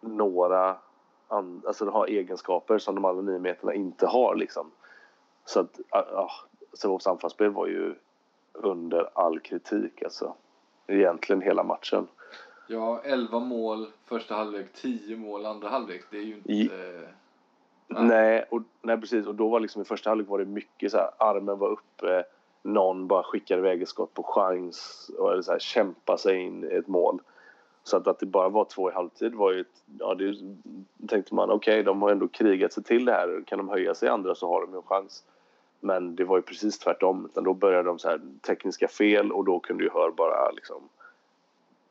några 0.00 0.76
alltså 1.66 1.84
de 1.84 1.94
har 1.94 2.06
egenskaper 2.06 2.78
som 2.78 2.94
de 2.94 3.04
andra 3.04 3.22
nio 3.22 3.38
meterna 3.38 3.74
inte 3.74 4.06
har 4.06 4.34
liksom. 4.36 4.70
Så 5.44 5.60
att, 5.60 5.80
ja, 5.90 6.30
Sävehofs 6.72 7.06
anfallsspel 7.06 7.50
var 7.50 7.66
ju 7.66 7.94
under 8.52 9.08
all 9.14 9.40
kritik 9.40 10.02
alltså. 10.02 10.34
Egentligen 10.86 11.42
hela 11.42 11.62
matchen. 11.62 12.06
Ja, 12.68 13.00
11 13.04 13.40
mål 13.40 13.86
första 14.04 14.34
halvlek, 14.34 14.72
10 14.72 15.16
mål 15.16 15.46
andra 15.46 15.68
halvlek. 15.68 16.04
Det 16.10 16.16
är 16.16 16.22
ju 16.22 16.34
inte... 16.34 16.52
I- 16.52 16.70
Nej. 17.88 18.04
Nej, 18.04 18.44
och, 18.50 18.62
nej, 18.82 19.00
precis. 19.00 19.26
Och 19.26 19.34
då 19.34 19.48
var 19.48 19.60
liksom 19.60 19.82
i 19.82 19.84
första 19.84 20.10
halvlek 20.10 20.28
var 20.28 20.38
det 20.38 20.44
mycket 20.44 20.90
så 20.92 20.98
här, 20.98 21.10
armen 21.18 21.58
var 21.58 21.68
uppe, 21.68 22.24
någon 22.62 23.06
bara 23.06 23.22
skickade 23.22 23.60
iväg 23.60 23.82
ett 23.82 23.88
skott 23.88 24.14
på 24.14 24.22
chans 24.22 25.10
och 25.18 25.32
eller 25.32 25.42
så 25.42 25.52
här, 25.52 25.58
kämpa 25.58 26.18
sig 26.18 26.36
in 26.36 26.64
i 26.64 26.74
ett 26.74 26.88
mål. 26.88 27.20
Så 27.84 27.96
att, 27.96 28.06
att 28.06 28.18
det 28.18 28.26
bara 28.26 28.48
var 28.48 28.64
två 28.64 28.90
i 28.90 28.94
halvtid 28.94 29.34
var 29.34 29.52
ju, 29.52 29.60
ett, 29.60 29.84
ja 29.98 30.14
det 30.14 30.34
tänkte 31.08 31.34
man 31.34 31.50
okej 31.50 31.82
de 31.82 32.02
har 32.02 32.10
ändå 32.10 32.28
krigat 32.28 32.72
sig 32.72 32.82
till 32.82 33.04
det 33.04 33.12
här, 33.12 33.42
kan 33.46 33.58
de 33.58 33.68
höja 33.68 33.94
sig 33.94 34.06
i 34.08 34.10
andra 34.10 34.34
så 34.34 34.48
har 34.48 34.60
de 34.60 34.70
ju 34.70 34.76
en 34.76 34.82
chans. 34.82 35.24
Men 35.84 36.16
det 36.16 36.24
var 36.24 36.36
ju 36.36 36.42
precis 36.42 36.78
tvärtom, 36.78 37.24
utan 37.24 37.44
då 37.44 37.54
började 37.54 37.88
de 37.88 37.98
så 37.98 38.08
här 38.08 38.20
tekniska 38.46 38.88
fel 38.88 39.32
och 39.32 39.44
då 39.44 39.60
kunde 39.60 39.84
ju 39.84 39.90
Hör 39.90 40.10
bara 40.10 40.50
liksom 40.50 40.88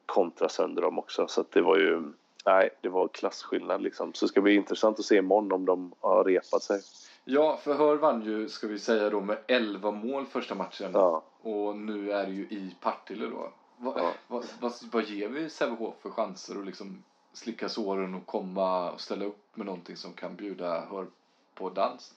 kontra 0.05 0.49
sönder 0.49 0.81
dem 0.81 0.99
också. 0.99 1.27
Så 1.27 1.45
det 1.49 1.61
var 1.61 1.77
ju, 1.77 2.03
nej 2.45 2.69
det 2.81 2.89
var 2.89 3.07
klasskillnad 3.07 3.81
liksom. 3.81 4.13
Så 4.13 4.25
det 4.25 4.29
ska 4.29 4.41
bli 4.41 4.55
intressant 4.55 4.99
att 4.99 5.05
se 5.05 5.17
imorgon 5.17 5.51
om 5.51 5.65
de 5.65 5.91
har 5.99 6.23
repat 6.23 6.63
sig. 6.63 6.81
Ja, 7.25 7.57
för 7.57 7.73
Hör 7.73 7.95
vann 7.95 8.21
ju, 8.21 8.49
ska 8.49 8.67
vi 8.67 8.79
säga 8.79 9.09
då, 9.09 9.21
med 9.21 9.37
11 9.47 9.91
mål 9.91 10.25
första 10.25 10.55
matchen. 10.55 10.91
Ja. 10.93 11.23
Och 11.41 11.75
nu 11.75 12.11
är 12.11 12.25
det 12.25 12.31
ju 12.31 12.43
i 12.43 12.75
Partille 12.81 13.25
då. 13.25 13.51
Vad, 13.77 13.97
Ja. 13.97 14.11
vad, 14.27 14.45
vad, 14.59 14.73
vad 14.91 15.03
ger 15.03 15.27
vi 15.27 15.49
Sävehof 15.49 15.93
för 16.01 16.09
chanser 16.09 16.59
att 16.59 16.65
liksom 16.65 17.03
slicka 17.33 17.69
såren 17.69 18.15
och 18.15 18.25
komma 18.25 18.91
och 18.91 19.01
ställa 19.01 19.25
upp 19.25 19.57
med 19.57 19.65
någonting 19.65 19.95
som 19.95 20.13
kan 20.13 20.35
bjuda 20.35 20.85
Hör 20.85 21.07
på 21.55 21.69
dans? 21.69 22.13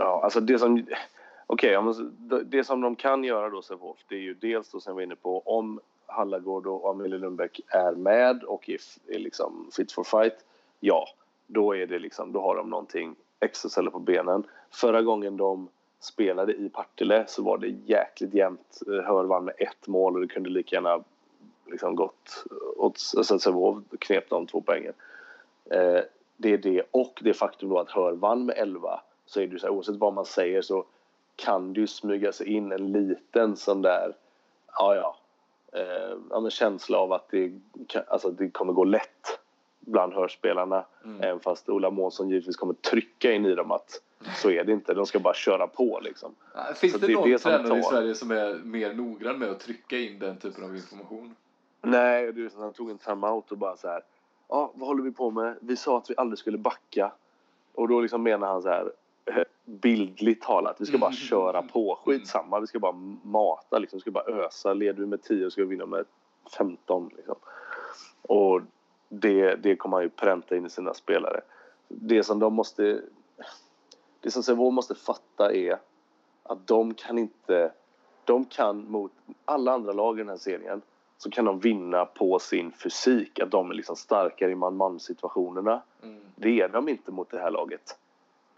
Ja, 0.00 0.20
alltså 0.24 0.40
det 0.40 0.58
som... 0.58 0.86
Okej, 1.46 1.78
okay, 1.78 2.40
det- 2.44 2.64
som 2.64 2.80
de 2.80 2.96
kan 2.96 3.24
göra 3.24 3.48
då, 3.50 3.62
Sävehof, 3.62 3.98
det 4.08 4.14
är 4.14 4.20
ju 4.20 4.34
dels 4.34 4.70
då 4.70 4.80
som 4.80 4.92
vi 4.92 4.94
var 4.94 5.02
inne 5.02 5.16
på, 5.16 5.40
om 5.40 5.80
Hallagård 6.06 6.66
och 6.66 6.90
Amelie 6.90 7.18
Lundbäck 7.18 7.60
är 7.68 7.92
med 7.92 8.44
och 8.44 8.68
är, 8.68 8.80
är 9.08 9.18
liksom 9.18 9.70
fit 9.76 9.92
for 9.92 10.04
fight, 10.04 10.44
ja, 10.80 11.04
då 11.46 11.76
är 11.76 11.86
det 11.86 11.98
liksom, 11.98 12.32
då 12.32 12.40
har 12.40 12.56
de 12.56 12.70
någonting 12.70 13.16
extra 13.40 13.68
att 13.68 13.90
på 13.90 13.98
benen. 13.98 14.44
Förra 14.70 15.02
gången 15.02 15.36
de 15.36 15.68
spelade 16.00 16.52
i 16.52 16.68
Partille 16.68 17.24
så 17.28 17.42
var 17.42 17.58
det 17.58 17.68
jäkligt 17.68 18.34
jämnt. 18.34 18.80
Eh, 18.86 19.04
Hör 19.04 19.24
vann 19.24 19.44
med 19.44 19.54
ett 19.58 19.86
mål 19.86 20.14
och 20.14 20.20
det 20.20 20.28
kunde 20.28 20.50
lika 20.50 20.76
gärna 20.76 21.04
liksom 21.66 21.94
gått 21.96 22.44
åt 22.76 22.98
alltså 23.16 23.38
Sävehof 23.38 23.78
knep 23.98 24.30
de 24.30 24.46
två 24.46 24.60
poängen. 24.60 24.92
Eh, 25.70 26.00
det 26.36 26.52
är 26.52 26.58
det 26.58 26.82
och 26.90 27.20
det 27.22 27.34
faktum 27.34 27.68
då 27.68 27.78
att 27.78 27.90
Hör 27.90 28.12
vann 28.12 28.46
med 28.46 28.58
11 28.58 29.00
så 29.30 29.40
är 29.40 29.46
det 29.46 29.52
ju 29.52 29.58
så 29.58 29.66
här, 29.66 29.74
oavsett 29.74 29.96
vad 29.96 30.12
man 30.12 30.24
säger 30.24 30.62
så 30.62 30.84
kan 31.36 31.72
det 31.72 31.80
ju 31.80 31.86
smyga 31.86 32.32
sig 32.32 32.48
in 32.48 32.72
en 32.72 32.92
liten 32.92 33.56
sån 33.56 33.82
där, 33.82 34.14
ja 34.72 34.94
ja, 34.94 35.16
eh, 35.78 36.16
ja 36.30 36.40
men 36.40 36.50
känsla 36.50 36.98
av 36.98 37.12
att 37.12 37.28
det, 37.30 37.52
alltså, 38.08 38.28
att 38.28 38.38
det 38.38 38.50
kommer 38.50 38.72
gå 38.72 38.84
lätt 38.84 39.38
bland 39.80 40.12
hörspelarna. 40.14 40.84
Mm. 41.04 41.22
Även 41.22 41.40
fast 41.40 41.68
Ola 41.68 41.90
Månsson 41.90 42.28
givetvis 42.28 42.56
kommer 42.56 42.74
trycka 42.74 43.32
in 43.32 43.46
i 43.46 43.54
dem 43.54 43.70
att 43.70 44.02
så 44.36 44.50
är 44.50 44.64
det 44.64 44.72
inte, 44.72 44.94
de 44.94 45.06
ska 45.06 45.18
bara 45.18 45.34
köra 45.34 45.66
på 45.66 46.00
liksom. 46.02 46.34
Ah, 46.54 46.74
Finns 46.74 46.92
Så 46.92 46.98
det, 46.98 47.06
det 47.06 47.14
någon 47.14 47.30
det 47.30 47.38
tränare 47.38 47.78
i 47.78 47.82
Sverige 47.82 48.14
som 48.14 48.30
är 48.30 48.54
mer 48.54 48.94
noggrann 48.94 49.38
med 49.38 49.50
att 49.50 49.60
trycka 49.60 49.98
in 49.98 50.18
den 50.18 50.36
typen 50.36 50.64
av 50.64 50.76
information? 50.76 51.34
Nej, 51.82 52.50
som 52.50 52.62
han 52.62 52.72
tog 52.72 52.90
en 52.90 52.98
timeout 52.98 53.52
och 53.52 53.58
bara 53.58 53.76
så 53.76 53.88
här. 53.88 54.02
Ja, 54.48 54.72
vad 54.74 54.88
håller 54.88 55.02
vi 55.02 55.12
på 55.12 55.30
med? 55.30 55.56
Vi 55.60 55.76
sa 55.76 55.98
att 55.98 56.10
vi 56.10 56.14
aldrig 56.16 56.38
skulle 56.38 56.58
backa. 56.58 57.12
Och 57.74 57.88
då 57.88 58.00
liksom 58.00 58.22
menar 58.22 58.46
han 58.46 58.62
så 58.62 58.68
här 58.68 58.92
bildligt 59.70 60.42
talat. 60.42 60.76
Vi 60.80 60.86
ska 60.86 60.98
bara 60.98 61.12
köra 61.12 61.62
på. 61.62 61.98
Skitsamma. 62.04 62.60
Vi 62.60 62.66
ska 62.66 62.78
bara 62.78 62.92
mata 63.22 63.78
liksom. 63.78 63.96
Vi 63.96 64.00
ska 64.00 64.10
bara 64.10 64.44
ösa. 64.44 64.74
Leder 64.74 65.00
vi 65.00 65.06
med 65.06 65.22
10 65.22 65.50
ska 65.50 65.62
vi 65.62 65.68
vinna 65.68 65.86
med 65.86 66.04
15 66.56 67.10
liksom. 67.16 67.36
Och 68.22 68.60
det, 69.08 69.54
det 69.54 69.76
kommer 69.76 69.96
han 69.96 70.04
ju 70.04 70.10
pränta 70.10 70.56
in 70.56 70.66
i 70.66 70.70
sina 70.70 70.94
spelare. 70.94 71.40
Det 71.88 72.24
som 72.24 72.38
de 72.38 72.54
måste... 72.54 73.02
Det 74.20 74.30
som 74.30 74.42
Sävehof 74.42 74.74
måste 74.74 74.94
fatta 74.94 75.54
är 75.54 75.78
att 76.42 76.66
de 76.66 76.94
kan 76.94 77.18
inte... 77.18 77.72
De 78.24 78.44
kan 78.44 78.90
mot 78.90 79.12
alla 79.44 79.72
andra 79.72 79.92
lag 79.92 80.18
i 80.18 80.22
den 80.22 80.28
här 80.28 80.36
serien 80.36 80.82
så 81.18 81.30
kan 81.30 81.44
de 81.44 81.60
vinna 81.60 82.04
på 82.04 82.38
sin 82.38 82.72
fysik. 82.72 83.38
Att 83.38 83.50
de 83.50 83.70
är 83.70 83.74
liksom 83.74 83.96
starkare 83.96 84.50
i 84.50 84.54
man-man 84.54 85.00
situationerna. 85.00 85.82
Mm. 86.02 86.20
Det 86.36 86.60
är 86.60 86.68
de 86.68 86.88
inte 86.88 87.12
mot 87.12 87.30
det 87.30 87.38
här 87.38 87.50
laget. 87.50 87.98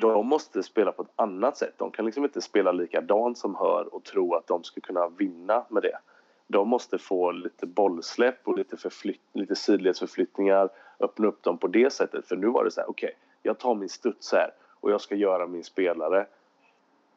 De 0.03 0.27
måste 0.27 0.63
spela 0.63 0.93
på 0.93 1.03
ett 1.03 1.13
annat 1.17 1.57
sätt. 1.57 1.75
De 1.77 1.91
kan 1.91 2.05
liksom 2.05 2.25
inte 2.25 2.41
spela 2.41 2.73
likadant 2.73 3.39
som 3.39 3.55
Hör 3.55 3.95
och 3.95 4.05
tro 4.05 4.35
att 4.35 4.47
de 4.47 4.65
ska 4.65 4.81
kunna 4.81 5.09
vinna 5.09 5.67
med 5.71 5.83
det. 5.83 5.99
De 6.47 6.69
måste 6.69 6.99
få 6.99 7.31
lite 7.31 7.67
bollsläpp 7.67 8.49
och 8.49 8.59
lite, 8.59 8.77
förflytt, 8.77 9.21
lite 9.33 9.57
sidledsförflyttningar. 9.57 10.69
Öppna 11.01 11.29
upp 11.29 11.43
dem 11.43 11.59
på 11.59 11.67
det 11.67 11.93
sättet. 11.93 12.29
För 12.29 12.37
nu 12.37 12.47
var 12.47 12.65
det 12.65 12.71
så 12.71 12.81
här, 12.81 12.91
okej, 12.91 13.17
jag 13.43 13.59
tar 13.59 13.75
min 13.75 13.89
studs 13.89 14.33
här 14.33 14.51
och 14.81 14.91
jag 14.91 15.01
ska 15.01 15.15
göra 15.15 15.47
min 15.47 15.65
spelare. 15.65 16.27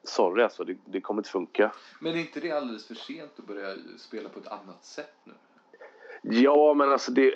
Sorry 0.03 0.43
alltså, 0.43 0.63
det, 0.63 0.77
det 0.85 1.01
kommer 1.01 1.19
inte 1.19 1.29
funka. 1.29 1.71
Men 2.01 2.13
är 2.13 2.17
inte 2.17 2.39
det 2.39 2.51
alldeles 2.51 2.87
för 2.87 2.95
sent 2.95 3.31
att 3.37 3.45
börja 3.45 3.75
spela 3.97 4.29
på 4.29 4.39
ett 4.39 4.47
annat 4.47 4.85
sätt 4.85 5.15
nu? 5.23 5.33
Ja, 6.21 6.73
men 6.73 6.91
alltså 6.91 7.11
det, 7.11 7.33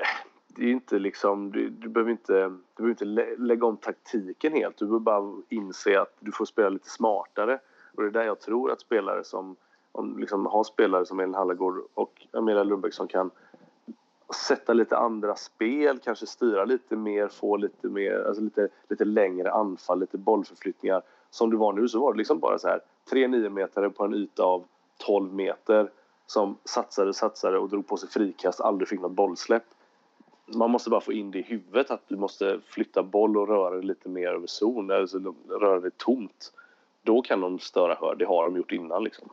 det 0.56 0.66
är 0.66 0.72
inte 0.72 1.00
liksom... 1.00 1.52
Du, 1.52 1.70
du, 1.70 1.90
behöver 1.90 2.12
inte, 2.12 2.34
du 2.34 2.76
behöver 2.76 2.90
inte 2.92 3.06
lä- 3.06 3.36
lägga 3.38 3.66
om 3.66 3.78
taktiken 3.78 4.54
helt. 4.54 4.78
Du 4.78 4.86
behöver 4.86 5.00
bara 5.00 5.42
inse 5.50 6.02
att 6.02 6.16
du 6.20 6.32
får 6.32 6.46
spela 6.46 6.70
lite 6.70 6.90
smartare. 6.90 7.60
Och 7.96 8.04
det 8.04 8.10
är 8.10 8.12
där 8.12 8.24
jag 8.24 8.40
tror 8.40 8.72
att 8.72 8.82
spelare 8.82 9.24
som... 9.24 9.56
Om 9.92 10.18
liksom 10.18 10.46
har 10.46 10.64
spelare 10.64 11.06
som 11.06 11.20
Elin 11.20 11.34
Hallagård 11.34 11.84
och 11.94 12.28
Amelia 12.32 12.64
Lundbäck 12.64 12.94
som 12.94 13.08
kan 13.08 13.32
sätta 14.36 14.74
lite 14.74 14.98
andra 14.98 15.36
spel, 15.36 16.00
kanske 16.04 16.26
styra 16.26 16.66
lite 16.66 16.96
mer, 16.96 17.28
få 17.28 17.58
lite 17.58 17.88
mer, 17.88 18.24
alltså 18.28 18.44
lite, 18.44 18.70
lite 18.88 19.06
längre 19.06 19.52
anfall, 19.52 20.00
lite 20.00 20.18
bollförflyttningar. 20.18 21.02
Som 21.30 21.50
det 21.50 21.58
var 21.58 21.74
nu 21.74 21.88
så 21.88 22.00
var 22.00 22.14
det 22.14 22.18
liksom 22.18 22.40
bara 22.40 22.60
så 22.60 22.68
här 22.68 22.82
tre 23.10 23.28
niometare 23.28 23.84
meter 23.84 23.90
på 23.90 24.04
en 24.04 24.14
yta 24.14 24.44
av 24.44 24.64
12 24.98 25.34
meter 25.34 25.92
som 26.26 26.58
satsade, 26.64 27.14
satsade 27.14 27.58
och 27.58 27.70
drog 27.70 27.88
på 27.88 27.98
sig 27.98 28.10
frikast, 28.10 28.62
aldrig 28.62 28.88
fick 28.88 29.02
något 29.02 29.12
bollsläpp. 29.12 29.64
Man 30.54 30.72
måste 30.72 30.90
bara 30.90 31.02
få 31.02 31.14
in 31.14 31.32
det 31.32 31.40
i 31.40 31.42
huvudet 31.42 31.92
att 31.92 32.02
du 32.08 32.16
måste 32.16 32.60
flytta 32.66 33.04
boll 33.04 33.38
och 33.38 33.48
röra 33.48 33.76
dig 33.76 33.84
lite 33.84 34.10
mer 34.10 34.28
över 34.28 34.48
zon, 34.48 34.92
alltså 34.92 35.36
röra 35.50 35.80
dig 35.80 35.92
tomt. 35.98 36.54
Då 37.02 37.22
kan 37.22 37.42
de 37.42 37.60
störa 37.60 37.98
hör, 38.02 38.16
det 38.16 38.26
har 38.26 38.44
de 38.44 38.58
gjort 38.58 38.72
innan 38.72 39.04
liksom. 39.04 39.30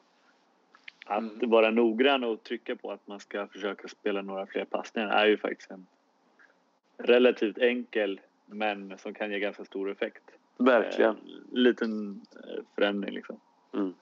Att 1.07 1.19
mm. 1.19 1.51
vara 1.51 1.71
noggrann 1.71 2.25
och 2.25 2.43
trycka 2.43 2.77
på 2.77 2.93
att 2.93 3.07
man 3.07 3.21
ska 3.21 3.47
försöka 3.47 3.89
spela 3.89 4.23
några 4.23 4.47
fler 4.47 4.65
passningar 4.65 5.09
är 5.09 5.27
ju 5.27 5.37
faktiskt 5.37 5.71
en 5.71 5.87
relativt 6.99 7.59
enkel 7.59 8.21
men 8.47 8.99
som 8.99 9.15
kan 9.15 9.31
ge 9.31 9.39
ganska 9.39 9.65
stor 9.65 9.91
effekt. 9.91 10.23
Verkligen. 10.57 11.11
Eh, 11.11 11.17
liten 11.53 12.21
eh, 12.35 12.63
förändring 12.75 13.15
liksom. 13.15 13.41
Mm. 13.75 13.95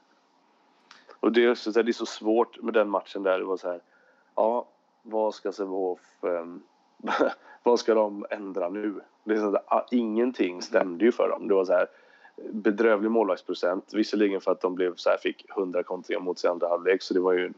Och 1.21 1.33
det 1.33 1.45
är, 1.45 1.51
också, 1.51 1.71
det 1.71 1.91
är 1.91 1.93
så 1.93 2.07
svårt 2.07 2.63
med 2.63 2.75
den 2.75 2.89
matchen 2.89 3.23
där 3.23 3.39
det 3.39 3.45
var 3.45 3.57
så 3.57 3.69
här. 3.69 3.81
Ja, 4.35 4.69
vad 5.03 5.35
ska 5.35 5.53
Sävehof... 5.53 6.25
Vad 7.63 7.81
ska 7.81 7.95
de 7.95 8.27
ändra 8.31 8.69
nu? 8.69 9.01
Det 9.25 9.35
är 9.35 9.39
så 9.39 9.57
att, 9.57 9.65
ah, 9.67 9.87
ingenting 9.91 10.63
stämde 10.63 11.05
ju 11.05 11.13
för 11.13 11.29
dem. 11.29 11.49
Det 11.49 11.55
var 11.55 11.65
så 11.65 11.73
här 11.73 11.87
bedrövlig 12.53 13.11
målvaktsprocent. 13.11 13.95
Visserligen 13.95 14.41
för 14.41 14.53
att 14.53 14.61
de 14.61 14.75
blev 14.75 14.95
så 14.97 15.11
här, 15.11 15.17
fick 15.17 15.51
100 15.57 15.83
kontringar 15.83 16.21
mot 16.21 16.39
sig 16.39 16.49
i 16.49 16.51
andra 16.51 16.69
halvlek 16.69 17.03
så 17.03 17.15
det 17.15 17.21
var 17.21 17.33
ju 17.33 17.47
en 17.47 17.55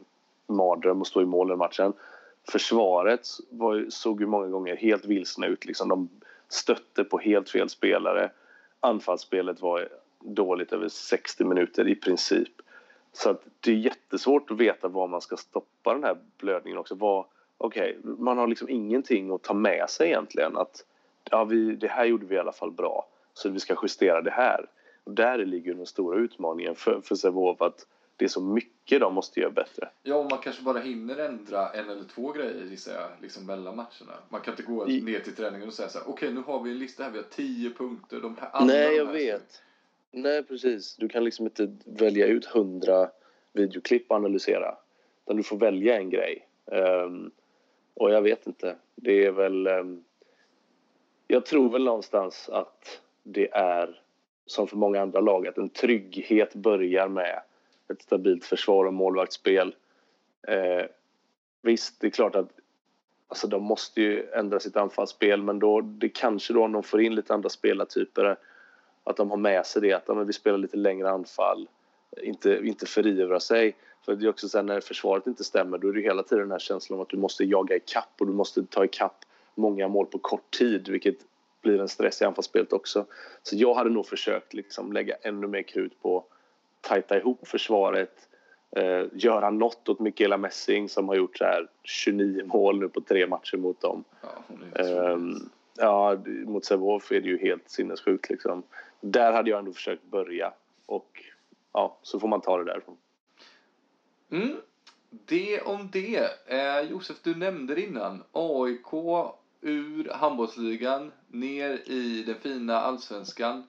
mardröm 0.47 1.01
att 1.01 1.07
stå 1.07 1.21
i 1.21 1.25
mål 1.25 1.47
den 1.47 1.57
matchen. 1.57 1.93
Försvaret 2.51 3.27
var, 3.49 3.85
såg 3.89 4.21
ju 4.21 4.27
många 4.27 4.47
gånger 4.47 4.75
helt 4.75 5.05
vilsna 5.05 5.47
ut. 5.47 5.65
Liksom. 5.65 5.89
De 5.89 6.09
stötte 6.49 7.03
på 7.03 7.17
helt 7.17 7.49
fel 7.49 7.69
spelare. 7.69 8.31
Anfallsspelet 8.79 9.61
var 9.61 9.89
dåligt 10.19 10.73
över 10.73 10.87
60 10.89 11.43
minuter 11.43 11.87
i 11.87 11.95
princip. 11.95 12.61
Så 13.13 13.29
att 13.29 13.41
det 13.59 13.71
är 13.71 13.75
jättesvårt 13.75 14.51
att 14.51 14.57
veta 14.57 14.87
var 14.87 15.07
man 15.07 15.21
ska 15.21 15.37
stoppa 15.37 15.93
den 15.93 16.03
här 16.03 16.17
blödningen 16.37 16.79
också. 16.79 16.95
Var, 17.57 17.67
okay, 17.67 17.95
man 18.03 18.37
har 18.37 18.47
liksom 18.47 18.69
ingenting 18.69 19.31
att 19.31 19.43
ta 19.43 19.53
med 19.53 19.89
sig 19.89 20.07
egentligen. 20.07 20.57
Att 20.57 20.85
ja, 21.31 21.43
vi, 21.43 21.75
det 21.75 21.87
här 21.87 22.05
gjorde 22.05 22.25
vi 22.25 22.35
i 22.35 22.39
alla 22.39 22.51
fall 22.51 22.71
bra, 22.71 23.07
så 23.33 23.49
vi 23.49 23.59
ska 23.59 23.75
justera 23.83 24.21
det 24.21 24.31
här. 24.31 24.65
Och 25.03 25.11
där 25.11 25.45
ligger 25.45 25.73
den 25.73 25.85
stora 25.85 26.19
utmaningen 26.19 26.75
för, 26.75 27.01
för 27.01 27.15
Sävehof 27.15 27.61
att 27.61 27.85
det 28.17 28.25
är 28.25 28.29
så 28.29 28.41
mycket 28.41 28.99
de 28.99 29.13
måste 29.13 29.39
göra 29.39 29.51
bättre. 29.51 29.89
Ja, 30.03 30.15
och 30.15 30.29
man 30.31 30.39
kanske 30.39 30.63
bara 30.63 30.79
hinner 30.79 31.17
ändra 31.17 31.69
en 31.69 31.89
eller 31.89 32.03
två 32.03 32.31
grejer 32.31 32.65
gissar 32.65 32.93
jag, 32.93 33.09
liksom 33.21 33.45
mellan 33.45 33.75
matcherna. 33.75 34.13
Man 34.29 34.41
kan 34.41 34.53
inte 34.53 34.63
gå 34.63 34.85
ner 34.85 35.19
till 35.19 35.35
träningen 35.35 35.67
och 35.67 35.73
säga 35.73 35.89
så 35.89 35.99
här, 35.99 36.09
okej 36.09 36.13
okay, 36.13 36.31
nu 36.31 36.41
har 36.41 36.63
vi 36.63 36.71
en 36.71 36.79
lista 36.79 37.03
här, 37.03 37.11
vi 37.11 37.17
har 37.17 37.25
tio 37.25 37.69
punkter. 37.69 38.19
De 38.19 38.35
här, 38.39 38.65
Nej, 38.65 38.95
jag 38.95 39.05
vet. 39.05 39.61
Nej, 40.11 40.43
precis. 40.43 40.95
Du 40.95 41.09
kan 41.09 41.23
liksom 41.23 41.45
inte 41.45 41.75
välja 41.85 42.27
ut 42.27 42.45
hundra 42.45 43.09
videoklipp 43.53 44.11
och 44.11 44.15
analysera. 44.15 44.77
Utan 45.25 45.37
du 45.37 45.43
får 45.43 45.57
välja 45.57 45.97
en 45.97 46.09
grej. 46.09 46.47
Um, 46.65 47.31
och 47.99 48.11
jag 48.11 48.21
vet 48.21 48.47
inte. 48.47 48.75
Det 48.95 49.25
är 49.25 49.31
väl... 49.31 49.67
Ehm, 49.67 50.03
jag 51.27 51.45
tror 51.45 51.69
väl 51.69 51.83
någonstans 51.83 52.49
att 52.49 53.01
det 53.23 53.51
är 53.51 54.01
som 54.45 54.67
för 54.67 54.77
många 54.77 55.01
andra 55.01 55.19
lag 55.19 55.47
att 55.47 55.57
en 55.57 55.69
trygghet 55.69 56.55
börjar 56.55 57.07
med 57.07 57.41
ett 57.89 58.01
stabilt 58.01 58.45
försvar 58.45 58.85
och 58.85 58.93
målvaktsspel. 58.93 59.75
Eh, 60.47 60.85
visst, 61.61 61.99
det 61.99 62.07
är 62.07 62.11
klart 62.11 62.35
att 62.35 62.49
alltså, 63.27 63.47
de 63.47 63.63
måste 63.63 64.01
ju 64.01 64.29
ändra 64.29 64.59
sitt 64.59 64.77
anfallsspel 64.77 65.43
men 65.43 65.59
då, 65.59 65.81
det 65.81 66.09
kanske 66.09 66.53
då 66.53 66.63
om 66.63 66.71
de 66.71 66.83
får 66.83 67.01
in 67.01 67.15
lite 67.15 67.33
andra 67.33 67.49
spelartyper 67.49 68.37
att 69.03 69.17
de 69.17 69.29
har 69.29 69.37
med 69.37 69.65
sig 69.65 69.81
det 69.81 69.93
att 69.93 70.03
ja, 70.07 70.13
vi 70.13 70.33
spelar 70.33 70.57
lite 70.57 70.77
längre 70.77 71.09
anfall, 71.09 71.67
inte, 72.23 72.59
inte 72.63 72.85
förivra 72.85 73.39
sig. 73.39 73.75
För 74.05 74.15
det 74.15 74.25
är 74.25 74.29
också 74.29 74.49
så 74.49 74.57
här, 74.57 74.63
när 74.63 74.81
försvaret 74.81 75.27
inte 75.27 75.43
stämmer 75.43 75.77
då 75.77 75.87
är 75.89 75.93
det 75.93 76.01
hela 76.01 76.23
tiden 76.23 76.43
den 76.43 76.51
här 76.51 76.59
känslan 76.59 76.99
av 76.99 77.01
att 77.01 77.09
du 77.09 77.17
måste 77.17 77.43
jaga 77.43 77.75
i 77.75 77.79
kapp 77.79 78.13
och 78.19 78.27
du 78.27 78.33
måste 78.33 78.65
ta 78.65 78.85
i 78.85 78.87
kapp 78.87 79.25
många 79.55 79.87
mål 79.87 80.05
på 80.05 80.17
kort 80.17 80.51
tid 80.51 80.89
vilket 80.89 81.17
blir 81.61 81.81
en 81.81 81.87
stress 81.87 82.21
i 82.21 82.25
anfallsspelet 82.25 82.73
också. 82.73 83.05
Så 83.43 83.55
jag 83.55 83.73
hade 83.73 83.89
nog 83.89 84.05
försökt 84.05 84.53
liksom 84.53 84.93
lägga 84.93 85.15
ännu 85.21 85.47
mer 85.47 85.61
krut 85.61 86.01
på 86.01 86.25
tajta 86.81 87.17
ihop 87.17 87.47
försvaret, 87.47 88.27
eh, 88.71 89.05
göra 89.13 89.49
något 89.49 89.89
åt 89.89 89.99
Mikaela 89.99 90.37
Messing 90.37 90.89
som 90.89 91.07
har 91.07 91.15
gjort 91.15 91.37
så 91.37 91.43
här 91.43 91.67
29 91.83 92.45
mål 92.45 92.79
nu 92.79 92.89
på 92.89 93.01
tre 93.01 93.27
matcher 93.27 93.57
mot 93.57 93.81
dem. 93.81 94.03
Ja, 94.21 94.83
eh, 94.83 95.17
ja 95.77 96.17
mot 96.25 96.65
Sävehof 96.65 97.11
är 97.11 97.21
det 97.21 97.27
ju 97.27 97.37
helt 97.37 97.69
sinnessjukt 97.69 98.29
liksom. 98.29 98.63
Där 99.01 99.31
hade 99.31 99.49
jag 99.49 99.59
ändå 99.59 99.71
försökt 99.71 100.03
börja 100.03 100.53
och 100.85 101.23
ja, 101.77 101.97
så 102.01 102.19
får 102.19 102.27
man 102.27 102.41
ta 102.41 102.57
det 102.57 102.63
därifrån. 102.63 102.97
Mm. 104.29 104.55
Det 105.09 105.61
om 105.61 105.89
det. 105.91 106.29
Eh, 106.45 106.81
Josef, 106.81 107.17
du 107.23 107.35
nämnde 107.35 107.75
det 107.75 107.81
innan. 107.81 108.23
AIK 108.31 108.93
ur 109.61 110.09
handbollsligan 110.09 111.11
ner 111.27 111.89
i 111.91 112.23
den 112.23 112.35
fina 112.35 112.81
allsvenskan. 112.81 113.63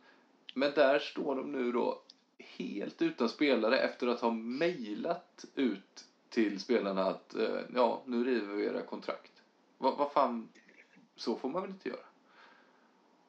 Men 0.54 0.72
där 0.74 0.98
står 0.98 1.36
de 1.36 1.52
nu 1.52 1.72
då 1.72 2.02
helt 2.38 3.02
utan 3.02 3.28
spelare 3.28 3.78
efter 3.78 4.06
att 4.06 4.20
ha 4.20 4.30
mejlat 4.30 5.44
ut 5.54 6.04
till 6.28 6.60
spelarna 6.60 7.02
att 7.02 7.34
eh, 7.34 7.60
ja, 7.74 8.02
nu 8.04 8.24
river 8.24 8.54
vi 8.54 8.64
era 8.64 8.82
kontrakt. 8.82 9.32
Vad 9.78 9.98
va 9.98 10.10
fan, 10.14 10.48
så 11.16 11.36
får 11.36 11.48
man 11.48 11.62
väl 11.62 11.70
inte 11.70 11.88
göra? 11.88 12.07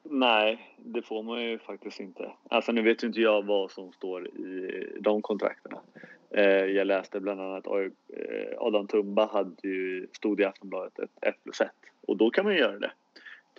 Nej, 0.02 0.76
det 0.76 1.02
får 1.02 1.22
man 1.22 1.42
ju 1.42 1.58
faktiskt 1.58 2.00
inte. 2.00 2.32
Alltså 2.48 2.72
nu 2.72 2.82
vet 2.82 3.04
ju 3.04 3.06
inte 3.06 3.20
jag 3.20 3.46
vad 3.46 3.70
som 3.70 3.92
står 3.92 4.26
i 4.26 4.86
de 5.00 5.22
kontrakterna. 5.22 5.80
Eh, 6.30 6.64
jag 6.64 6.86
läste 6.86 7.20
bland 7.20 7.40
annat 7.40 7.66
att 7.66 7.82
eh, 7.82 8.58
Adam 8.58 8.86
Tumba 8.86 9.26
hade 9.26 9.68
ju, 9.68 10.06
stod 10.12 10.40
i 10.40 10.44
Aftonbladet 10.44 10.98
ett 10.98 11.10
1 11.20 11.34
plus 11.44 11.60
1 11.60 11.70
och 12.06 12.16
då 12.16 12.30
kan 12.30 12.44
man 12.44 12.54
ju 12.54 12.60
göra 12.60 12.78
det. 12.78 12.92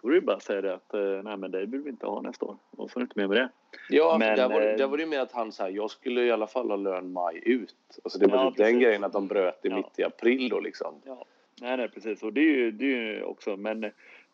Då 0.02 0.10
är 0.10 0.14
det 0.14 0.22
bara 0.22 0.36
att 0.36 0.44
säga 0.44 0.62
det 0.62 0.74
att 0.74 0.94
eh, 0.94 1.24
nej 1.24 1.38
men 1.38 1.52
det 1.52 1.66
vill 1.66 1.82
vi 1.82 1.90
inte 1.90 2.06
ha 2.06 2.22
nästa 2.22 2.46
år 2.46 2.58
och 2.70 2.92
så 2.92 3.00
är 3.00 3.02
det 3.02 3.04
inte 3.04 3.20
mer 3.20 3.28
med 3.28 3.38
det. 3.38 3.50
Ja, 3.90 4.18
men, 4.20 4.38
där, 4.38 4.50
var, 4.50 4.62
där 4.62 4.88
var 4.88 4.98
det 4.98 5.06
mer 5.06 5.20
att 5.20 5.32
han 5.32 5.52
sa 5.52 5.70
jag 5.70 5.92
skulle 5.92 6.24
i 6.24 6.32
alla 6.32 6.48
fall 6.48 6.70
ha 6.70 6.76
lön 6.76 7.12
maj 7.12 7.42
ut. 7.46 7.76
Alltså 8.04 8.20
det 8.20 8.28
var 8.28 8.38
ja, 8.38 8.50
typ 8.50 8.58
den 8.58 8.80
grejen 8.80 9.04
att 9.04 9.14
de 9.14 9.28
bröt 9.28 9.60
det 9.62 9.70
ja. 9.70 9.76
mitt 9.76 10.00
i 10.00 10.04
april 10.04 10.50
då 10.50 10.60
liksom. 10.60 11.02
Ja. 11.06 11.26
Nej, 11.62 11.78
nej 11.78 11.90
precis 11.90 12.24
och 12.24 12.34
det 12.34 12.42
är 12.42 12.56
ju, 12.56 12.72
det 12.72 12.86
är 12.86 13.14
ju 13.14 13.24
också 13.24 13.58
men 13.58 13.92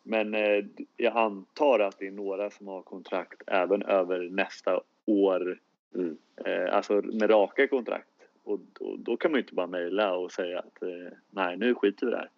men 0.08 0.34
eh, 0.34 0.66
jag 0.98 1.18
antar 1.18 1.80
att 1.80 2.00
det 2.00 2.08
är 2.08 2.12
några 2.12 2.50
som 2.50 2.68
har 2.68 2.82
kontrakt 2.82 3.42
även 3.48 3.84
över 3.84 4.20
nästa 4.20 4.82
år. 5.06 5.60
Mm. 5.96 6.18
Eh, 6.46 6.76
alltså 6.76 6.94
med 6.94 7.30
raka 7.30 7.68
kontrakt. 7.68 8.08
Och, 8.44 8.60
och, 8.80 9.00
då 9.00 9.18
kan 9.18 9.32
man 9.32 9.38
ju 9.38 9.42
inte 9.42 9.56
bara 9.56 9.68
mejla 9.68 10.14
och 10.14 10.32
säga 10.32 10.60
att 10.60 10.82
eh, 10.82 11.14
nej, 11.30 11.58
nu 11.58 11.76
skiter 11.76 12.06
vi 12.06 12.12
där. 12.12 12.30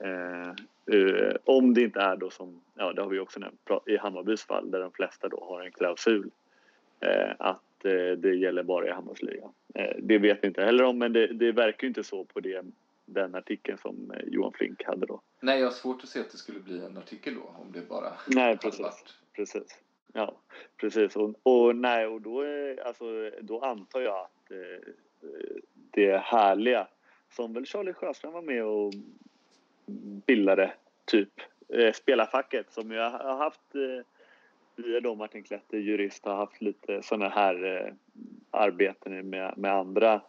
Eh, 0.00 1.36
om 1.44 1.74
det 1.74 1.80
inte 1.80 2.00
är 2.00 2.16
då 2.16 2.30
som, 2.30 2.60
ja 2.74 2.92
det 2.92 3.02
har 3.02 3.08
vi 3.08 3.18
också 3.18 3.40
nämnt 3.40 3.70
i 3.86 3.96
Hammarbys 3.96 4.44
fall 4.44 4.70
där 4.70 4.80
de 4.80 4.92
flesta 4.92 5.28
då 5.28 5.44
har 5.48 5.62
en 5.62 5.72
klausul 5.72 6.30
eh, 7.00 7.32
att 7.38 7.84
eh, 7.84 8.18
det 8.18 8.34
gäller 8.34 8.62
bara 8.62 8.88
i 8.88 8.90
Hammarbyligan. 8.90 9.52
det 9.98 10.18
vet 10.18 10.38
vi 10.42 10.46
inte 10.46 10.64
heller 10.64 10.84
om 10.84 10.98
men 10.98 11.12
det, 11.12 11.26
det 11.26 11.52
verkar 11.52 11.86
inte 11.86 12.04
så 12.04 12.24
på 12.24 12.40
det 12.40 12.64
den 13.06 13.34
artikeln 13.34 13.78
som 13.78 14.10
eh, 14.10 14.20
Johan 14.26 14.52
Flink 14.52 14.84
hade 14.84 15.06
då. 15.06 15.20
Nej, 15.40 15.58
jag 15.58 15.66
har 15.66 15.72
svårt 15.72 16.02
att 16.02 16.08
se 16.08 16.20
att 16.20 16.30
det 16.30 16.36
skulle 16.36 16.60
bli 16.60 16.84
en 16.84 16.98
artikel 16.98 17.34
då 17.34 17.42
om 17.42 17.72
det 17.72 17.88
bara 17.88 18.12
Nej, 18.26 18.58
precis. 18.58 18.80
Varit. 18.80 19.14
precis. 19.32 19.80
Ja, 20.12 20.34
precis. 20.76 21.16
Och, 21.16 21.34
och, 21.42 21.76
nej, 21.76 22.06
och 22.06 22.20
då, 22.20 22.44
alltså, 22.84 23.30
då 23.40 23.60
antar 23.60 24.00
jag 24.00 24.20
att 24.20 24.50
eh, 24.50 24.92
det 25.90 26.16
härliga 26.16 26.88
som 27.30 27.52
väl 27.52 27.66
Charlie 27.66 27.92
Sjöström 27.92 28.32
var 28.32 28.42
med 28.42 28.64
och 28.64 28.92
bildade, 30.26 30.72
typ 31.04 31.40
eh, 31.68 31.92
spelarfacket 31.92 32.72
som 32.72 32.90
jag 32.90 33.10
har 33.10 33.36
haft 33.36 33.74
eh, 33.74 34.06
via 34.76 35.00
då 35.00 35.14
Martin 35.14 35.42
Kletter, 35.42 35.78
jurist, 35.78 36.24
har 36.24 36.36
haft 36.36 36.62
lite 36.62 37.02
sådana 37.02 37.28
här 37.28 37.64
eh, 37.64 37.94
arbeten 38.50 39.30
med, 39.30 39.58
med 39.58 39.72
andra 39.72 40.20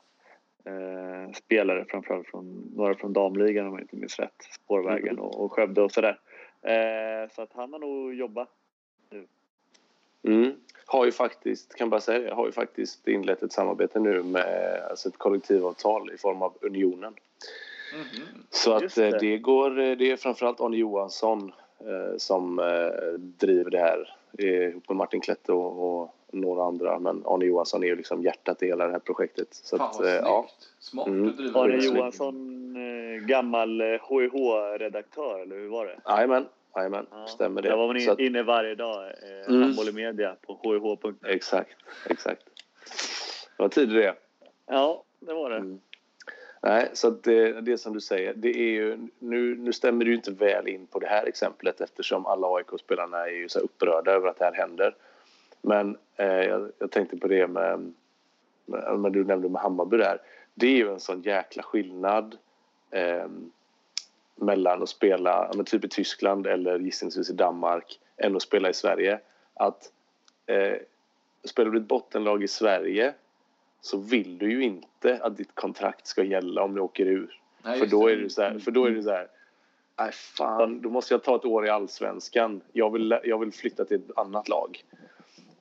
eh, 0.66 1.32
spelare 1.34 1.86
framförallt 1.89 2.28
från 2.28 2.72
några 2.76 2.95
från 2.95 3.13
damligan 3.13 3.68
om 3.68 3.74
jag 3.74 3.82
inte 3.82 3.95
minns 3.95 4.20
rätt. 4.20 4.47
Spårvägen 4.51 5.09
mm. 5.09 5.20
och, 5.20 5.45
och 5.45 5.53
Skövde 5.53 5.82
och 5.82 5.91
sådär. 5.91 6.20
Eh, 6.61 7.30
så 7.32 7.41
att 7.41 7.53
han 7.53 7.74
har 7.74 7.80
nog 7.80 8.13
jobbat 8.13 8.49
nu. 9.09 9.28
Mm. 10.24 10.55
Har 10.86 11.05
ju 11.05 11.11
faktiskt, 11.11 11.76
kan 11.76 11.89
bara 11.89 12.01
säga 12.01 12.20
det, 12.20 12.34
har 12.34 12.45
ju 12.45 12.51
faktiskt 12.51 13.07
inlett 13.07 13.43
ett 13.43 13.53
samarbete 13.53 13.99
nu 13.99 14.24
med 14.24 14.82
alltså 14.89 15.09
ett 15.09 15.18
kollektivavtal 15.18 16.11
i 16.11 16.18
form 16.18 16.41
av 16.41 16.57
Unionen. 16.61 17.13
Mm. 17.93 18.43
Så 18.49 18.74
att 18.74 18.95
det. 18.95 19.07
Eh, 19.07 19.20
det. 19.20 19.38
går, 19.38 19.80
eh, 19.80 19.97
det 19.97 20.11
är 20.11 20.18
framförallt 20.18 20.61
Arne 20.61 20.78
Johansson 20.78 21.51
eh, 21.80 22.18
som 22.18 22.59
eh, 22.59 23.20
driver 23.20 23.72
det 23.72 23.80
här 23.80 24.16
ihop 24.38 24.89
med 24.89 24.97
Martin 24.97 25.22
Klette 25.22 25.53
och, 25.53 26.01
och 26.01 26.16
några 26.32 26.64
andra. 26.64 27.00
Men 27.00 27.24
Arne 27.26 27.46
Johansson 27.46 27.84
är 27.84 27.88
ju 27.88 27.96
liksom 27.96 28.24
hjärtat 28.24 28.64
i 28.64 28.66
hela 28.66 28.86
det 28.86 28.92
här 28.92 29.00
projektet. 29.00 29.48
Så 29.52 29.78
Fan 29.78 29.90
vad 29.94 30.08
att, 30.08 30.14
eh, 30.14 30.16
ja. 30.16 30.50
Smart 30.80 31.08
mm. 31.08 31.30
att 31.30 31.38
driva 31.38 31.60
Arne 31.60 31.78
Johansson, 31.78 32.76
eh, 32.76 33.26
gammal 33.26 33.82
HIH-redaktör, 33.82 35.42
eller 35.42 35.56
hur 35.56 35.68
var 35.68 35.86
det? 35.86 36.00
Jajamän. 36.06 36.46
Jajamän, 36.76 37.06
ja. 37.12 37.28
stämmer 37.28 37.62
det. 37.62 37.70
Där 37.70 37.78
var 37.78 37.88
man 37.88 37.98
in, 37.98 38.10
att, 38.10 38.20
inne 38.20 38.44
varje 38.44 38.76
dag, 38.76 39.04
eh, 39.04 39.50
mm. 39.50 39.62
handboll 39.62 39.90
i 39.90 39.92
media 39.92 40.36
på 40.42 40.60
hih. 40.64 41.34
Exakt, 41.36 41.76
exakt. 42.10 42.46
Det 43.58 43.64
var 43.64 43.70
tider 43.70 43.96
det. 43.96 44.16
Ja, 44.66 45.04
det 45.20 45.34
var 45.34 45.50
det. 45.50 45.56
Mm. 45.56 45.80
Nej, 46.62 46.90
så 46.94 47.10
det, 47.10 47.62
det 47.62 47.78
som 47.78 47.94
du 47.94 48.02
säger, 48.02 48.34
det 48.34 48.50
är 48.50 48.72
ju, 48.72 48.98
nu, 49.20 49.56
nu 49.56 49.74
stämmer 49.74 50.06
det 50.06 50.10
ju 50.10 50.16
inte 50.16 50.32
väl 50.32 50.68
in 50.68 50.88
på 50.88 51.00
det 51.00 51.08
här 51.08 51.26
exemplet 51.26 51.82
eftersom 51.82 52.26
alla 52.26 52.48
AIK-spelarna 52.48 53.18
är 53.18 53.32
ju 53.32 53.50
så 53.50 53.60
upprörda 53.60 54.12
över 54.12 54.28
att 54.28 54.40
det 54.40 54.46
här 54.46 54.54
händer. 54.54 54.96
Men 55.66 55.97
eh, 56.16 56.26
jag, 56.26 56.72
jag, 56.80 56.91
tänkte 56.91 57.18
på 57.18 57.28
det 57.28 57.47
med, 57.47 57.93
med, 58.66 58.99
med, 58.99 59.11
du 59.11 59.24
nämnde 59.24 59.49
med 59.49 59.61
Hammarby 59.61 59.97
där. 59.97 60.22
Det 60.53 60.68
är 60.68 60.76
ju 60.76 60.91
en 60.91 60.99
sån 60.99 61.22
jäkla 61.22 61.63
skillnad 61.63 62.38
eh, 62.91 63.28
mellan 64.36 64.84
att 64.84 64.89
spela 64.89 65.51
men 65.55 65.66
typ 65.66 65.86
i 65.86 65.89
Tyskland 65.89 66.47
eller 66.47 66.80
gissningsvis 66.80 67.30
i 67.30 67.34
Danmark 67.34 67.99
än 68.18 68.36
att 68.36 68.41
spela 68.41 68.70
i 68.70 68.74
Sverige. 68.74 69.20
Att 69.53 69.91
eh, 70.45 70.78
spelar 71.43 71.72
du 71.72 71.78
ett 71.78 71.88
bottenlag 71.88 72.43
i 72.43 72.47
Sverige 72.47 73.13
så 73.82 73.97
vill 73.97 74.38
du 74.38 74.51
ju 74.51 74.63
inte 74.63 75.20
att 75.22 75.38
ditt 75.38 75.55
kontrakt 75.55 76.07
ska 76.07 76.24
gälla 76.24 76.63
om 76.63 76.76
du 76.76 76.82
åker 76.82 77.05
ur. 77.05 77.39
Nej, 77.63 77.80
för, 77.80 77.86
då 77.86 78.07
är 78.07 78.16
det 78.16 78.30
så 78.30 78.41
här, 78.41 78.59
för 78.59 78.72
då 78.72 78.86
är 78.86 78.91
det 78.91 79.03
så 79.03 79.11
här, 79.11 79.28
nej 79.99 80.11
fan, 80.11 80.82
då 80.82 80.89
måste 80.89 81.13
jag 81.13 81.24
ta 81.24 81.36
ett 81.36 81.45
år 81.45 81.66
i 81.66 81.70
allsvenskan. 81.70 82.61
Jag 82.74 82.91
vill, 82.91 83.20
jag 83.24 83.39
vill 83.39 83.51
flytta 83.51 83.86
till 83.86 83.97
ett 83.97 84.18
annat 84.18 84.49
lag. 84.49 84.84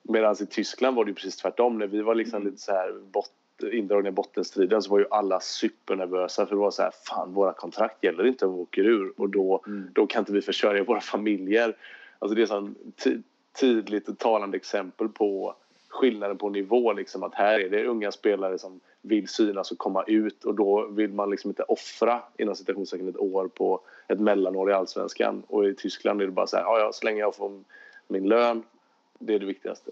Medan 0.08 0.36
i 0.40 0.46
Tyskland 0.46 0.96
var 0.96 1.04
det 1.04 1.14
precis 1.14 1.36
tvärtom. 1.36 1.78
När 1.78 1.86
vi 1.86 2.02
var 2.02 2.14
liksom 2.14 2.36
mm. 2.36 2.50
lite 2.50 2.62
så 2.62 2.72
här 2.72 2.92
bot, 3.10 3.30
indragna 3.72 4.08
i 4.08 4.12
bottenstriden 4.12 4.82
så 4.82 4.90
var 4.90 4.98
ju 4.98 5.06
alla 5.10 5.40
supernervösa 5.40 6.46
för 6.46 6.54
det 6.54 6.60
var 6.60 6.70
så 6.70 6.82
här, 6.82 6.92
fan 7.06 7.34
våra 7.34 7.52
kontrakt 7.52 8.04
gäller 8.04 8.26
inte 8.26 8.46
om 8.46 8.54
vi 8.54 8.60
åker 8.60 8.84
ur 8.86 9.12
och 9.16 9.28
då, 9.28 9.62
mm. 9.66 9.90
då 9.92 10.06
kan 10.06 10.20
inte 10.20 10.32
vi 10.32 10.42
försörja 10.42 10.84
våra 10.84 11.00
familjer. 11.00 11.76
Alltså 12.18 12.34
det 12.34 12.50
är 12.50 12.68
ett 12.68 13.22
tydligt 13.60 14.08
och 14.08 14.18
talande 14.18 14.56
exempel 14.56 15.08
på 15.08 15.54
skillnaden 15.88 16.38
på 16.38 16.48
nivå. 16.48 16.92
Liksom, 16.92 17.22
att 17.22 17.34
här 17.34 17.60
är 17.60 17.70
det 17.70 17.86
unga 17.86 18.12
spelare 18.12 18.58
som 18.58 18.80
vill 19.02 19.28
synas 19.28 19.70
och 19.70 19.78
komma 19.78 20.04
ut 20.06 20.44
och 20.44 20.54
då 20.54 20.86
vill 20.86 21.12
man 21.12 21.30
liksom 21.30 21.50
inte 21.50 21.62
offra 21.62 22.22
inom 22.38 22.54
citationstecken 22.54 23.08
ett 23.08 23.18
år 23.18 23.48
på 23.48 23.80
ett 24.08 24.20
mellanår 24.20 24.70
i 24.70 24.72
allsvenskan. 24.72 25.42
Och 25.46 25.68
i 25.68 25.74
Tyskland 25.74 26.22
är 26.22 26.26
det 26.26 26.32
bara 26.32 26.46
så 26.46 26.56
här, 26.56 26.64
ja, 26.64 26.78
ja 26.78 26.92
så 26.92 27.04
länge 27.04 27.20
jag 27.20 27.36
får 27.36 27.62
min 28.08 28.28
lön, 28.28 28.62
det 29.26 29.34
är 29.34 29.38
det 29.38 29.46
viktigaste. 29.46 29.90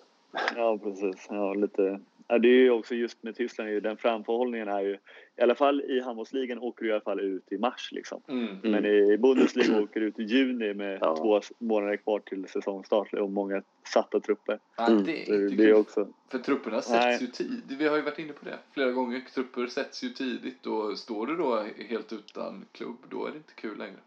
Ja, 0.57 0.79
precis. 0.79 1.27
Ja, 1.31 1.55
lite. 1.55 2.01
Ja, 2.29 2.39
det 2.39 2.49
är 2.49 2.63
ju 2.63 2.71
också 2.71 2.95
just 2.95 3.23
med 3.23 3.37
Tyskland, 3.37 3.83
den 3.83 3.97
framförhållningen 3.97 4.69
är 4.69 4.81
ju 4.81 4.99
i 5.37 5.43
alla 5.43 5.55
fall 5.55 5.81
i 5.81 6.01
handbollsligan 6.01 6.59
åker 6.59 6.85
du 6.85 6.91
i 6.91 6.93
alla 6.93 7.01
fall 7.01 7.21
ut 7.21 7.53
i 7.53 7.59
mars 7.59 7.93
liksom. 7.93 8.23
Mm. 8.29 8.59
Men 8.63 8.87
i 8.87 9.19
Bundesliga 9.19 9.83
åker 9.83 10.01
du 10.01 10.07
ut 10.07 10.19
i 10.19 10.23
juni 10.23 10.75
med 10.75 10.99
ja. 11.01 11.17
två 11.17 11.41
månader 11.59 11.97
kvar 11.97 12.19
till 12.19 12.49
säsongstart 12.49 13.15
och 13.15 13.31
många 13.31 13.63
satta 13.85 14.21
trupper. 14.21 14.59
Ja, 14.77 14.89
det 14.89 15.13
är 15.13 15.43
inte 15.43 15.57
det 15.57 15.71
är 15.71 15.75
också... 15.75 16.09
För 16.29 16.39
trupperna 16.39 16.83
sätts 16.83 17.05
Nej. 17.05 17.19
ju 17.21 17.27
tidigt. 17.27 17.65
Vi 17.79 17.89
har 17.89 17.97
ju 17.97 18.03
varit 18.03 18.19
inne 18.19 18.33
på 18.33 18.45
det 18.45 18.59
flera 18.73 18.91
gånger. 18.91 19.21
Trupper 19.35 19.67
sätts 19.67 20.05
ju 20.05 20.09
tidigt 20.09 20.67
och 20.67 20.99
står 20.99 21.27
du 21.27 21.37
då 21.37 21.63
helt 21.89 22.13
utan 22.13 22.65
klubb 22.73 22.99
då 23.09 23.27
är 23.27 23.31
det 23.31 23.37
inte 23.37 23.55
kul 23.55 23.79
längre. 23.79 24.01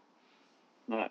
Nej. 0.86 1.08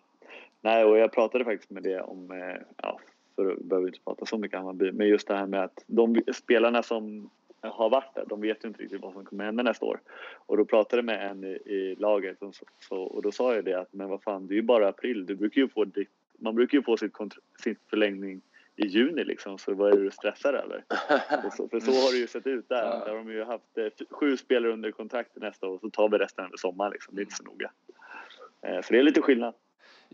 Nej, 0.62 0.86
och 0.86 0.98
jag 0.98 1.12
pratade 1.12 1.46
faktiskt 1.46 1.72
med 1.72 1.84
det 1.84 2.02
om, 2.02 2.32
eh, 2.32 2.62
ja, 2.78 3.00
för 3.36 3.52
att 3.52 3.60
behöver 3.60 3.88
inte 3.88 4.00
prata 4.06 4.26
så 4.26 4.38
mycket 4.38 4.58
Hammarby, 4.58 4.92
men 4.92 5.08
just 5.08 5.28
det 5.28 5.36
här 5.36 5.48
med 5.48 5.64
att 5.64 5.84
de 5.88 6.22
spelarna 6.34 6.84
som 6.84 7.30
har 7.62 7.90
varit 7.90 8.16
där, 8.16 8.26
de 8.28 8.42
vet 8.42 8.64
ju 8.64 8.68
inte 8.68 8.84
riktigt 8.84 9.02
vad 9.02 9.14
som 9.14 9.26
kommer 9.26 9.46
hända 9.46 9.64
nästa 9.64 9.86
år. 9.86 10.00
Och 10.46 10.58
då 10.58 10.66
pratade 10.66 10.98
jag 10.98 11.06
med 11.06 11.32
en 11.32 11.44
i, 11.44 11.48
i 11.48 11.96
laget 12.00 12.42
och, 12.42 12.56
så, 12.80 12.98
och 12.98 13.22
då 13.22 13.32
sa 13.32 13.56
jag 13.56 13.66
det 13.66 13.74
att 13.74 13.94
men 13.94 14.10
vad 14.10 14.24
fan, 14.24 14.48
det 14.48 14.54
är 14.54 14.56
ju 14.56 14.62
bara 14.62 14.88
april, 14.88 15.26
du 15.26 15.36
brukar 15.36 15.62
ju 15.62 15.68
få 15.68 15.86
ditt, 15.86 16.10
man 16.40 16.56
brukar 16.56 16.78
ju 16.78 16.84
få 16.84 16.98
sitt, 16.98 17.14
sin 17.64 17.76
förlängning 17.90 18.42
i 18.76 18.88
juni 18.88 19.24
liksom, 19.24 19.58
så 19.58 19.74
vad 19.74 19.94
är 19.94 19.98
det 19.98 20.04
du 20.04 20.12
stressar 20.12 20.54
över? 20.54 20.84
Så, 21.58 21.68
för 21.68 21.80
så 21.80 21.92
har 21.92 22.12
det 22.12 22.18
ju 22.18 22.28
sett 22.28 22.48
ut 22.48 22.70
där. 22.70 23.06
Där 23.06 23.10
har 23.10 23.16
de 23.16 23.32
ju 23.32 23.44
haft 23.44 23.78
eh, 23.78 23.88
sju 24.10 24.38
spelare 24.38 24.74
under 24.74 24.92
kontrakt 24.92 25.36
nästa 25.36 25.68
år, 25.68 25.80
så 25.80 25.90
tar 25.90 26.10
vi 26.10 26.18
resten 26.18 26.46
under 26.46 26.58
sommaren 26.58 26.92
liksom. 26.92 27.16
Det 27.16 27.22
är 27.22 27.24
inte 27.24 27.36
så 27.36 27.44
noga. 27.44 27.72
Eh, 28.62 28.82
så 28.82 28.94
det 28.94 29.00
är 29.00 29.04
lite 29.04 29.22
skillnad. 29.22 29.54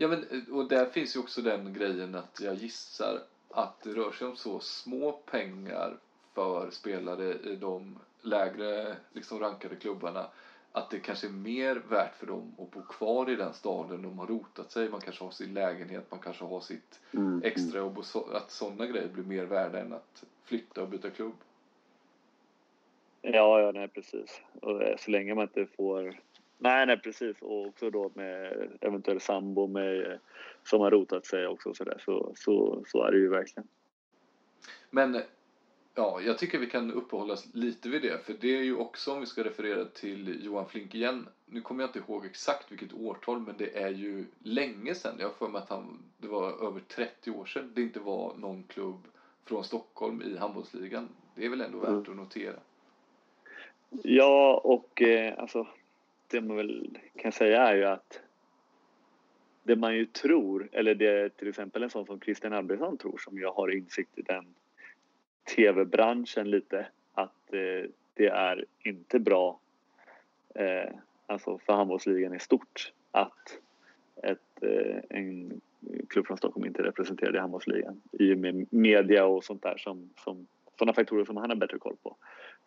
Ja, 0.02 0.08
men 0.08 0.46
och 0.50 0.68
där 0.68 0.86
finns 0.86 1.16
ju 1.16 1.20
också 1.20 1.42
den 1.42 1.72
grejen 1.72 2.14
att 2.14 2.40
jag 2.40 2.54
gissar 2.54 3.20
att 3.50 3.82
det 3.82 3.90
rör 3.90 4.12
sig 4.12 4.26
om 4.26 4.36
så 4.36 4.60
små 4.60 5.12
pengar 5.12 5.96
för 6.34 6.70
spelare 6.70 7.34
i 7.34 7.56
de 7.56 7.98
lägre 8.22 8.96
liksom, 9.12 9.38
rankade 9.38 9.76
klubbarna 9.76 10.26
att 10.72 10.90
det 10.90 10.98
kanske 10.98 11.26
är 11.26 11.30
mer 11.30 11.82
värt 11.88 12.14
för 12.14 12.26
dem 12.26 12.54
att 12.58 12.70
bo 12.70 12.82
kvar 12.82 13.30
i 13.30 13.36
den 13.36 13.52
staden 13.52 14.02
de 14.02 14.18
har 14.18 14.26
rotat 14.26 14.72
sig. 14.72 14.88
Man 14.88 15.00
kanske 15.00 15.24
har 15.24 15.30
sin 15.30 15.54
lägenhet, 15.54 16.10
man 16.10 16.20
kanske 16.20 16.44
har 16.44 16.60
sitt 16.60 17.00
mm. 17.12 17.26
mm. 17.26 17.42
extrajobb 17.44 17.98
och 17.98 18.04
så, 18.04 18.24
att 18.24 18.50
sådana 18.50 18.86
grejer 18.86 19.08
blir 19.08 19.24
mer 19.24 19.44
värda 19.44 19.80
än 19.80 19.92
att 19.92 20.24
flytta 20.44 20.82
och 20.82 20.88
byta 20.88 21.10
klubb. 21.10 21.36
Ja, 23.20 23.60
ja, 23.60 23.72
nej 23.72 23.88
precis. 23.88 24.40
Och 24.60 24.82
så 24.98 25.10
länge 25.10 25.34
man 25.34 25.42
inte 25.42 25.66
får 25.66 26.20
Nej, 26.62 26.86
nej 26.86 26.98
precis. 26.98 27.36
Och 27.40 27.66
också 27.66 27.90
då 27.90 28.10
med 28.14 28.68
eventuell 28.80 29.20
sambo 29.20 29.66
med, 29.66 30.18
som 30.62 30.80
har 30.80 30.90
rotat 30.90 31.26
sig 31.26 31.46
också 31.46 31.74
så, 31.74 31.84
där. 31.84 31.98
så 32.04 32.32
Så, 32.36 32.84
så 32.86 33.04
är 33.04 33.12
det 33.12 33.18
ju 33.18 33.28
verkligen. 33.28 33.68
Men 34.90 35.20
ja, 35.94 36.20
jag 36.20 36.38
tycker 36.38 36.58
vi 36.58 36.66
kan 36.66 36.92
uppehålla 36.92 37.32
oss 37.32 37.48
lite 37.52 37.88
vid 37.88 38.02
det. 38.02 38.24
För 38.24 38.34
det 38.40 38.58
är 38.58 38.62
ju 38.62 38.76
också, 38.76 39.12
om 39.12 39.20
vi 39.20 39.26
ska 39.26 39.44
referera 39.44 39.84
till 39.84 40.44
Johan 40.44 40.68
Flink 40.68 40.94
igen. 40.94 41.28
Nu 41.46 41.60
kommer 41.60 41.82
jag 41.82 41.88
inte 41.88 41.98
ihåg 41.98 42.26
exakt 42.26 42.72
vilket 42.72 42.92
årtal, 42.92 43.40
men 43.40 43.54
det 43.58 43.78
är 43.78 43.90
ju 43.90 44.24
länge 44.42 44.94
sedan. 44.94 45.16
Jag 45.18 45.26
har 45.26 45.34
för 45.34 45.48
mig 45.48 45.62
att 45.62 45.70
han, 45.70 45.98
det 46.18 46.28
var 46.28 46.66
över 46.66 46.80
30 46.80 47.30
år 47.30 47.44
sedan 47.44 47.72
det 47.74 47.82
inte 47.82 48.00
var 48.00 48.34
någon 48.36 48.62
klubb 48.62 49.00
från 49.44 49.64
Stockholm 49.64 50.22
i 50.22 50.36
handbollsligan. 50.36 51.08
Det 51.34 51.44
är 51.44 51.50
väl 51.50 51.60
ändå 51.60 51.78
värt 51.78 51.88
mm. 51.88 52.00
att 52.10 52.16
notera. 52.16 52.56
Ja, 54.02 54.60
och 54.64 55.02
eh, 55.02 55.38
alltså 55.38 55.66
det 56.32 56.40
man 56.40 56.56
väl 56.56 56.98
kan 57.16 57.32
säga 57.32 57.62
är 57.62 57.74
ju 57.74 57.84
att 57.84 58.20
det 59.62 59.76
man 59.76 59.96
ju 59.96 60.06
tror, 60.06 60.68
eller 60.72 60.94
det 60.94 61.36
till 61.36 61.48
exempel 61.48 61.82
en 61.82 61.90
sån 61.90 62.06
som 62.06 62.20
Christian 62.20 62.52
Albertsson 62.52 62.98
tror 62.98 63.18
som 63.18 63.38
jag 63.38 63.52
har 63.52 63.76
insikt 63.76 64.18
i 64.18 64.22
den 64.22 64.44
tv-branschen 65.56 66.50
lite 66.50 66.86
att 67.12 67.52
eh, 67.52 67.90
det 68.14 68.26
är 68.26 68.64
inte 68.82 69.18
bra 69.18 69.60
eh, 70.54 70.94
alltså 71.26 71.58
för 71.58 71.72
handbollsligan 71.72 72.34
i 72.34 72.38
stort 72.38 72.92
att 73.10 73.58
ett, 74.22 74.62
eh, 74.62 74.96
en 75.08 75.60
klubb 76.08 76.26
från 76.26 76.36
Stockholm 76.36 76.66
inte 76.66 76.82
representerar 76.82 77.36
i 77.36 77.38
handbollsligan 77.38 78.00
i 78.12 78.34
och 78.34 78.38
med 78.38 78.66
media 78.70 79.26
och 79.26 79.44
sånt 79.44 79.62
där 79.62 79.76
som, 79.76 80.10
som 80.16 80.46
sådana 80.78 80.92
faktorer 80.92 81.24
som 81.24 81.36
han 81.36 81.50
har 81.50 81.56
bättre 81.56 81.78
koll 81.78 81.96
på. 82.02 82.16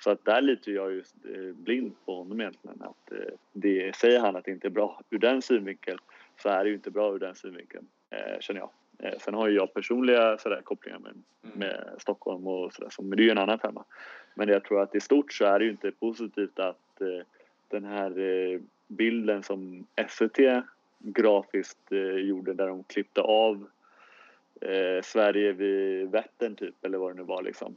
Så 0.03 0.11
att 0.11 0.25
där 0.25 0.41
litar 0.41 0.71
jag 0.71 0.91
ju 0.91 0.99
eh, 0.99 1.55
blind 1.55 1.95
på 2.05 2.15
honom 2.15 2.41
egentligen. 2.41 2.81
Att 2.81 3.11
eh, 3.11 3.33
det, 3.53 3.95
säger 3.95 4.19
han 4.19 4.35
att 4.35 4.45
det 4.45 4.51
inte 4.51 4.67
är 4.67 4.69
bra 4.69 5.01
ur 5.09 5.19
den 5.19 5.41
synvinkeln 5.41 5.99
så 6.37 6.49
är 6.49 6.63
det 6.63 6.69
ju 6.69 6.75
inte 6.75 6.91
bra 6.91 7.15
ur 7.15 7.19
den 7.19 7.35
synvinkeln, 7.35 7.87
eh, 8.09 8.39
känner 8.39 8.59
jag. 8.59 8.69
Eh, 8.99 9.19
sen 9.19 9.33
har 9.33 9.47
ju 9.47 9.55
jag 9.55 9.73
personliga 9.73 10.37
sådär, 10.37 10.61
kopplingar 10.61 10.99
med, 10.99 11.11
mm. 11.11 11.59
med 11.59 11.95
Stockholm 11.97 12.47
och 12.47 12.73
sådär, 12.73 12.89
så, 12.89 13.01
men 13.03 13.17
det 13.17 13.23
är 13.23 13.25
ju 13.25 13.31
en 13.31 13.37
annan 13.37 13.59
femma. 13.59 13.83
Men 14.35 14.49
jag 14.49 14.63
tror 14.63 14.81
att 14.81 14.95
i 14.95 14.99
stort 14.99 15.33
så 15.33 15.45
är 15.45 15.59
det 15.59 15.65
ju 15.65 15.71
inte 15.71 15.91
positivt 15.91 16.59
att 16.59 17.01
eh, 17.01 17.25
den 17.67 17.85
här 17.85 18.19
eh, 18.19 18.59
bilden 18.87 19.43
som 19.43 19.87
SVT 20.09 20.39
grafiskt 20.99 21.91
gjorde 22.15 22.53
där 22.53 22.67
de 22.67 22.83
klippte 22.83 23.21
av 23.21 23.67
Sverige 25.03 25.51
vid 25.51 26.11
Vättern 26.11 26.55
typ, 26.55 26.85
eller 26.85 26.97
vad 26.97 27.11
det 27.11 27.15
nu 27.15 27.23
var 27.23 27.43
liksom 27.43 27.75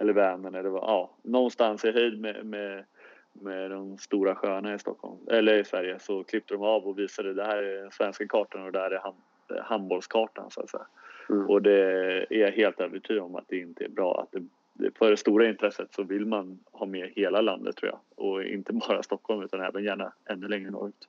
eller 0.00 0.12
Vänern 0.12 0.54
eller 0.54 0.70
vad, 0.70 0.82
ja, 0.82 1.10
någonstans 1.22 1.84
i 1.84 1.92
höjd 1.92 2.20
med, 2.20 2.46
med, 2.46 2.84
med 3.32 3.70
de 3.70 3.98
stora 3.98 4.34
sjöarna 4.34 4.74
i 4.74 4.78
Stockholm, 4.78 5.18
eller 5.30 5.58
i 5.58 5.64
Sverige, 5.64 5.98
så 5.98 6.24
klippte 6.24 6.54
de 6.54 6.62
av 6.62 6.86
och 6.86 6.98
visade 6.98 7.34
det 7.34 7.44
här 7.44 7.62
är 7.62 7.82
den 7.82 7.90
svenska 7.90 8.26
kartan 8.28 8.62
och 8.62 8.72
det 8.72 8.78
här 8.78 8.90
är 8.90 8.98
hand, 8.98 9.16
handbollskartan 9.62 10.50
så 10.50 10.60
att 10.60 10.70
säga. 10.70 10.86
Mm. 11.30 11.50
Och 11.50 11.62
det 11.62 11.82
är 12.30 12.38
jag 12.38 12.52
helt 12.52 12.80
övertygad 12.80 13.22
om 13.22 13.36
att 13.36 13.48
det 13.48 13.58
inte 13.58 13.84
är 13.84 13.88
bra. 13.88 14.20
Att 14.20 14.40
det, 14.72 14.98
för 14.98 15.10
det 15.10 15.16
stora 15.16 15.48
intresset 15.48 15.94
så 15.94 16.02
vill 16.02 16.26
man 16.26 16.58
ha 16.72 16.86
med 16.86 17.12
hela 17.16 17.40
landet 17.40 17.76
tror 17.76 17.90
jag 17.92 18.26
och 18.26 18.42
inte 18.42 18.72
bara 18.72 19.02
Stockholm 19.02 19.42
utan 19.42 19.60
även 19.60 19.84
gärna 19.84 20.12
ännu 20.24 20.48
längre 20.48 20.70
norrut. 20.70 21.08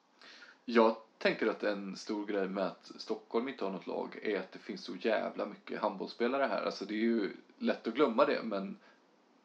Jag 0.65 0.95
tänker 1.19 1.47
att 1.47 1.63
en 1.63 1.95
stor 1.95 2.25
grej 2.25 2.49
med 2.49 2.67
att 2.67 2.91
Stockholm 2.95 3.47
inte 3.47 3.65
har 3.65 3.71
något 3.71 3.87
lag 3.87 4.19
är 4.21 4.39
att 4.39 4.51
det 4.51 4.59
finns 4.59 4.83
så 4.83 4.95
jävla 4.95 5.45
mycket 5.45 5.79
handbollsspelare 5.81 6.43
här. 6.43 6.63
Alltså 6.65 6.85
det 6.85 6.93
är 6.93 6.97
ju 6.97 7.31
lätt 7.57 7.87
att 7.87 7.93
glömma 7.93 8.25
det 8.25 8.43
men 8.43 8.77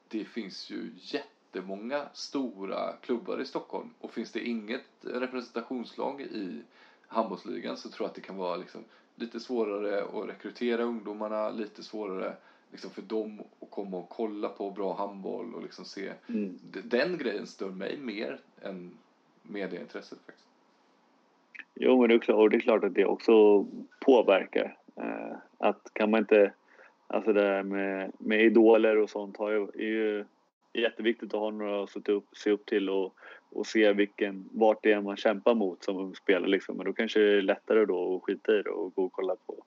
det 0.09 0.25
finns 0.25 0.71
ju 0.71 0.91
jättemånga 0.97 2.09
stora 2.13 2.93
klubbar 2.93 3.41
i 3.41 3.45
Stockholm 3.45 3.91
och 3.99 4.11
finns 4.11 4.33
det 4.33 4.41
inget 4.41 4.85
representationslag 5.01 6.21
i 6.21 6.63
handbollsligan 7.07 7.77
så 7.77 7.89
tror 7.91 8.05
jag 8.05 8.09
att 8.09 8.15
det 8.15 8.21
kan 8.21 8.37
vara 8.37 8.57
liksom 8.57 8.85
lite 9.15 9.41
svårare 9.41 10.05
att 10.05 10.29
rekrytera 10.29 10.83
ungdomarna, 10.83 11.51
lite 11.51 11.83
svårare 11.83 12.37
liksom 12.71 12.91
för 12.91 13.03
dem 13.03 13.43
att 13.61 13.71
komma 13.71 13.97
och 13.97 14.09
kolla 14.09 14.49
på 14.49 14.71
bra 14.71 14.95
handboll 14.95 15.55
och 15.55 15.63
liksom 15.63 15.85
se. 15.85 16.13
Mm. 16.27 16.59
Den 16.63 17.19
grejen 17.19 17.47
stör 17.47 17.71
mig 17.71 17.97
mer 17.97 18.41
än 18.63 18.99
medieintresset 19.43 20.19
faktiskt. 20.27 20.44
Jo, 21.75 22.01
men 22.01 22.09
det 22.09 22.15
är 22.15 22.19
klart, 22.19 22.39
och 22.39 22.51
det 22.51 22.57
är 22.57 22.61
klart 22.61 22.85
att 22.85 22.95
det 22.95 23.05
också 23.05 23.67
påverkar. 24.01 24.77
Eh, 24.97 25.37
att 25.59 25.91
kan 25.93 26.11
man 26.11 26.21
inte, 26.21 26.53
alltså 27.07 27.33
det 27.33 27.43
här 27.43 27.63
med, 27.63 28.13
med 28.19 28.43
idoler 28.43 28.97
och 28.97 29.11
sånt 29.11 29.37
har 29.37 29.51
ju, 29.51 29.63
är 29.63 29.93
ju 29.93 30.25
jätteviktigt 30.73 31.35
att 31.35 31.41
ha 31.41 31.51
några 31.51 31.83
att 31.83 31.91
se 31.91 32.13
upp, 32.13 32.27
se 32.33 32.51
upp 32.51 32.67
till 32.67 32.91
och, 32.91 33.15
och 33.51 33.67
se 33.67 33.93
vilken, 33.93 34.49
vart 34.53 34.83
det 34.83 34.93
är 34.93 35.01
man 35.01 35.17
kämpar 35.17 35.55
mot 35.55 35.85
som 35.85 35.97
ung 35.97 36.15
spelare. 36.15 36.51
Liksom. 36.51 36.77
Men 36.77 36.87
då 36.87 36.93
kanske 36.93 37.21
det 37.21 37.39
är 37.39 37.43
lättare 37.43 37.85
då 37.85 38.17
att 38.17 38.23
skita 38.23 38.53
i 38.53 38.63
det 38.63 38.71
och 38.71 38.95
gå 38.95 39.05
och 39.05 39.13
kolla 39.13 39.37
på 39.47 39.65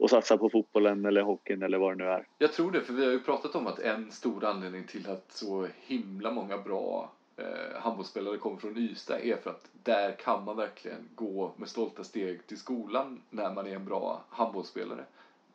och 0.00 0.10
satsa 0.10 0.38
på 0.38 0.50
fotbollen 0.50 1.04
eller 1.04 1.22
hockeyn 1.22 1.62
eller 1.62 1.78
vad 1.78 1.92
det 1.92 2.04
nu 2.04 2.10
är. 2.10 2.26
Jag 2.38 2.52
tror 2.52 2.70
det, 2.70 2.80
för 2.80 2.92
vi 2.92 3.04
har 3.04 3.12
ju 3.12 3.20
pratat 3.20 3.54
om 3.54 3.66
att 3.66 3.78
en 3.78 4.10
stor 4.10 4.44
anledning 4.44 4.84
till 4.84 5.10
att 5.10 5.32
så 5.32 5.66
himla 5.86 6.30
många 6.30 6.58
bra 6.58 7.12
eh, 7.40 7.80
handbollsspelare 7.80 8.38
kommer 8.38 8.56
från 8.56 8.76
Ystad 8.76 9.20
är 9.20 9.36
för 9.36 9.50
att 9.50 9.68
där 9.82 10.12
kan 10.12 10.44
man 10.44 10.56
verkligen 10.56 11.08
gå 11.14 11.52
med 11.56 11.68
stolta 11.68 12.04
steg 12.04 12.46
till 12.46 12.58
skolan 12.58 13.22
när 13.30 13.54
man 13.54 13.66
är 13.66 13.74
en 13.74 13.84
bra 13.84 14.24
handbollsspelare. 14.30 15.04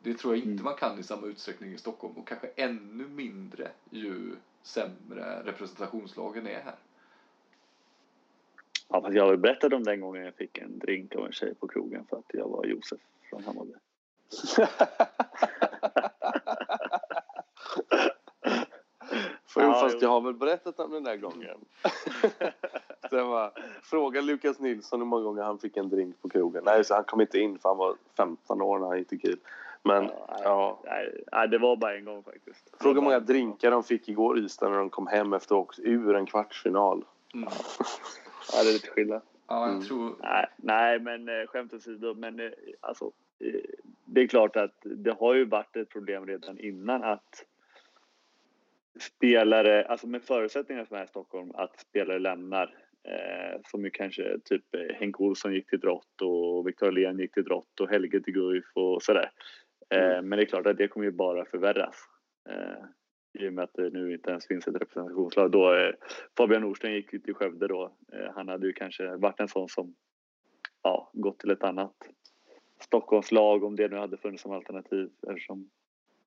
Det 0.02 0.14
tror 0.14 0.34
jag 0.34 0.38
inte 0.38 0.50
Mm. 0.50 0.64
man 0.64 0.74
kan 0.74 0.98
i 0.98 1.02
samma 1.02 1.26
utsträckning 1.26 1.72
i 1.72 1.78
Stockholm 1.78 2.14
och 2.16 2.28
kanske 2.28 2.46
ännu 2.56 3.08
mindre 3.08 3.70
ju 3.90 4.36
sämre 4.62 5.42
representationslagen 5.44 6.46
är 6.46 6.60
här. 6.60 6.74
Ja, 8.88 9.00
fast 9.00 9.14
jag 9.14 9.40
berättat 9.40 9.72
om 9.72 9.84
den 9.84 10.00
gången 10.00 10.24
jag 10.24 10.34
fick 10.34 10.58
en 10.58 10.78
drink 10.78 11.14
av 11.14 11.26
en 11.26 11.32
tjej 11.32 11.54
på 11.54 11.68
krogen 11.68 12.06
för 12.10 12.16
att 12.16 12.30
jag 12.32 12.48
var 12.48 12.64
Josef 12.64 13.00
från 13.30 13.44
Hammarby. 13.44 13.72
För 19.56 19.62
Ja, 19.62 19.72
fast 19.74 20.02
jag 20.02 20.08
har 20.08 20.20
väl 20.20 20.34
berättat 20.34 20.80
om 20.80 20.90
den 20.90 21.04
där 21.04 21.16
gången. 21.16 21.56
Sen 23.10 23.28
var, 23.28 23.52
fråga 23.82 24.20
Lukas 24.20 24.58
Nilsson 24.60 25.00
hur 25.00 25.06
många 25.06 25.22
gånger 25.22 25.42
han 25.42 25.58
fick 25.58 25.76
en 25.76 25.88
drink 25.88 26.22
på 26.22 26.28
krogen. 26.28 26.62
Nej, 26.64 26.84
så 26.84 26.94
han 26.94 27.04
kom 27.04 27.20
inte 27.20 27.38
in 27.38 27.58
för 27.58 27.68
han 27.68 27.78
var 27.78 27.94
15 28.16 28.62
år 28.62 28.78
när 28.78 28.86
han 28.86 28.98
gick 28.98 29.08
till 29.08 29.20
Kiel. 29.20 29.38
Men 29.82 30.04
Ja, 30.04 30.38
ja, 30.42 30.80
Nej, 30.84 31.24
nej, 31.32 31.48
det 31.48 31.58
var 31.58 31.76
bara 31.76 31.96
en 31.96 32.04
gång 32.04 32.22
faktiskt. 32.22 32.70
fråga 32.80 32.94
hur 32.94 33.02
många 33.02 33.20
drinkar 33.20 33.70
de 33.70 33.82
fick 33.84 34.08
igår 34.08 34.38
Ystad 34.38 34.68
när 34.70 34.78
de 34.78 34.90
kom 34.90 35.06
hem 35.06 35.32
efter 35.32 35.54
åkt 35.54 35.78
ur 35.78 36.14
en 36.16 36.26
kvartsfinal. 36.26 37.04
Mm. 37.34 37.48
Ja, 38.52 38.62
det 38.62 38.68
är 38.68 38.72
lite 38.72 38.88
skillnad. 38.90 39.22
Ja, 39.48 39.60
jag 39.60 39.70
Mm. 39.70 39.82
tror... 39.84 40.14
Nej, 40.22 40.46
nej 40.56 40.98
men 41.00 41.28
eh, 41.28 41.46
skämt 41.46 41.74
åsido. 41.74 42.14
Men 42.14 42.40
eh, 42.40 42.50
alltså, 42.80 43.10
eh, 43.38 43.60
det 44.04 44.20
är 44.20 44.26
klart 44.26 44.56
att 44.56 44.74
det 44.82 45.16
har 45.20 45.34
ju 45.34 45.44
varit 45.44 45.76
ett 45.76 45.88
problem 45.88 46.26
redan 46.26 46.58
innan 46.58 47.04
att 47.04 47.44
spelare, 48.98 49.84
alltså 49.84 50.06
med 50.06 50.22
förutsättningarna 50.22 50.86
som 50.86 50.96
är 50.96 51.04
i 51.04 51.08
Stockholm, 51.08 51.50
att 51.54 51.80
spelare 51.80 52.18
lämnar. 52.18 52.74
Eh, 53.08 53.60
som 53.70 53.84
ju 53.84 53.90
kanske 53.90 54.38
typ 54.44 54.74
eh, 54.74 54.96
Henk 54.96 55.20
Olsson 55.20 55.54
gick 55.54 55.70
till 55.70 55.80
Drott 55.80 56.22
och 56.22 56.68
Viktor 56.68 56.86
Alén 56.86 57.18
gick 57.18 57.34
till 57.34 57.44
Drott 57.44 57.80
och 57.80 57.88
Helge 57.88 58.20
till 58.20 58.34
Guif 58.34 58.64
och 58.74 59.02
sådär. 59.02 59.30
Eh, 59.90 60.22
Men 60.22 60.30
det 60.30 60.42
är 60.42 60.46
klart 60.46 60.66
att 60.66 60.76
det 60.76 60.88
kommer 60.88 61.06
ju 61.06 61.12
bara 61.12 61.44
förvärras. 61.44 61.96
Eh, 62.48 62.84
I 63.44 63.48
och 63.48 63.52
med 63.52 63.64
att 63.64 63.74
det 63.74 63.90
nu 63.90 64.12
inte 64.12 64.30
ens 64.30 64.46
finns 64.46 64.68
ett 64.68 64.74
representationslag. 64.74 65.50
Då, 65.50 65.74
eh, 65.74 65.94
Fabian 66.36 66.62
Norsten 66.62 66.92
gick 66.92 67.12
ju 67.12 67.18
till 67.18 67.34
Skövde 67.34 67.68
då. 67.68 67.96
Eh, 68.12 68.32
han 68.34 68.48
hade 68.48 68.66
ju 68.66 68.72
kanske 68.72 69.16
varit 69.16 69.40
en 69.40 69.48
sån 69.48 69.68
som 69.68 69.94
ja, 70.82 71.10
gått 71.12 71.38
till 71.38 71.50
ett 71.50 71.64
annat 71.64 71.94
Stockholmslag 72.80 73.64
om 73.64 73.76
det 73.76 73.88
nu 73.88 73.96
hade 73.96 74.16
funnits 74.16 74.42
som 74.42 74.52
alternativ 74.52 75.10
eftersom 75.28 75.70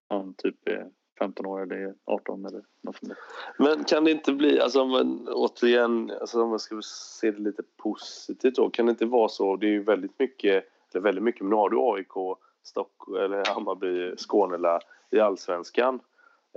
han 0.07 0.33
typ 0.33 0.67
är 0.67 0.89
15 1.19 1.45
år 1.45 1.61
eller 1.61 1.93
18 2.05 2.45
eller 2.45 2.61
något 2.81 2.95
sånt. 2.95 3.13
Men 3.57 3.83
kan 3.83 4.03
det 4.03 4.11
inte 4.11 4.33
bli, 4.33 4.59
alltså 4.61 4.85
man, 4.85 5.27
återigen, 5.31 6.11
alltså 6.21 6.43
om 6.43 6.49
man 6.49 6.59
ska 6.59 6.81
se 6.83 7.31
det 7.31 7.41
lite 7.41 7.63
positivt 7.77 8.55
då, 8.55 8.69
kan 8.69 8.85
det 8.85 8.89
inte 8.89 9.05
vara 9.05 9.29
så, 9.29 9.55
det 9.55 9.65
är 9.65 9.71
ju 9.71 9.83
väldigt 9.83 10.19
mycket, 10.19 10.65
eller 10.93 11.01
väldigt 11.01 11.23
mycket, 11.23 11.41
men 11.41 11.49
nu 11.49 11.55
har 11.55 11.69
du 11.69 11.77
AIK, 11.79 12.37
Stock, 12.63 12.91
eller 13.17 13.53
Hammarby, 13.53 14.15
Skånela 14.17 14.79
i 15.11 15.19
Allsvenskan. 15.19 15.99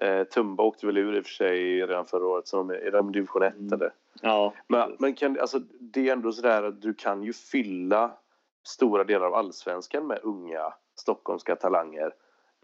Eh, 0.03 0.25
Tumba 0.25 0.63
åkte 0.63 0.87
väl 0.87 0.99
ur 0.99 1.17
i 1.17 1.21
och 1.21 1.25
för 1.25 1.33
sig 1.33 1.87
redan 1.87 2.07
förra 2.07 2.27
året, 2.27 2.47
så 2.49 2.57
de 2.57 2.71
är, 2.71 2.75
är 2.75 2.91
de 2.91 3.13
division 3.13 3.43
1 3.43 3.55
Mm. 3.55 3.73
eller? 3.73 3.93
Ja, 4.21 4.53
Men, 4.69 4.97
men 4.99 5.15
kan, 5.15 5.41
alltså, 5.41 5.59
det 5.81 6.09
är 6.09 6.13
ändå 6.13 6.33
sådär 6.33 6.63
att 6.63 6.83
du 6.83 6.95
kan 6.95 7.23
ju 7.23 7.33
fylla 7.33 8.11
stora 8.65 9.05
delar 9.05 9.27
av 9.27 9.35
allsvenskan 9.35 10.07
med 10.07 10.19
unga 10.23 10.75
stockholmska 10.97 11.57
talanger. 11.57 12.13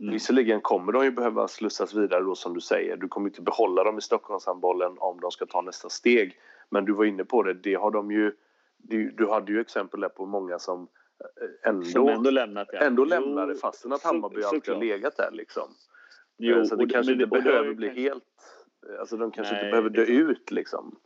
Mm. 0.01 0.13
Visserligen 0.13 0.61
kommer 0.61 0.93
de 0.93 1.05
ju 1.05 1.11
behöva 1.11 1.49
slussas 1.49 1.95
vidare 1.95 2.23
då 2.23 2.35
som 2.35 2.55
du 2.55 2.61
säger. 2.61 2.97
Du 2.97 3.09
kommer 3.09 3.29
inte 3.29 3.43
behålla 3.43 3.85
dem 3.85 3.99
i 3.99 4.01
Stockholmshandbollen 4.01 4.93
om 4.99 5.21
de 5.21 5.31
ska 5.31 5.47
ta 5.47 5.61
nästa 5.61 5.89
steg. 5.89 6.39
Men 6.71 6.85
du 6.85 6.93
var 6.93 7.05
inne 7.05 7.25
på 7.25 7.43
det, 7.43 7.55
det 7.55 7.75
har 7.75 7.91
de 7.91 8.11
ju... 8.11 8.33
Du, 8.77 9.11
du 9.11 9.29
hade 9.29 9.53
ju 9.53 9.61
exempel 9.61 10.01
där 10.01 10.09
på 10.09 10.27
många 10.27 10.59
som 10.59 10.89
eh, 11.63 11.69
ändå, 11.71 11.85
som 11.85 12.09
ändå 12.09 12.31
lämnat 12.31 12.69
ja. 12.73 12.79
ändå 12.79 13.05
lämnade 13.05 13.55
fastän 13.55 13.93
att 13.93 14.01
så- 14.01 14.09
Hammarby 14.09 14.43
alltid 14.43 14.75
har 14.75 14.81
legat 14.81 15.17
där 15.17 15.31
liksom. 15.33 15.69
Jo, 16.39 16.57
Eh, 16.57 16.65
så 16.65 16.77
det 16.77 16.85
och- 16.85 16.91
kanske 16.91 17.13
inte 17.13 17.25
det 17.25 17.43
behöver 17.43 17.75
bli 17.75 17.87
kanske- 17.87 18.03
helt... 18.03 18.25
Alltså 19.01 19.17
de 19.17 19.31
kanske 19.31 19.55
Nej, 19.55 19.63
inte 19.65 19.71
behöver 19.71 19.91
dö 19.91 20.03
ut 20.05 20.51
liksom. 20.51 20.97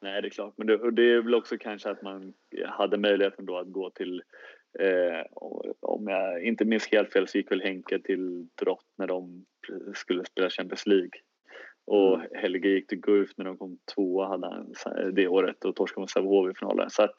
Nej, 0.00 0.22
det 0.22 0.28
är 0.28 0.30
klart. 0.30 0.54
Men 0.56 0.66
det, 0.66 0.76
och 0.78 0.92
det 0.92 1.12
är 1.12 1.22
väl 1.22 1.34
också 1.34 1.56
kanske 1.58 1.90
att 1.90 2.02
man 2.02 2.32
hade 2.66 2.98
möjligheten 2.98 3.46
då 3.46 3.58
att 3.58 3.72
gå 3.72 3.90
till, 3.90 4.22
eh, 4.80 5.26
om 5.80 6.08
jag 6.08 6.42
inte 6.42 6.64
minns 6.64 6.86
helt 6.86 7.12
fel 7.12 7.28
så 7.28 7.38
gick 7.38 7.50
väl 7.50 7.62
Henke 7.62 7.98
till 7.98 8.48
Drott 8.54 8.86
när 8.96 9.06
de 9.06 9.44
skulle 9.94 10.24
spela 10.24 10.50
Champions 10.50 10.86
League. 10.86 11.10
Och 11.86 12.14
Mm. 12.14 12.28
Helge 12.34 12.68
gick 12.68 12.86
till 12.86 13.00
Guif 13.00 13.30
när 13.36 13.44
de 13.44 13.56
kom 13.58 13.78
tvåa 13.94 14.28
hade 14.28 14.46
han 14.46 14.74
det 15.12 15.28
året 15.28 15.64
och 15.64 15.76
torskade 15.76 16.00
mot 16.00 16.10
Sävehof 16.10 16.50
i 16.50 16.58
finalen. 16.58 16.90
Så 16.90 17.02
att 17.02 17.14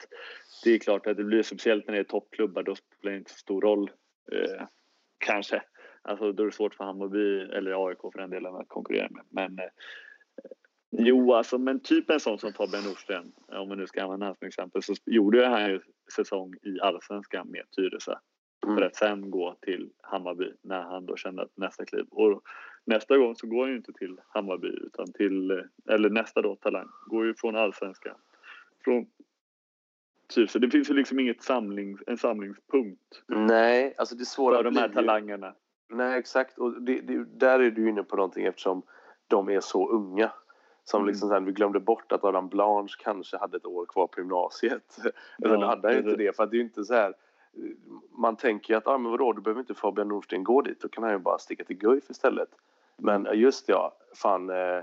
det 0.64 0.70
är 0.70 0.78
klart 0.78 1.06
att 1.06 1.16
det 1.16 1.24
blir 1.24 1.42
speciellt 1.42 1.86
när 1.86 1.94
det 1.94 2.00
är 2.00 2.04
toppklubbar, 2.04 2.62
då 2.62 2.74
spelar 2.74 3.12
det 3.12 3.18
inte 3.18 3.30
så 3.30 3.38
stor 3.38 3.60
roll. 3.60 3.90
Eh, 4.32 4.66
kanske. 5.18 5.62
Alltså 6.02 6.32
då 6.32 6.42
är 6.42 6.46
det 6.46 6.52
svårt 6.52 6.74
för 6.74 6.84
Hammarby, 6.84 7.40
eller 7.40 7.88
AIK 7.88 7.98
för 8.12 8.18
den 8.18 8.30
delen, 8.30 8.54
att 8.54 8.68
konkurrera 8.68 9.08
med. 9.10 9.24
Men 9.30 9.58
eh, 9.58 9.70
Jo, 10.90 11.32
alltså, 11.32 11.58
men 11.58 11.80
typ 11.80 12.10
en 12.10 12.20
sån 12.20 12.38
som 12.38 12.52
Fabian 12.52 12.84
Nordsten, 12.84 13.32
om 13.48 13.68
man 13.68 13.78
nu 13.78 13.86
ska 13.86 14.02
använda 14.02 14.34
som 14.34 14.48
exempel, 14.48 14.82
så 14.82 14.94
gjorde 15.06 15.46
han 15.46 15.70
ju 15.70 15.80
säsong 16.16 16.54
i 16.62 16.80
allsvenskan 16.80 17.48
med 17.50 17.62
Tyresö. 17.76 18.14
Mm. 18.64 18.76
För 18.76 18.82
att 18.82 18.96
sen 18.96 19.30
gå 19.30 19.56
till 19.60 19.90
Hammarby 20.02 20.52
när 20.62 20.82
han 20.82 21.06
då 21.06 21.16
kände 21.16 21.42
att 21.42 21.56
nästa 21.56 21.84
kliv. 21.84 22.06
Och 22.10 22.42
nästa 22.84 23.16
gång 23.16 23.36
så 23.36 23.46
går 23.46 23.62
han 23.62 23.70
ju 23.70 23.76
inte 23.76 23.92
till 23.92 24.20
Hammarby 24.28 24.68
utan 24.68 25.12
till, 25.12 25.64
eller 25.90 26.10
nästa 26.10 26.42
då 26.42 26.56
Talang, 26.56 26.88
går 27.06 27.26
ju 27.26 27.34
från 27.34 27.56
allsvenskan. 27.56 28.16
Från 28.84 29.06
Tyresö. 30.34 30.58
Det 30.58 30.70
finns 30.70 30.90
ju 30.90 30.94
liksom 30.94 31.20
inget 31.20 31.42
samling, 31.42 31.98
en 32.06 32.18
samlingspunkt 32.18 33.22
Nej, 33.26 33.94
alltså 33.98 34.14
det 34.14 34.24
svåra 34.24 34.56
för 34.56 34.64
de 34.64 34.76
här 34.76 34.88
talangerna. 34.88 35.54
Nej, 35.88 36.18
exakt. 36.18 36.58
Och 36.58 36.82
det, 36.82 37.00
det, 37.00 37.24
där 37.24 37.60
är 37.60 37.70
du 37.70 37.88
inne 37.88 38.02
på 38.02 38.16
någonting 38.16 38.44
eftersom 38.44 38.82
de 39.28 39.48
är 39.48 39.60
så 39.60 39.88
unga. 39.90 40.32
Som 40.90 41.00
Mm. 41.00 41.08
liksom 41.08 41.28
sen, 41.28 41.44
vi 41.44 41.52
glömde 41.52 41.80
bort 41.80 42.12
att 42.12 42.24
Adam 42.24 42.48
Blanche 42.48 42.94
kanske 42.98 43.36
hade 43.36 43.56
ett 43.56 43.66
år 43.66 43.86
kvar 43.86 44.06
på 44.06 44.20
gymnasiet. 44.20 44.96
Eller 45.44 45.54
Ja, 45.54 45.66
hade 45.66 45.88
han 45.88 45.96
inte 45.96 46.16
det-? 46.16 46.36
För 46.36 46.42
att 46.42 46.50
det 46.50 46.56
är 46.56 46.60
inte 46.60 46.84
så 46.84 46.94
här... 46.94 47.14
Man 48.10 48.36
tänker 48.36 48.74
ju 48.74 48.78
att, 48.78 48.86
ah, 48.86 48.98
men 48.98 49.10
vadå, 49.10 49.32
du 49.32 49.40
behöver 49.40 49.60
inte 49.60 49.74
Fabian 49.74 50.08
Nordsten 50.08 50.44
gå 50.44 50.62
dit. 50.62 50.80
Då 50.80 50.88
kan 50.88 51.02
han 51.04 51.12
ju 51.12 51.18
bara 51.18 51.38
sticka 51.38 51.64
till 51.64 51.76
Guif 51.76 52.10
istället. 52.10 52.48
Men 52.96 53.24
ja, 53.24 53.32
just 53.32 53.68
ja, 53.68 53.92
fan. 54.14 54.50
eh, 54.50 54.80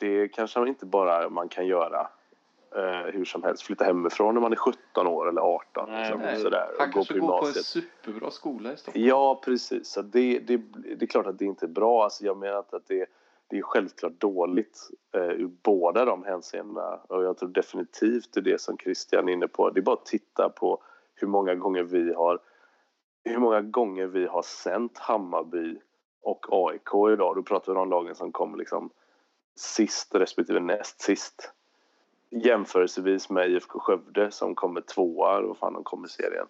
Det 0.00 0.28
kanske 0.28 0.68
inte 0.68 0.86
bara 0.86 1.28
man 1.28 1.48
kan 1.48 1.66
göra 1.66 2.08
eh, 2.76 3.12
hur 3.12 3.24
som 3.24 3.42
helst. 3.42 3.62
Flytta 3.62 3.84
hemifrån 3.84 4.34
när 4.34 4.40
man 4.40 4.52
är 4.52 4.56
17 4.56 5.06
år 5.06 5.28
eller 5.28 5.40
18. 5.40 5.90
Nej, 5.90 6.00
liksom, 6.02 6.20
nej. 6.20 6.40
sådär, 6.40 6.70
Han 6.78 6.88
och 6.88 6.94
gå 6.94 7.04
kanske 7.04 7.20
på 7.20 7.26
går 7.26 7.40
på 7.40 7.46
en 7.46 7.52
superbra 7.52 8.30
skola 8.30 8.72
i 8.72 8.76
Stockholm. 8.76 9.06
Ja, 9.06 9.40
precis. 9.44 9.88
Så 9.88 10.02
det, 10.02 10.38
det, 10.38 10.56
det 10.96 11.04
är 11.04 11.06
klart 11.06 11.26
att 11.26 11.38
det 11.38 11.44
inte 11.44 11.66
är 11.66 11.70
bra. 11.70 12.04
Alltså 12.04 12.24
jag 12.24 12.36
menar 12.36 12.58
inte 12.58 12.76
att 12.76 12.86
det, 12.88 13.06
det 13.48 13.58
är 13.58 13.62
självklart 13.62 14.20
dåligt 14.20 14.90
eh, 15.14 15.22
ur 15.22 15.50
båda 15.62 16.04
de 16.04 16.24
hänseendena. 16.24 17.00
Och 17.08 17.24
jag 17.24 17.38
tror 17.38 17.48
definitivt 17.48 18.32
det 18.32 18.40
är 18.40 18.44
det 18.44 18.60
som 18.60 18.78
Christian 18.78 19.28
är 19.28 19.32
inne 19.32 19.48
på. 19.48 19.70
Det 19.70 19.80
är 19.80 19.82
bara 19.82 19.96
att 19.96 20.06
titta 20.06 20.48
på 20.48 20.82
hur 21.14 21.28
många 21.28 21.54
gånger 21.54 21.82
vi 21.82 22.14
har 22.14 22.38
hur 23.24 23.38
många 23.38 23.60
gånger 23.60 24.06
vi 24.06 24.26
har 24.26 24.42
sänt 24.42 24.98
Hammarby 24.98 25.80
och 26.22 26.46
AIK 26.50 27.12
idag. 27.12 27.36
Då 27.36 27.42
pratar 27.42 27.72
vi 27.72 27.78
om 27.78 27.90
lagen 27.90 28.14
som 28.14 28.32
kom 28.32 28.58
liksom 28.58 28.90
sist 29.56 30.14
respektive 30.14 30.60
näst 30.60 31.00
sist. 31.00 31.52
Jämförelsevis 32.30 33.30
med 33.30 33.50
IFK 33.50 33.78
Skövde 33.80 34.30
som 34.30 34.54
kommer 34.54 34.80
tvåa 34.80 35.38
och 35.38 35.58
fan 35.58 35.72
de 35.72 35.84
kommer 35.84 36.06
i 36.06 36.10
serien. 36.10 36.46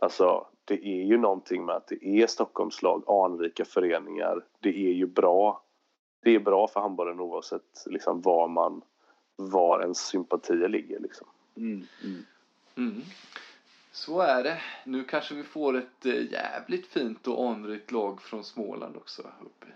Alltså, 0.00 0.46
det 0.64 0.74
är 0.74 1.04
ju 1.04 1.18
någonting 1.18 1.64
med 1.64 1.76
att 1.76 1.86
det 1.86 2.06
är 2.06 2.26
Stockholmslag, 2.26 3.02
anrika 3.06 3.64
föreningar. 3.64 4.44
Det 4.60 4.68
är 4.68 4.92
ju 4.92 5.06
bra. 5.06 5.62
Det 6.22 6.34
är 6.34 6.38
bra 6.38 6.68
för 6.68 6.80
handbollen 6.80 7.20
oavsett 7.20 7.84
liksom 7.86 8.20
var 8.20 8.48
man, 8.48 8.82
var 9.36 9.80
ens 9.80 10.06
sympatier 10.06 10.68
ligger 10.68 10.98
liksom. 11.00 11.26
Mm, 11.56 11.86
mm. 12.04 12.26
Mm. 12.76 13.02
Så 13.92 14.20
är 14.20 14.42
det. 14.44 14.62
Nu 14.84 15.04
kanske 15.04 15.34
vi 15.34 15.42
får 15.42 15.76
ett 15.76 16.06
eh, 16.06 16.32
jävligt 16.32 16.86
fint 16.86 17.26
och 17.26 17.50
anrikt 17.50 17.90
lag 17.92 18.22
från 18.22 18.44
Småland 18.44 18.96
också 18.96 19.22
uppe 19.22 19.66
i. 19.66 19.70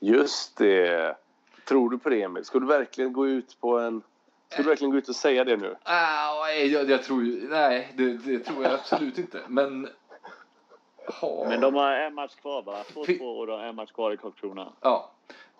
Just 0.00 0.56
det. 0.56 1.16
Tror 1.64 1.90
du 1.90 1.98
på 1.98 2.08
det 2.08 2.22
Emil? 2.22 2.44
Ska 2.44 2.58
du 2.58 2.66
verkligen 2.66 3.12
gå 3.12 3.26
ut 3.28 3.60
på 3.60 3.78
en... 3.78 4.02
Ska 4.48 4.62
du 4.62 4.68
verkligen 4.68 4.90
gå 4.90 4.98
ut 4.98 5.08
och 5.08 5.16
säga 5.16 5.44
det 5.44 5.56
nu? 5.56 5.76
Ah, 5.82 6.48
jag, 6.50 6.90
jag 6.90 7.02
tror 7.02 7.22
ju... 7.24 7.48
Nej, 7.48 7.92
det, 7.96 8.12
det 8.12 8.38
tror 8.38 8.62
jag 8.64 8.72
absolut 8.72 9.18
inte. 9.18 9.40
Men... 9.48 9.88
Ha, 11.20 11.46
Men 11.48 11.60
de 11.60 11.74
har 11.74 11.92
en 11.92 12.14
match 12.14 12.34
kvar 12.34 12.62
va? 12.62 12.84
2-2 12.94 13.04
Fi- 13.04 13.18
och 13.22 13.46
de 13.46 13.52
har 13.60 13.66
en 13.66 13.74
match 13.74 13.92
kvar 13.92 14.12
i 14.12 14.16
Karlskrona. 14.16 14.72
Ja. 14.80 15.10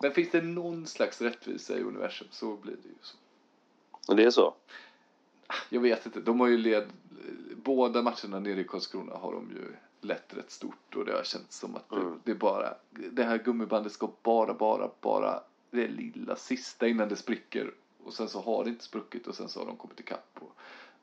Men 0.03 0.11
finns 0.11 0.31
det 0.31 0.41
någon 0.41 0.87
slags 0.87 1.21
rättvisa 1.21 1.77
i 1.77 1.81
universum 1.81 2.27
så 2.31 2.55
blir 2.55 2.73
det 2.83 2.87
ju 2.89 2.95
så. 3.01 4.13
Det 4.13 4.23
är 4.23 4.29
så? 4.29 4.53
Jag 5.69 5.81
vet 5.81 6.05
inte. 6.05 6.19
De 6.21 6.39
har 6.39 6.47
ju 6.47 6.57
led... 6.57 6.87
Båda 7.55 8.01
matcherna 8.01 8.39
nere 8.39 8.59
i 8.59 8.63
Karlskrona 8.63 9.15
har 9.15 9.33
de 9.33 9.49
ju 9.51 9.75
lett 10.07 10.33
rätt 10.37 10.51
stort 10.51 10.95
och 10.95 11.05
det 11.05 11.13
har 11.13 11.23
känts 11.23 11.59
som 11.59 11.75
att 11.75 11.89
det, 11.89 11.95
Mm. 11.95 12.19
det 12.23 12.31
är 12.31 12.35
bara 12.35 12.73
det 12.89 13.23
här 13.23 13.37
gummibandet 13.37 13.91
ska 13.91 14.09
bara, 14.23 14.53
bara, 14.53 14.91
bara 15.01 15.43
det 15.71 15.87
lilla 15.87 16.35
sista 16.35 16.87
innan 16.87 17.09
det 17.09 17.15
spricker 17.15 17.73
och 18.03 18.13
sen 18.13 18.29
så 18.29 18.41
har 18.41 18.63
det 18.63 18.69
inte 18.69 18.83
spruckit 18.83 19.27
och 19.27 19.35
sen 19.35 19.49
så 19.49 19.59
har 19.59 19.65
de 19.67 19.77
kommit 19.77 19.99
ikapp 19.99 20.37
och 20.39 20.51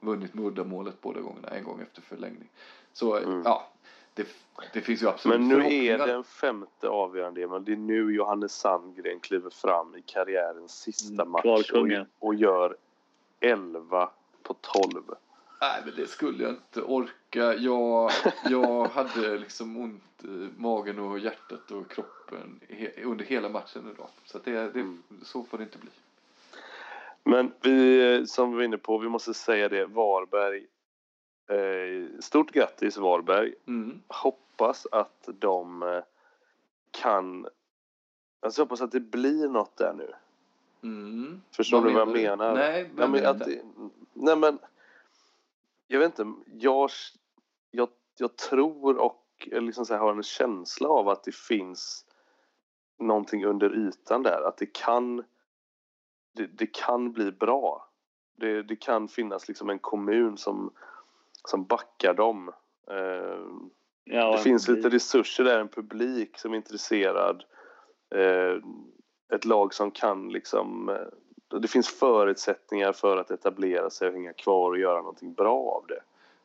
vunnit 0.00 0.34
med 0.34 0.44
uddamålet 0.44 1.00
båda 1.00 1.20
gångerna, 1.20 1.48
en 1.48 1.64
gång 1.64 1.80
efter 1.80 2.02
förlängning. 2.02 2.48
Så 2.92 3.16
Mm. 3.16 3.42
ja, 3.44 3.70
det, 4.14 4.26
det 4.72 4.80
finns 4.80 5.02
ju 5.02 5.08
absolut 5.08 5.40
Men 5.40 5.48
nu 5.48 5.84
är 5.84 5.98
det 5.98 6.12
en 6.12 6.24
femte 6.24 6.88
avgörande 6.88 7.48
men 7.48 7.64
det 7.64 7.72
är 7.72 7.76
nu 7.76 8.14
Johannes 8.14 8.52
Sandgren 8.52 9.20
kliver 9.20 9.50
fram 9.50 9.96
i 9.96 10.02
karriärens 10.02 10.80
sista 10.80 11.22
Mm, 11.22 11.30
match 11.30 11.70
och, 11.72 11.88
och 12.18 12.34
gör 12.34 12.76
11 13.40 14.10
på 14.42 14.54
12. 14.60 15.02
Nej, 15.60 15.82
men 15.84 15.94
det 15.96 16.06
skulle 16.06 16.42
jag 16.42 16.52
inte 16.52 16.82
orka. 16.82 17.54
Jag, 17.54 18.10
jag 18.44 18.88
hade 18.94 19.38
liksom 19.38 19.76
ont 19.76 20.24
i 20.24 20.48
magen 20.56 20.98
och 20.98 21.18
hjärtat 21.18 21.70
och 21.70 21.90
kroppen 21.90 22.60
he, 22.68 22.90
under 23.04 23.24
hela 23.24 23.48
matchen 23.48 23.90
idag. 23.94 24.08
Så 24.24 24.36
att 24.36 24.44
det, 24.44 24.52
det, 24.52 24.80
Mm. 24.80 25.02
så 25.22 25.44
får 25.44 25.58
det 25.58 25.64
inte 25.64 25.78
bli. 25.78 25.90
Men 27.24 27.52
vi, 27.62 28.26
som 28.26 28.50
vi 28.50 28.56
var 28.56 28.62
inne 28.62 28.78
på, 28.78 28.98
vi 28.98 29.08
måste 29.08 29.34
säga 29.34 29.68
det, 29.68 29.86
Varberg. 29.86 30.66
Eh, 31.50 32.20
stort 32.20 32.50
grattis 32.50 32.96
Varberg. 32.96 33.54
Mm. 33.66 34.02
Hoppas 34.08 34.86
att 34.92 35.28
de 35.38 35.82
eh, 35.82 36.02
kan... 36.90 37.46
Alltså 38.40 38.60
jag 38.60 38.66
hoppas 38.66 38.80
att 38.80 38.92
det 38.92 39.00
blir 39.00 39.48
något 39.48 39.76
där 39.76 39.92
nu. 39.92 40.12
Mm. 40.82 41.40
Förstår 41.56 41.82
du 41.84 41.92
vad 41.92 42.00
jag 42.00 42.08
menar? 42.08 42.54
Nej, 42.54 42.90
Nej, 42.94 43.08
men, 43.08 43.26
att, 43.26 43.46
nej 44.12 44.36
men 44.36 44.58
jag 45.86 46.00
vet 46.00 46.18
inte. 46.18 46.40
Jag, 46.46 46.90
jag, 47.70 47.88
jag 48.18 48.36
tror 48.36 48.98
och 48.98 49.48
liksom 49.50 49.86
så 49.86 49.94
här, 49.94 50.00
har 50.00 50.12
en 50.12 50.22
känsla 50.22 50.88
av 50.88 51.08
att 51.08 51.24
det 51.24 51.34
finns 51.34 52.06
någonting 52.98 53.44
under 53.44 53.74
ytan 53.74 54.22
där. 54.22 54.48
Att 54.48 54.56
det 54.56 54.72
kan, 54.72 55.16
det, 56.32 56.46
det 56.46 56.66
kan 56.66 57.12
bli 57.12 57.32
bra. 57.32 57.88
Det, 58.36 58.62
det 58.62 58.76
kan 58.76 59.08
finnas 59.08 59.48
liksom 59.48 59.70
en 59.70 59.78
kommun 59.78 60.36
som, 60.36 60.72
som 61.48 61.64
backar 61.64 62.14
dem. 62.14 62.48
Eh, 62.90 63.40
Ja, 64.04 64.32
det 64.32 64.38
finns 64.38 64.68
lite 64.68 64.88
resurser 64.88 65.44
där, 65.44 65.60
en 65.60 65.68
publik 65.68 66.38
som 66.38 66.52
är 66.52 66.56
intresserad. 66.56 67.44
Eh, 68.14 68.56
ett 69.34 69.44
lag 69.44 69.74
som 69.74 69.90
kan 69.90 70.28
liksom... 70.28 70.88
Eh, 70.88 71.58
det 71.60 71.68
finns 71.68 71.88
förutsättningar 71.88 72.92
för 72.92 73.16
att 73.16 73.30
etablera 73.30 73.90
sig 73.90 74.08
och 74.08 74.14
hänga 74.14 74.32
kvar 74.32 74.70
och 74.70 74.78
göra 74.78 74.98
någonting 74.98 75.32
bra 75.32 75.56
av 75.58 75.84
det. 75.88 76.00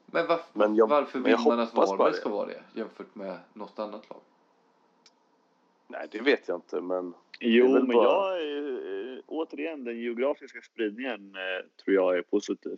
Men, 0.05 0.27
varför, 0.27 0.45
Men 0.53 0.75
jag- 0.75 0.87
varför 0.89 1.17
men 1.19 1.23
vill 1.23 1.31
jag 1.31 1.45
man 1.47 1.59
att 1.59 1.73
Varberg 1.73 2.13
ska 2.13 2.29
vara 2.29 2.45
det 2.47 2.61
jämfört 2.73 3.15
med 3.15 3.37
något 3.53 3.79
annat 3.79 4.09
lag? 4.09 4.19
Nej, 5.87 6.07
det 6.11 6.21
vet 6.21 6.47
jag 6.47 6.57
inte, 6.57 6.81
men... 6.81 7.13
Jo, 7.39 7.73
men 7.73 7.87
bara- 7.87 8.39
jag, 8.39 9.21
återigen, 9.27 9.83
den 9.83 9.99
geografiska 9.99 10.61
spridningen 10.61 11.35
eh, 11.35 11.65
tror 11.83 11.95
jag 11.95 12.17
är 12.17 12.21
positiv. 12.21 12.77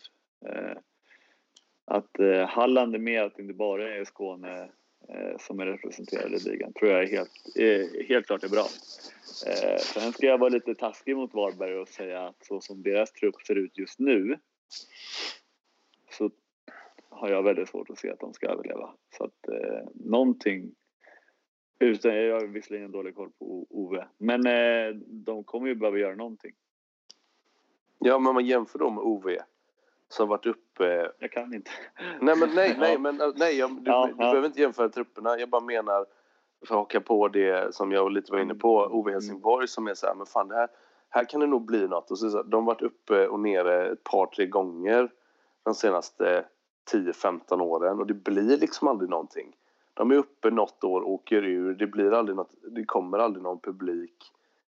Att 1.88 2.20
eh, 2.20 2.48
Halland 2.48 2.96
är 2.96 3.00
med, 3.00 3.24
att 3.24 3.36
det 3.36 3.42
inte 3.42 3.54
bara 3.54 3.96
är 3.96 4.06
Skåne 4.06 4.70
eh, 5.10 5.38
som 5.40 5.60
är 5.60 5.66
representerade 5.66 6.36
i 6.36 6.40
ligan, 6.40 6.74
tror 6.74 6.92
jag 6.92 7.04
är 7.04 7.08
helt, 7.08 7.32
eh, 7.60 8.08
helt 8.08 8.28
klart 8.28 8.44
är 8.44 8.50
bra. 8.50 8.66
Eh, 9.48 9.78
sen 9.78 10.14
ska 10.14 10.26
jag 10.26 10.38
vara 10.38 10.50
lite 10.50 10.76
taskig 10.76 11.16
mot 11.16 11.34
Varberg 11.34 11.76
och 11.76 11.88
säga 11.88 12.28
att 12.28 12.46
så 12.46 12.62
som 12.62 12.84
deras 12.84 13.12
trupp 13.12 13.42
ser 13.48 13.56
ut 13.56 13.78
just 13.78 14.00
nu 14.00 14.40
så 16.12 16.32
har 17.10 17.30
jag 17.30 17.44
väldigt 17.44 17.70
svårt 17.70 17.90
att 17.90 18.00
se 18.00 18.12
att 18.12 18.20
de 18.20 18.34
ska 18.34 18.48
överleva. 18.48 18.94
Så 19.18 19.24
att 19.24 19.48
eh, 19.48 19.88
någonting 19.94 20.76
utan, 21.80 22.16
jag 22.16 22.40
har 22.40 22.48
visserligen 22.48 22.92
dålig 22.92 23.16
koll 23.16 23.32
på 23.40 23.68
Ove, 23.70 24.08
men 24.18 24.48
eh, 24.48 24.96
de 25.06 25.44
kommer 25.44 25.68
ju 25.68 25.76
behöva 25.76 25.98
göra 25.98 26.16
någonting. 26.16 26.54
Ja, 28.00 28.20
men 28.20 28.34
man 28.34 28.46
jämför 28.46 28.80
då 28.80 28.90
med 28.90 29.04
Ove 29.04 29.44
som 30.10 30.30
varit 30.30 30.46
uppe... 30.46 31.12
Jag 31.20 31.32
kan 31.32 31.54
inte. 31.54 31.72
Nej, 32.22 32.36
men 32.38 32.50
nej, 32.56 32.76
nej, 32.80 32.98
men, 32.98 33.22
nej 33.36 33.58
jag, 33.58 33.72
du, 33.72 33.82
Ja, 33.92 34.06
du 34.06 34.12
ja. 34.12 34.16
behöver 34.18 34.46
inte 34.48 34.62
jämföra 34.62 34.90
trupperna. 34.90 35.40
Jag 35.40 35.50
bara 35.50 35.62
menar, 35.62 36.06
för 36.68 36.76
att 36.76 36.80
haka 36.80 37.02
på 37.02 37.28
det 37.28 37.76
som 37.76 37.92
jag 37.92 38.12
lite 38.12 38.32
var 38.32 38.40
inne 38.40 38.56
på, 38.56 38.86
Mm. 38.86 38.98
OV 38.98 39.10
Helsingborg 39.10 39.68
som 39.68 39.88
är 39.88 39.94
så 39.94 40.08
här, 40.08 40.16
men 40.16 40.26
fan 40.26 40.48
det 40.48 40.56
här, 40.56 40.68
här 41.10 41.26
kan 41.26 41.40
det 41.40 41.48
nog 41.48 41.66
bli 41.66 41.88
något. 41.88 42.12
Och 42.12 42.20
så, 42.20 42.30
så 42.30 42.38
här, 42.38 42.44
de 42.44 42.56
har 42.68 42.74
varit 42.74 42.82
uppe 42.82 43.28
och 43.28 43.40
nere 43.40 43.92
ett 43.92 44.04
par, 44.04 44.26
tre 44.26 44.46
gånger 44.46 45.10
de 45.64 45.74
senaste 45.76 46.46
10-15 46.94 47.62
åren 47.62 48.00
och 48.00 48.08
det 48.08 48.14
blir 48.14 48.58
liksom 48.58 48.88
aldrig 48.88 49.10
någonting. 49.10 49.56
De 49.94 50.12
är 50.12 50.16
uppe 50.16 50.50
något 50.52 50.84
år, 50.84 51.02
åker 51.08 51.44
ur, 51.46 51.74
det 51.74 51.88
blir 51.88 52.12
aldrig 52.14 52.36
något, 52.36 52.52
det 52.62 52.86
kommer 52.86 53.20
aldrig 53.20 53.44
någon 53.44 53.60
publik. 53.60 54.32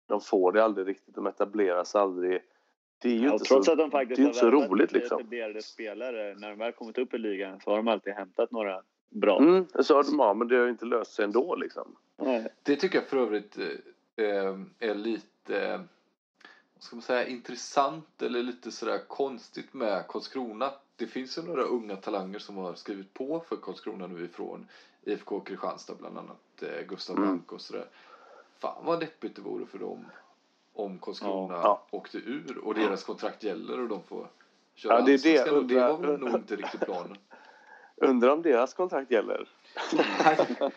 De 0.06 0.20
får 0.20 0.52
det 0.52 0.64
aldrig 0.64 0.88
riktigt, 0.88 1.14
de 1.14 1.26
etableras 1.26 1.94
aldrig. 1.94 2.42
Det 3.02 3.08
är 3.08 3.12
ju 3.12 3.26
Ja, 3.26 3.32
inte 3.32 3.44
trots 3.44 3.66
så, 3.66 3.72
att 3.72 3.78
de 3.78 3.90
faktiskt 3.90 4.16
det 4.16 4.22
är 4.22 4.26
inte 4.26 4.38
så 4.38 4.50
roligt 4.50 4.92
liksom. 4.92 5.18
etablerade 5.20 5.62
spelare, 5.62 6.34
när 6.34 6.48
de 6.50 6.58
väl 6.58 6.72
kommit 6.72 6.98
upp 6.98 7.14
i 7.14 7.18
ligan 7.18 7.60
så 7.60 7.70
har 7.70 7.76
de 7.76 7.88
alltid 7.88 8.12
hämtat 8.12 8.50
några 8.50 8.82
bra. 9.08 9.38
Mm, 9.38 9.66
så 9.82 9.96
har 9.96 10.04
de, 10.04 10.18
ja, 10.18 10.34
men 10.34 10.48
det 10.48 10.56
har 10.56 10.64
ju 10.64 10.70
inte 10.70 10.84
löst 10.84 11.12
sig 11.12 11.24
ändå 11.24 11.56
liksom. 11.56 11.96
Nej. 12.16 12.48
Det 12.62 12.76
tycker 12.76 12.98
jag 12.98 13.08
för 13.08 13.16
övrigt 13.16 13.58
eh, 13.58 14.26
eh, 14.26 14.58
är 14.78 14.94
lite 14.94 15.60
eh, 15.72 15.80
vad 16.74 16.82
ska 16.84 16.96
man 16.96 17.02
säga, 17.02 17.26
intressant 17.26 18.22
eller 18.22 18.42
lite 18.42 18.70
sådär 18.70 18.98
konstigt 19.08 19.74
med 19.74 20.06
Karlskrona. 20.08 20.70
Det 20.96 21.06
finns 21.06 21.38
ju 21.38 21.42
några 21.42 21.62
unga 21.62 21.96
talanger 21.96 22.38
som 22.38 22.56
har 22.56 22.74
skrivit 22.74 23.14
på 23.14 23.40
för 23.48 23.56
Karlskrona 23.56 24.06
nu 24.06 24.24
ifrån 24.24 24.66
IFK 25.02 25.40
Kristianstad 25.40 25.94
bland 25.98 26.18
annat 26.18 26.62
eh, 26.62 26.86
Gustav 26.88 27.16
Mm. 27.16 27.28
Bank 27.28 27.52
och 27.52 27.60
sådär. 27.60 27.86
Fan 28.58 28.84
vad 28.84 29.00
deppigt 29.00 29.36
det 29.36 29.42
vore 29.42 29.66
för 29.66 29.78
dem 29.78 30.04
om 30.84 30.98
Karlskrona 30.98 31.54
Ja. 31.54 31.82
åkte 31.90 32.18
ur 32.18 32.58
och 32.64 32.74
deras 32.74 33.04
kontrakt 33.04 33.42
gäller 33.42 33.80
och 33.80 33.88
de 33.88 34.02
får 34.02 34.26
köra 34.74 34.94
Ja, 34.98 35.00
det 35.04 35.12
är 35.26 35.44
det. 35.44 35.50
och 35.50 35.64
det 35.64 35.74
var 35.74 35.96
väl 35.98 36.18
nog 36.20 36.34
inte 36.34 36.56
riktigt 36.56 36.80
planen. 36.80 37.16
Undrar 37.96 38.28
om 38.30 38.42
deras 38.42 38.74
kontrakt 38.74 39.10
gäller? 39.10 39.48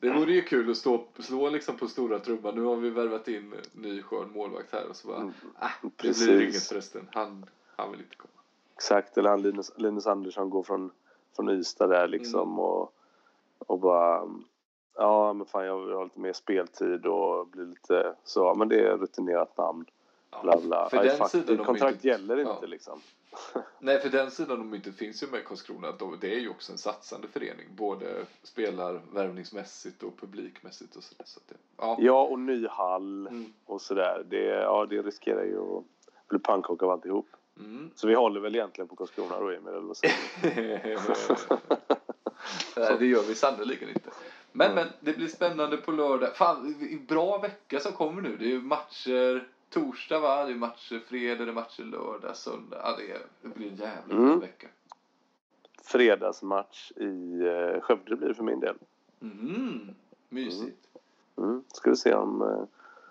Det 0.00 0.10
vore 0.10 0.32
ju 0.32 0.42
kul 0.42 0.70
att 0.70 0.76
stå, 0.76 1.04
slå 1.18 1.50
liksom 1.50 1.76
på 1.76 1.88
stora 1.88 2.18
trumman. 2.18 2.54
Nu 2.54 2.60
har 2.62 2.76
vi 2.76 2.90
värvat 2.90 3.28
in 3.28 3.54
ny 3.72 4.02
skön 4.02 4.30
målvakt 4.32 4.72
här 4.72 4.88
och 4.90 4.96
så 4.96 5.08
bara, 5.08 5.16
Mm, 5.16 5.32
ah, 5.58 5.68
det 5.82 5.90
precis. 5.96 6.26
blir 6.26 6.42
inget 6.42 6.62
förresten. 6.68 7.08
Han, 7.12 7.46
han 7.76 7.90
vill 7.90 8.00
inte 8.00 8.16
komma. 8.16 8.32
Exakt, 8.74 9.18
eller 9.18 9.30
han 9.30 9.42
Linus, 9.42 9.72
Linus 9.76 10.06
Andersson 10.06 10.50
går 10.50 10.62
från, 10.62 10.90
från 11.36 11.48
Ystad 11.48 11.86
där 11.86 12.08
liksom 12.08 12.40
Mm. 12.48 12.58
och, 12.58 12.92
och 13.58 13.78
bara 13.80 14.28
Ja 14.96 15.32
men 15.32 15.46
fan 15.46 15.64
jag 15.66 15.78
vill 15.78 15.94
ha 15.94 16.04
lite 16.04 16.20
mer 16.20 16.32
speltid 16.32 17.06
och 17.06 17.46
bli 17.46 17.64
lite 17.64 18.14
så, 18.24 18.54
men 18.54 18.68
det 18.68 18.80
är 18.80 18.96
rutinerat 18.96 19.56
namn. 19.56 19.84
Ja, 20.30 20.40
Bla 20.42 20.56
bla. 20.60 20.88
För 20.88 20.96
Aj, 20.98 21.08
den 21.08 21.16
fuck, 21.16 21.30
sidan 21.30 21.64
kontrakt 21.64 21.94
inte, 21.94 22.08
gäller 22.08 22.36
ja. 22.36 22.54
inte 22.54 22.66
liksom. 22.66 23.00
Nej, 23.78 24.00
för 24.00 24.08
den 24.08 24.30
sidan 24.30 24.58
de 24.58 24.74
inte 24.74 24.92
finns 24.92 25.22
ju 25.22 25.26
med 25.26 25.44
Karlskrona. 25.44 25.92
Det 26.20 26.34
är 26.34 26.38
ju 26.38 26.48
också 26.48 26.72
en 26.72 26.78
satsande 26.78 27.28
förening. 27.28 27.66
Både 27.76 28.24
spelar 28.42 29.00
värvningsmässigt 29.12 30.02
och 30.02 30.16
publikmässigt 30.20 30.96
och 30.96 31.02
sådär. 31.02 31.24
Så 31.26 31.40
det, 31.48 31.54
ja. 31.76 31.96
Ja 32.00 32.22
och 32.22 32.38
ny 32.38 32.66
hall 32.66 33.26
Mm. 33.26 33.52
och 33.64 33.80
sådär. 33.80 34.24
Det, 34.28 34.44
ja, 34.44 34.86
det 34.90 35.02
riskerar 35.02 35.44
ju 35.44 35.58
att 35.78 35.84
bli 36.28 36.38
pannkaka 36.38 36.84
av 36.84 36.90
alltihop. 36.90 37.26
Mm. 37.58 37.90
Så 37.94 38.06
vi 38.08 38.14
håller 38.14 38.40
väl 38.40 38.54
egentligen 38.54 38.88
på 38.88 38.96
Karlskrona 38.96 39.40
då 39.40 39.50
Emil, 39.50 39.68
eller 39.68 39.80
vad 39.80 39.96
säger? 39.96 40.16
Nej, 42.76 42.96
det 42.98 43.06
gör 43.06 43.22
vi 43.22 43.34
sannerligen 43.34 43.88
inte. 43.88 44.10
Men, 44.56 44.74
men 44.74 44.86
det 45.00 45.12
blir 45.12 45.28
spännande 45.28 45.76
på 45.76 45.92
lördag. 45.92 46.36
Fan, 46.36 46.74
bra 47.08 47.38
vecka 47.38 47.80
som 47.80 47.92
kommer 47.92 48.22
nu. 48.22 48.36
Det 48.36 48.44
är 48.44 48.48
ju 48.48 48.60
matcher 48.62 49.48
torsdag 49.70 50.20
va? 50.20 50.44
Det 50.44 50.52
är 50.52 50.56
matcher 50.56 51.02
fredag, 51.08 51.44
det 51.44 51.50
är 51.50 51.54
matcher 51.54 51.82
lördag, 51.82 52.36
söndag. 52.36 52.80
Ja, 52.82 52.96
det, 52.98 53.10
är, 53.12 53.18
det 53.42 53.48
blir 53.48 53.68
en 53.70 53.76
jävla 53.76 54.14
Mm. 54.14 54.40
vecka. 54.40 54.68
Fredagsmatch 55.82 56.92
i 56.96 57.40
eh, 57.46 57.80
Skövde 57.80 58.16
blir 58.16 58.28
det 58.28 58.34
för 58.34 58.42
min 58.44 58.60
del. 58.60 58.76
Mm. 59.22 59.94
Mysigt. 60.28 60.86
Mm. 61.38 61.64
Ska 61.68 61.90
vi 61.90 61.96
se 61.96 62.14
om 62.14 62.42
eh, 62.42 62.64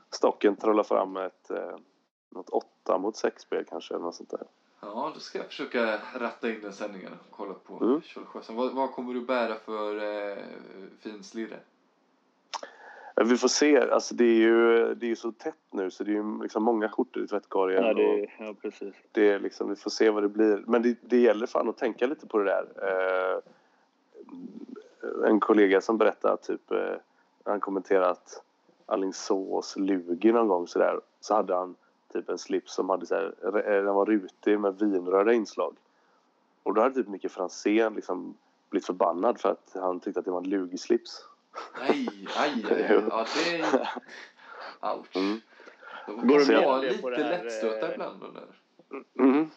Stocken 0.10 0.56
trollar 0.56 0.84
fram 0.84 1.18
ett 1.18 1.52
eh, 1.52 1.76
något 2.30 2.50
åtta 2.50 2.98
mot 2.98 3.18
sex 3.18 3.41
spel 3.41 3.66
kanske 3.70 3.93
eller 3.93 4.04
något 4.04 4.16
sånt 4.16 4.30
där. 4.30 4.48
Ja, 4.82 5.11
då 5.13 5.19
ska 5.19 5.38
jag 5.38 5.47
försöka 5.47 5.99
ratta 6.15 6.49
in 6.49 6.61
den 6.61 6.73
sändningen 6.73 7.11
och 7.13 7.38
kolla 7.38 7.53
på 7.53 7.84
Mm. 7.86 8.01
Kjolsjösen. 8.01 8.55
Vad, 8.55 8.73
vad 8.76 8.91
kommer 8.91 9.13
du 9.13 9.21
bära 9.21 9.55
för 9.55 9.95
eh, 10.03 10.38
fin 10.99 11.23
slirre? 11.23 11.59
Eh, 13.17 13.26
Vi 13.26 13.38
får 13.38 13.47
se. 13.47 13.80
Alltså 13.89 14.15
det 14.15 14.23
är 14.26 14.36
ju 14.36 14.93
det 14.95 15.05
är 15.05 15.09
ju 15.09 15.15
så 15.15 15.32
tätt 15.32 15.55
nu 15.71 15.91
så 15.91 16.03
det 16.03 16.11
är 16.11 16.15
ju 16.15 16.41
liksom 16.41 16.63
många 16.63 16.89
skjortor 16.89 17.23
i 17.23 17.28
tvättkorgen. 17.28 17.84
Ja, 17.84 17.93
det, 17.93 18.28
ja, 18.39 18.53
precis. 18.61 18.95
det 19.11 19.30
är 19.32 19.39
liksom, 19.39 19.69
vi 19.69 19.76
får 19.76 19.89
se 19.89 20.09
vad 20.09 20.23
det 20.23 20.30
blir. 20.30 20.63
Men 20.67 20.82
det, 20.82 20.97
det 21.01 21.17
gäller 21.17 21.47
fan 21.47 21.69
att 21.69 21.78
tänka 21.78 22.07
lite 22.07 22.28
på 22.28 22.38
det 22.38 22.45
där. 22.45 22.65
Eh, 22.82 23.39
en 25.30 25.39
kollega 25.39 25.82
som 25.82 25.97
berättade 25.97 26.38
typ, 26.38 26.71
eh, 26.71 26.95
han 27.43 27.59
kommenterade 27.59 28.09
att 28.09 28.43
Alingsås, 28.86 29.76
Lugi 29.78 30.32
någon 30.32 30.47
gång 30.47 30.67
sådär. 30.67 30.99
Så 31.19 31.34
hade 31.36 31.55
han 31.55 31.76
typ 32.20 32.30
en 32.30 32.38
slips 32.38 32.74
som 32.74 32.89
hade 32.89 33.05
så 33.05 33.16
här, 33.16 33.34
eh, 33.43 33.84
den 33.84 33.95
var 33.95 34.05
rutig 34.05 34.59
med 34.59 34.80
vinröda 34.80 35.34
inslag. 35.34 35.76
Och 36.63 36.74
då 36.74 36.82
hade 36.82 36.95
typ 36.95 37.07
Micke 37.07 37.32
Franzén 37.32 37.93
liksom 37.93 38.38
blivit 38.70 38.86
förbannad 38.86 39.39
för 39.39 39.49
att 39.49 39.72
han 39.74 39.99
tyckte 39.99 40.20
att 40.20 40.26
det 40.26 40.32
var 40.32 40.41
en 40.41 40.49
Lugi-slips. 40.49 41.26
Aj, 41.89 42.09
aj, 42.38 42.66
aj. 42.70 43.01
Ja, 43.09 43.26
det 43.36 43.59
är... 43.59 43.89
Ouch. 44.95 45.16
Mm. 45.16 45.39
De 46.05 46.28
Går 46.28 46.45
kan 46.45 46.55
de 46.55 46.66
vara 46.66 46.82
lite 46.82 47.01
på 47.01 47.09
det 47.09 47.24
här, 47.24 47.43
lättstötta 47.43 47.88
eh, 47.88 47.93
ibland. 47.93 48.24
Mm. 49.20 49.49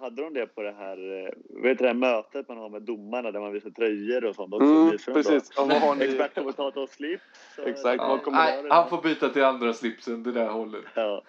Hade 0.00 0.22
de 0.22 0.34
det 0.34 0.46
på 0.46 0.62
det 0.62 0.72
här, 0.72 1.24
eh, 1.24 1.62
vet 1.62 1.78
du 1.78 1.82
det 1.82 1.86
här 1.86 1.94
mötet 1.94 2.48
man 2.48 2.58
har 2.58 2.68
med 2.68 2.82
domarna 2.82 3.30
där 3.30 3.40
man 3.40 3.52
visar 3.52 3.70
tröjor 3.70 4.24
och 4.24 4.34
sånt 4.34 4.54
också? 4.54 4.66
Mm, 4.66 4.98
precis. 5.14 5.52
Ja, 5.56 5.64
vad 5.64 5.80
har 5.80 5.94
ni? 5.94 6.04
Expertkommentator 6.04 6.86
slips? 6.86 7.22
Exakt. 7.58 8.02
Ja, 8.02 8.20
nej, 8.26 8.62
det? 8.62 8.74
han 8.74 8.88
får 8.88 9.02
byta 9.02 9.28
till 9.28 9.44
andra 9.44 9.72
slipsen, 9.72 10.22
det 10.22 10.32
där 10.32 10.48
håller. 10.48 10.80
Ja. 10.94 11.22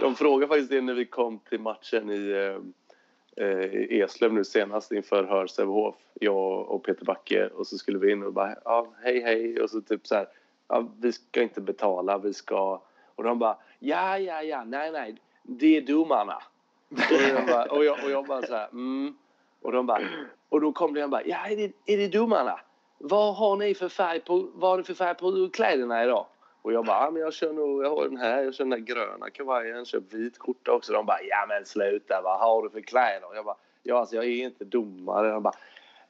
De 0.00 0.14
frågade 0.14 0.48
faktiskt 0.48 0.70
det 0.70 0.80
när 0.80 0.94
vi 0.94 1.06
kom 1.06 1.38
till 1.38 1.60
matchen 1.60 2.10
i, 2.10 2.30
eh, 2.30 3.46
eh 3.46 4.00
Eslöv 4.00 4.32
nu 4.32 4.44
senast 4.44 4.92
inför 4.92 5.24
Höör 5.24 5.46
Sävehof. 5.46 5.94
Jag 6.14 6.70
och 6.70 6.82
Peter 6.82 7.04
Backe 7.04 7.46
och 7.46 7.66
så 7.66 7.78
skulle 7.78 7.98
vi 7.98 8.12
in 8.12 8.22
och 8.22 8.32
bara 8.32 8.56
ja, 8.64 8.86
hej 9.02 9.22
hej 9.22 9.60
och 9.60 9.70
så 9.70 9.80
typ 9.80 10.06
så 10.06 10.14
här 10.14 10.28
ja, 10.68 10.88
vi 11.00 11.12
ska 11.12 11.42
inte 11.42 11.60
betala, 11.60 12.18
vi 12.18 12.32
ska 12.32 12.82
och 13.14 13.24
de 13.24 13.38
bara 13.38 13.56
ja 13.78 14.18
ja 14.18 14.42
ja 14.42 14.64
nej 14.64 14.92
nej 14.92 15.16
det 15.42 15.76
är 15.76 15.80
domarna. 15.80 16.42
Och 16.90 17.22
jag 17.28 17.46
bara, 17.46 17.64
och 17.64 17.84
jag, 17.84 18.04
och 18.04 18.10
jag 18.10 18.26
bara 18.26 18.42
så 18.42 18.54
här 18.54 18.68
mm. 18.72 19.16
Och 19.62 19.72
de 19.72 19.86
bara 19.86 20.02
och 20.48 20.60
då 20.60 20.72
kom 20.72 20.94
det 20.94 21.02
en 21.02 21.10
bara 21.10 21.24
ja 21.24 21.46
är 21.46 21.56
det, 21.56 21.72
är 21.86 21.96
det 21.96 22.08
domarna? 22.08 22.60
Vad 22.98 23.34
har 23.34 23.56
ni 23.56 23.74
för 23.74 23.88
färg 23.88 24.20
på, 24.20 24.48
vad 24.54 24.70
har 24.70 24.78
ni 24.78 24.84
för 24.84 24.94
färg 24.94 25.14
på 25.14 25.48
kläderna 25.52 26.04
idag? 26.04 26.26
Och 26.64 26.72
jag 26.72 26.84
bara, 26.84 27.06
ah, 27.06 27.10
men 27.10 27.22
jag 27.22 27.34
kör 27.34 27.52
nog, 27.52 27.84
jag 27.84 27.96
har 27.96 28.08
den 28.08 28.16
här, 28.16 28.42
jag 28.42 28.54
kör 28.54 28.64
den 28.64 28.72
här 28.72 28.78
gröna 28.78 29.30
kavajen, 29.30 29.84
kör 29.84 30.02
vit 30.10 30.38
skjorta 30.38 30.72
också. 30.72 30.92
De 30.92 31.06
bara, 31.06 31.22
ja 31.22 31.46
men 31.48 31.66
sluta, 31.66 32.20
vad 32.24 32.38
har 32.38 32.62
du 32.62 32.70
för 32.70 32.80
kläder? 32.80 33.34
Jag 33.34 33.44
bara, 33.44 33.56
ja 33.82 33.98
alltså 33.98 34.16
jag 34.16 34.24
är 34.24 34.44
inte 34.44 34.64
domare. 34.64 35.30
De 35.30 35.42
bara, 35.42 35.54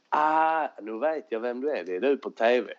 ah, 0.08 0.68
nu 0.82 0.98
vet 0.98 1.26
jag 1.28 1.40
vem 1.40 1.60
du 1.60 1.70
är, 1.70 1.84
det 1.84 1.96
är 1.96 2.00
du 2.00 2.16
på 2.16 2.30
TV. 2.30 2.74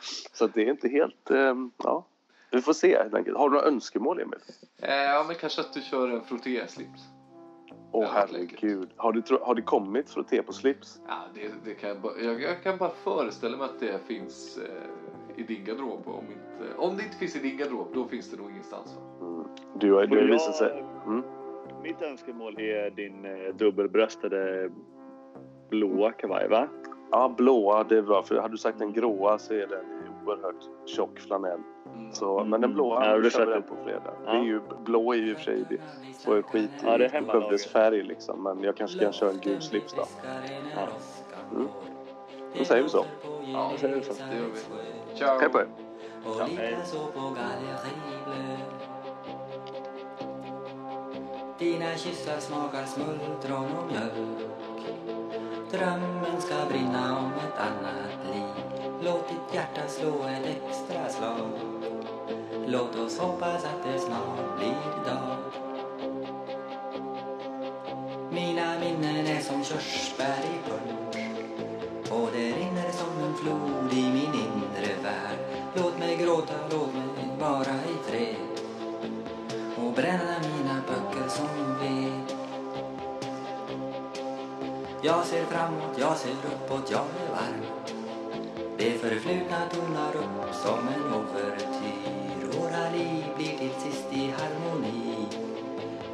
Så 0.32 0.46
det 0.46 0.62
är 0.62 0.70
inte 0.70 0.88
helt, 0.88 1.30
um, 1.30 1.72
ja. 1.76 2.04
Vi 2.50 2.62
får 2.62 2.72
se 2.72 2.98
helt 2.98 3.14
enkelt. 3.14 3.36
Har 3.36 3.48
du 3.48 3.54
några 3.54 3.68
önskemål 3.68 4.20
Emil? 4.20 4.40
Eh, 4.82 4.94
ja, 4.94 5.24
men 5.26 5.36
kanske 5.36 5.60
att 5.60 5.72
du 5.72 5.82
kör 5.82 6.08
en 6.08 6.24
frottéslips. 6.24 7.19
Åh 7.92 8.02
Ja, 8.04 8.08
herregud. 8.12 8.88
Har 8.96 9.12
det, 9.12 9.22
tro- 9.22 9.38
har 9.42 9.54
det 9.54 9.62
kommit 9.62 10.10
frotté 10.10 10.42
på 10.42 10.52
slips? 10.52 11.00
Ja, 11.08 11.14
det, 11.34 11.50
det 11.64 11.74
kan 11.74 11.88
jag, 11.88 12.00
bara, 12.00 12.12
jag, 12.22 12.42
jag 12.42 12.62
kan 12.62 12.78
bara 12.78 12.90
föreställa 12.90 13.56
mig 13.56 13.64
att 13.66 13.80
det 13.80 13.98
finns 14.06 14.58
eh, 14.58 15.40
i 15.40 15.42
din 15.42 15.64
garderob. 15.64 16.02
Om, 16.08 16.24
inte, 16.24 16.74
om 16.76 16.96
det 16.96 17.02
inte 17.04 17.16
finns 17.16 17.36
i 17.36 17.38
din 17.38 17.56
garderob, 17.56 17.88
då 17.94 18.04
finns 18.04 18.30
det 18.30 18.36
nog 18.36 18.50
ingenstans. 18.50 18.98
Mm. 19.20 19.44
Du 19.74 19.92
har, 19.92 20.06
du 20.06 20.16
har 20.16 20.24
Och 20.24 20.30
visat 20.34 20.56
sig... 20.56 20.68
jag, 20.76 20.86
Mm. 21.12 21.22
Mitt 21.82 22.02
önskemål 22.02 22.60
är 22.60 22.90
din 22.90 23.24
eh, 23.24 23.54
dubbelbröstade 23.54 24.70
blåa 25.68 26.12
kavaj, 26.12 26.48
va? 26.48 26.68
Ja, 27.10 27.34
blåa, 27.36 27.84
det 27.84 27.98
är 27.98 28.02
bra. 28.02 28.22
För 28.22 28.36
hade 28.40 28.54
du 28.54 28.58
sagt 28.58 28.78
den 28.78 28.92
gråa 28.92 29.38
så 29.38 29.54
är 29.54 29.66
den 29.66 29.84
i 29.84 29.99
oerhört 30.26 30.88
tjock 30.88 31.18
flanell. 31.20 31.60
Mm. 31.96 32.12
Så, 32.12 32.44
men 32.44 32.60
den 32.60 32.74
blåa, 32.74 33.04
Ja, 33.04 33.10
ja, 33.10 33.16
vi 33.16 33.30
kör 33.30 33.38
sätter- 33.40 33.52
den 33.52 33.62
på 33.62 33.74
fredag. 33.84 34.12
Ja. 34.26 34.32
Det 34.32 34.38
är 34.38 34.42
ju, 34.42 34.60
blå 34.84 35.12
är 35.12 35.16
ju 35.16 35.30
i 35.30 35.32
och 35.34 35.36
för 35.36 35.44
sig, 35.44 35.64
det 35.70 35.78
får 36.24 36.36
ju 36.36 36.42
skit 36.42 36.70
i 36.82 36.86
Ja, 36.86 36.98
det 36.98 37.04
är 37.04 37.08
hemmalaget. 37.08 37.42
Skövdes 37.42 37.66
färg 37.66 38.02
liksom. 38.02 38.42
Men 38.42 38.62
jag 38.62 38.76
kanske 38.76 38.98
kan 38.98 39.12
köra 39.12 39.30
en 39.30 39.38
gul 39.38 39.60
slips 39.62 39.92
då. 39.92 40.02
Ja. 40.74 40.86
Mm. 41.52 41.68
Då 42.58 42.64
säger 42.64 42.82
vi 42.82 42.88
så. 42.88 43.04
Ja, 43.52 43.68
Jag 43.70 43.80
säger 43.80 44.00
så. 44.00 44.12
det 44.12 44.36
gör 44.36 44.44
vi. 45.12 45.18
Ciao! 45.18 45.38
Hej 45.40 45.48
på 45.48 45.58
er! 45.58 45.66
Ja, 46.24 46.46
hej. 46.56 46.76
Dina 51.58 51.96
kyssar 51.96 52.38
smakar 52.40 52.84
smultron 52.84 53.66
och 53.78 53.86
mjölk 53.92 54.38
Drömmen 55.70 56.40
ska 56.40 56.54
brinna 56.68 57.18
om 57.18 57.26
ett 57.26 57.58
annat 57.60 58.34
liv 58.34 58.79
Låt 59.02 59.28
ditt 59.28 59.54
hjärta 59.54 59.88
slå 59.88 60.08
ett 60.08 60.46
extra 60.46 61.08
slag. 61.08 61.50
Låt 62.66 62.96
oss 62.96 63.18
hoppas 63.18 63.64
att 63.64 63.84
det 63.84 63.98
snart 63.98 64.58
blir 64.58 65.04
dag. 65.06 65.36
Mina 68.30 68.78
minnen 68.80 69.26
är 69.26 69.40
som 69.40 69.64
körsbär 69.64 70.44
i 70.44 70.70
punsch 70.70 71.00
och 72.10 72.28
det 72.32 72.52
rinner 72.52 72.90
som 72.90 73.24
en 73.24 73.34
flod 73.34 73.92
i 73.92 74.02
min 74.02 74.34
inre 74.34 75.02
värld. 75.02 75.38
Låt 75.74 75.98
mig 75.98 76.16
gråta, 76.16 76.54
låt 76.70 76.94
mig 76.94 77.28
vara 77.40 77.74
i 77.74 78.10
fred. 78.10 78.36
Och 79.76 79.92
bränna 79.92 80.38
mina 80.38 80.82
böcker 80.88 81.28
som 81.28 81.78
ved. 81.80 82.36
Jag 85.02 85.24
ser 85.26 85.44
framåt, 85.44 85.98
jag 85.98 86.16
ser 86.16 86.30
uppåt, 86.32 86.90
jag 86.90 87.00
är 87.00 87.30
varm 87.30 87.89
förflutna 89.10 89.68
tonar 89.70 90.16
upp 90.16 90.54
som 90.54 90.88
en 90.88 91.14
ouvertyr 91.14 92.58
Våra 92.58 92.90
liv 92.90 93.24
blir 93.36 93.58
till 93.58 93.70
sist 93.82 94.06
i 94.10 94.34
harmoni 94.38 95.28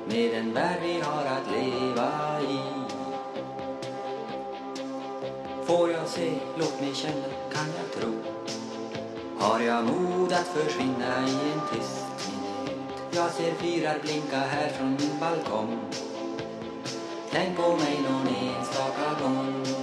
med 0.08 0.30
den 0.34 0.52
värld 0.54 0.78
vi 0.82 1.00
har 1.00 1.24
att 1.24 1.50
leva 1.52 2.40
i. 2.40 2.60
Får 5.64 5.90
jag 5.90 6.08
se, 6.08 6.32
låt 6.58 6.80
mig 6.80 6.94
känna, 6.94 7.24
kan 7.52 7.66
jag 7.76 7.92
tro? 7.92 8.12
Har 9.38 9.60
jag 9.60 9.84
mod 9.84 10.32
att 10.32 10.46
försvinna 10.46 11.28
i 11.28 11.52
en 11.52 11.60
tyst 11.72 12.30
minut? 12.30 12.80
Jag 13.10 13.30
ser 13.30 13.54
fyrar 13.54 13.98
blinka 14.02 14.38
här 14.38 14.68
från 14.68 14.90
min 14.90 15.20
balkong. 15.20 15.78
Tänk 17.30 17.56
på 17.56 17.68
mig 17.68 18.00
någon 18.08 18.28
enstaka 18.28 19.22
gång. 19.22 19.75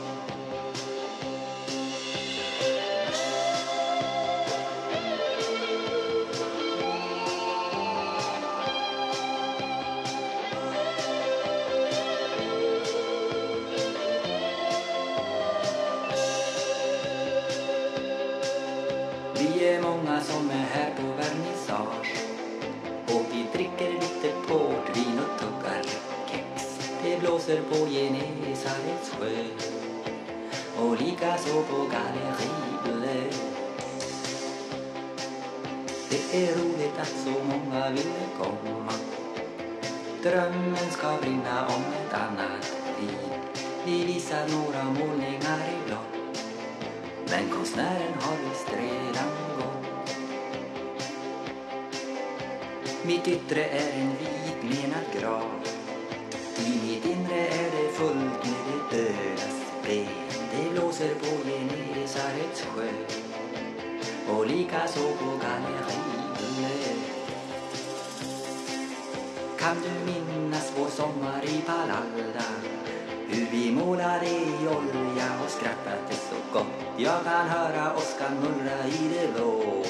Drömmen 40.24 40.91
ska 40.91 41.17
brinna 41.21 41.67
om 41.67 41.84
ett 41.93 42.13
annat 42.13 42.76
liv. 42.99 43.17
Vi 43.86 44.05
visar 44.05 44.47
några 44.47 44.84
målningar 44.84 45.57
i 45.57 45.88
blått 45.88 46.13
men 47.30 47.49
konstnären 47.49 48.13
har 48.19 48.38
visst 48.49 48.74
redan 48.74 49.30
gått. 49.57 50.15
Mitt 53.05 53.28
yttre 53.28 53.65
är 53.65 53.99
en 53.99 54.09
vit 54.09 54.63
menad 54.63 55.05
grav. 55.19 55.49
I 56.57 56.88
mitt 56.88 57.05
inre 57.05 57.47
är 57.47 57.71
det 57.71 57.89
fullt 57.93 58.45
med 58.45 58.89
det 58.91 58.97
dödas 58.97 59.61
ben 59.84 60.07
Det 60.51 60.69
blåser 60.71 61.15
på 61.15 61.49
Genesarets 61.49 62.61
sjö. 62.61 62.89
Och 64.28 64.47
likaså 64.47 64.99
på 64.99 65.26
galleriet 65.26 66.12
Kan 69.64 69.78
du 69.82 70.11
minnas 70.11 70.74
vår 70.78 70.88
sommar 70.88 71.41
i 71.43 71.61
Palalda 71.61 72.45
hur 73.28 73.47
vi 73.51 73.72
målade 73.72 74.26
i 74.26 74.68
olja 74.68 75.28
och 75.45 75.51
skrattade 75.51 76.14
så 76.30 76.36
gott 76.53 76.66
Jag 76.97 77.24
kan 77.24 77.47
höra 77.47 77.97
åskan 77.97 78.34
mullra 78.39 78.88
i 78.88 79.09
det 79.14 79.34
blå. 79.34 79.84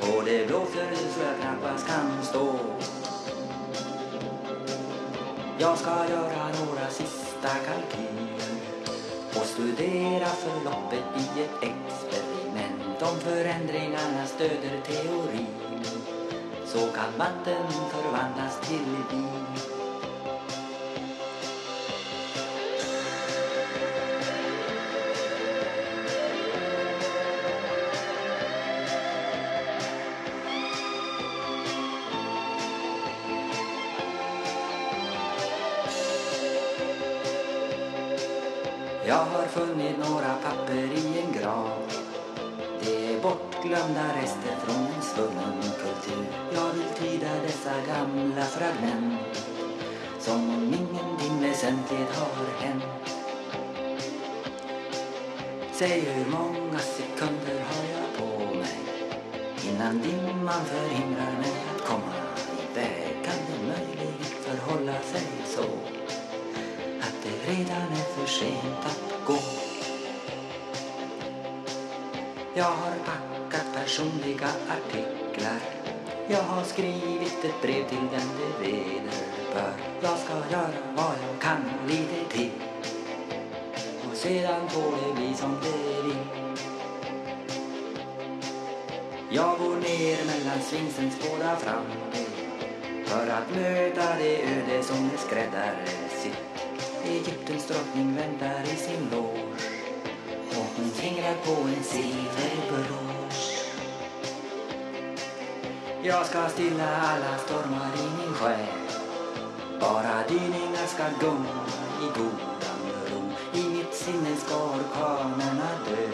Och 0.00 0.24
det 0.24 0.46
blåser 0.46 0.94
så 1.14 1.20
jag 1.20 1.40
knappast 1.40 1.86
kan 1.86 2.22
stå. 2.22 2.54
Jag 5.58 5.78
ska 5.78 5.90
göra 5.90 6.48
några 6.64 6.90
sista 6.90 7.48
kalkyler 7.48 8.54
och 9.28 9.46
studera 9.46 10.26
förloppet 10.26 11.04
i 11.16 11.40
ett 11.40 11.62
experiment 11.62 13.02
om 13.02 13.20
förändringarna 13.20 14.26
stöder 14.26 14.80
teorin 14.86 15.67
så 16.72 16.78
kan 16.78 17.18
vatten 17.18 17.66
förvandlas 17.90 18.60
till 18.60 18.84
vin. 19.10 19.28
Jag 39.06 39.14
har 39.14 39.46
funnit 39.46 39.98
några 39.98 40.34
papper 40.34 40.74
i 40.74 41.20
en 41.20 41.32
grav 41.32 41.77
Säg 55.78 56.00
hur 56.00 56.30
många 56.30 56.78
sekunder 56.78 57.64
har 57.70 57.84
jag 57.92 58.16
på 58.18 58.54
mig 58.54 58.78
Innan 59.68 60.02
dimman 60.02 60.64
förhindrar 60.64 61.32
mig 61.38 61.52
att 61.74 61.84
komma 61.84 62.14
iväg 62.72 63.24
Kan 63.24 63.34
det 63.46 63.66
möjligen 63.66 64.14
förhålla 64.18 64.92
sig 65.02 65.26
så 65.46 65.62
Att 67.00 67.14
det 67.22 67.52
redan 67.52 67.92
är 67.92 68.16
för 68.16 68.26
sent 68.26 68.84
att 68.84 69.26
gå. 69.26 69.38
Jag 72.54 72.64
har 72.64 72.92
packat 73.04 73.74
personliga 73.74 74.48
artiklar. 74.48 75.60
Jag 76.28 76.42
har 76.42 76.64
skrivit 76.64 77.44
ett 77.44 77.62
brev 77.62 77.88
till 77.88 78.06
den 78.10 78.28
det 78.38 78.66
vederbör. 78.66 79.72
Jag 80.00 80.18
ska 80.18 80.34
göra 80.52 80.94
vad 80.96 81.14
jag 81.28 81.40
kan 81.40 81.62
och 81.82 81.90
lite 81.90 82.36
till 82.36 82.67
sedan 84.28 84.68
får 84.68 84.92
det 84.92 85.14
bli 85.14 85.34
som 85.34 85.56
det 85.62 86.02
vill 86.02 86.16
Jag 89.30 89.58
går 89.58 89.76
ner 89.76 90.18
mellan 90.26 90.60
svinsens 90.62 91.16
båda 91.20 91.56
framben 91.56 92.24
för 93.04 93.26
att 93.28 93.50
möta 93.54 94.16
det 94.18 94.42
öde 94.42 94.82
som 94.82 94.96
är 94.96 95.16
skräddarsytt 95.16 96.38
Egyptens 97.04 97.66
drottning 97.66 98.16
väntar 98.16 98.62
i 98.62 98.76
sin 98.76 99.08
loge. 99.12 99.40
Och 100.50 100.66
hon 100.76 100.90
fingrar 100.90 101.34
på 101.44 101.52
en 101.52 101.84
silverbrosch 101.84 103.64
Jag 106.02 106.26
ska 106.26 106.48
stilla 106.48 106.96
alla 106.96 107.38
stormar 107.38 107.90
i 107.98 108.22
min 108.22 108.34
själ. 108.34 108.66
Bara 109.80 110.28
dyningar 110.28 110.86
ska 110.86 111.04
gunga 111.20 111.64
i 112.02 112.18
god 112.18 112.47
sinne 114.08 114.36
ska 114.36 114.54
orkanerna 114.56 115.70
dö 115.86 116.08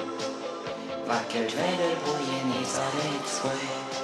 Vackert 1.09 1.55
väder 1.55 1.97
på 2.05 2.13
Genesarets 2.25 3.41
sjö 3.41 4.04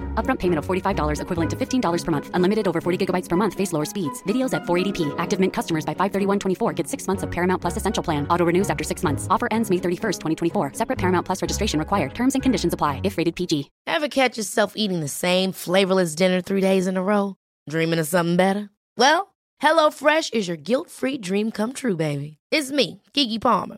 Upfront 0.13 0.37
payment 0.37 0.59
of 0.59 0.67
$45 0.67 1.21
equivalent 1.23 1.49
to 1.49 1.55
$15 1.55 2.05
per 2.05 2.11
month. 2.11 2.29
Unlimited 2.35 2.67
over 2.67 2.81
40 2.81 3.03
gigabytes 3.03 3.27
per 3.27 3.35
month. 3.35 3.55
Face 3.55 3.73
lower 3.73 3.85
speeds. 3.85 4.21
Videos 4.27 4.53
at 4.53 4.61
480p. 4.65 5.15
Active 5.17 5.39
Mint 5.39 5.53
customers 5.53 5.83
by 5.83 5.95
531.24 5.95 6.75
get 6.75 6.87
six 6.87 7.07
months 7.07 7.23
of 7.23 7.31
Paramount 7.31 7.61
Plus 7.63 7.77
Essential 7.77 8.03
Plan. 8.03 8.27
Auto 8.27 8.45
renews 8.45 8.69
after 8.69 8.83
six 8.83 9.01
months. 9.01 9.25
Offer 9.31 9.47
ends 9.49 9.71
May 9.71 9.77
31st, 9.77 10.19
2024. 10.19 10.73
Separate 10.75 10.99
Paramount 10.99 11.25
Plus 11.25 11.41
registration 11.41 11.79
required. 11.79 12.13
Terms 12.13 12.35
and 12.35 12.43
conditions 12.43 12.73
apply 12.73 13.01
if 13.03 13.17
rated 13.17 13.35
PG. 13.35 13.71
Ever 13.87 14.07
catch 14.07 14.37
yourself 14.37 14.73
eating 14.75 14.99
the 14.99 15.07
same 15.07 15.51
flavorless 15.51 16.13
dinner 16.13 16.41
three 16.41 16.61
days 16.61 16.85
in 16.85 16.95
a 16.95 17.01
row? 17.01 17.37
Dreaming 17.67 17.97
of 17.97 18.07
something 18.07 18.35
better? 18.35 18.69
Well, 18.97 19.33
HelloFresh 19.63 20.35
is 20.35 20.47
your 20.47 20.57
guilt-free 20.57 21.17
dream 21.17 21.49
come 21.49 21.73
true, 21.73 21.95
baby. 21.95 22.37
It's 22.51 22.71
me, 22.71 23.01
Kiki 23.13 23.39
Palmer. 23.39 23.77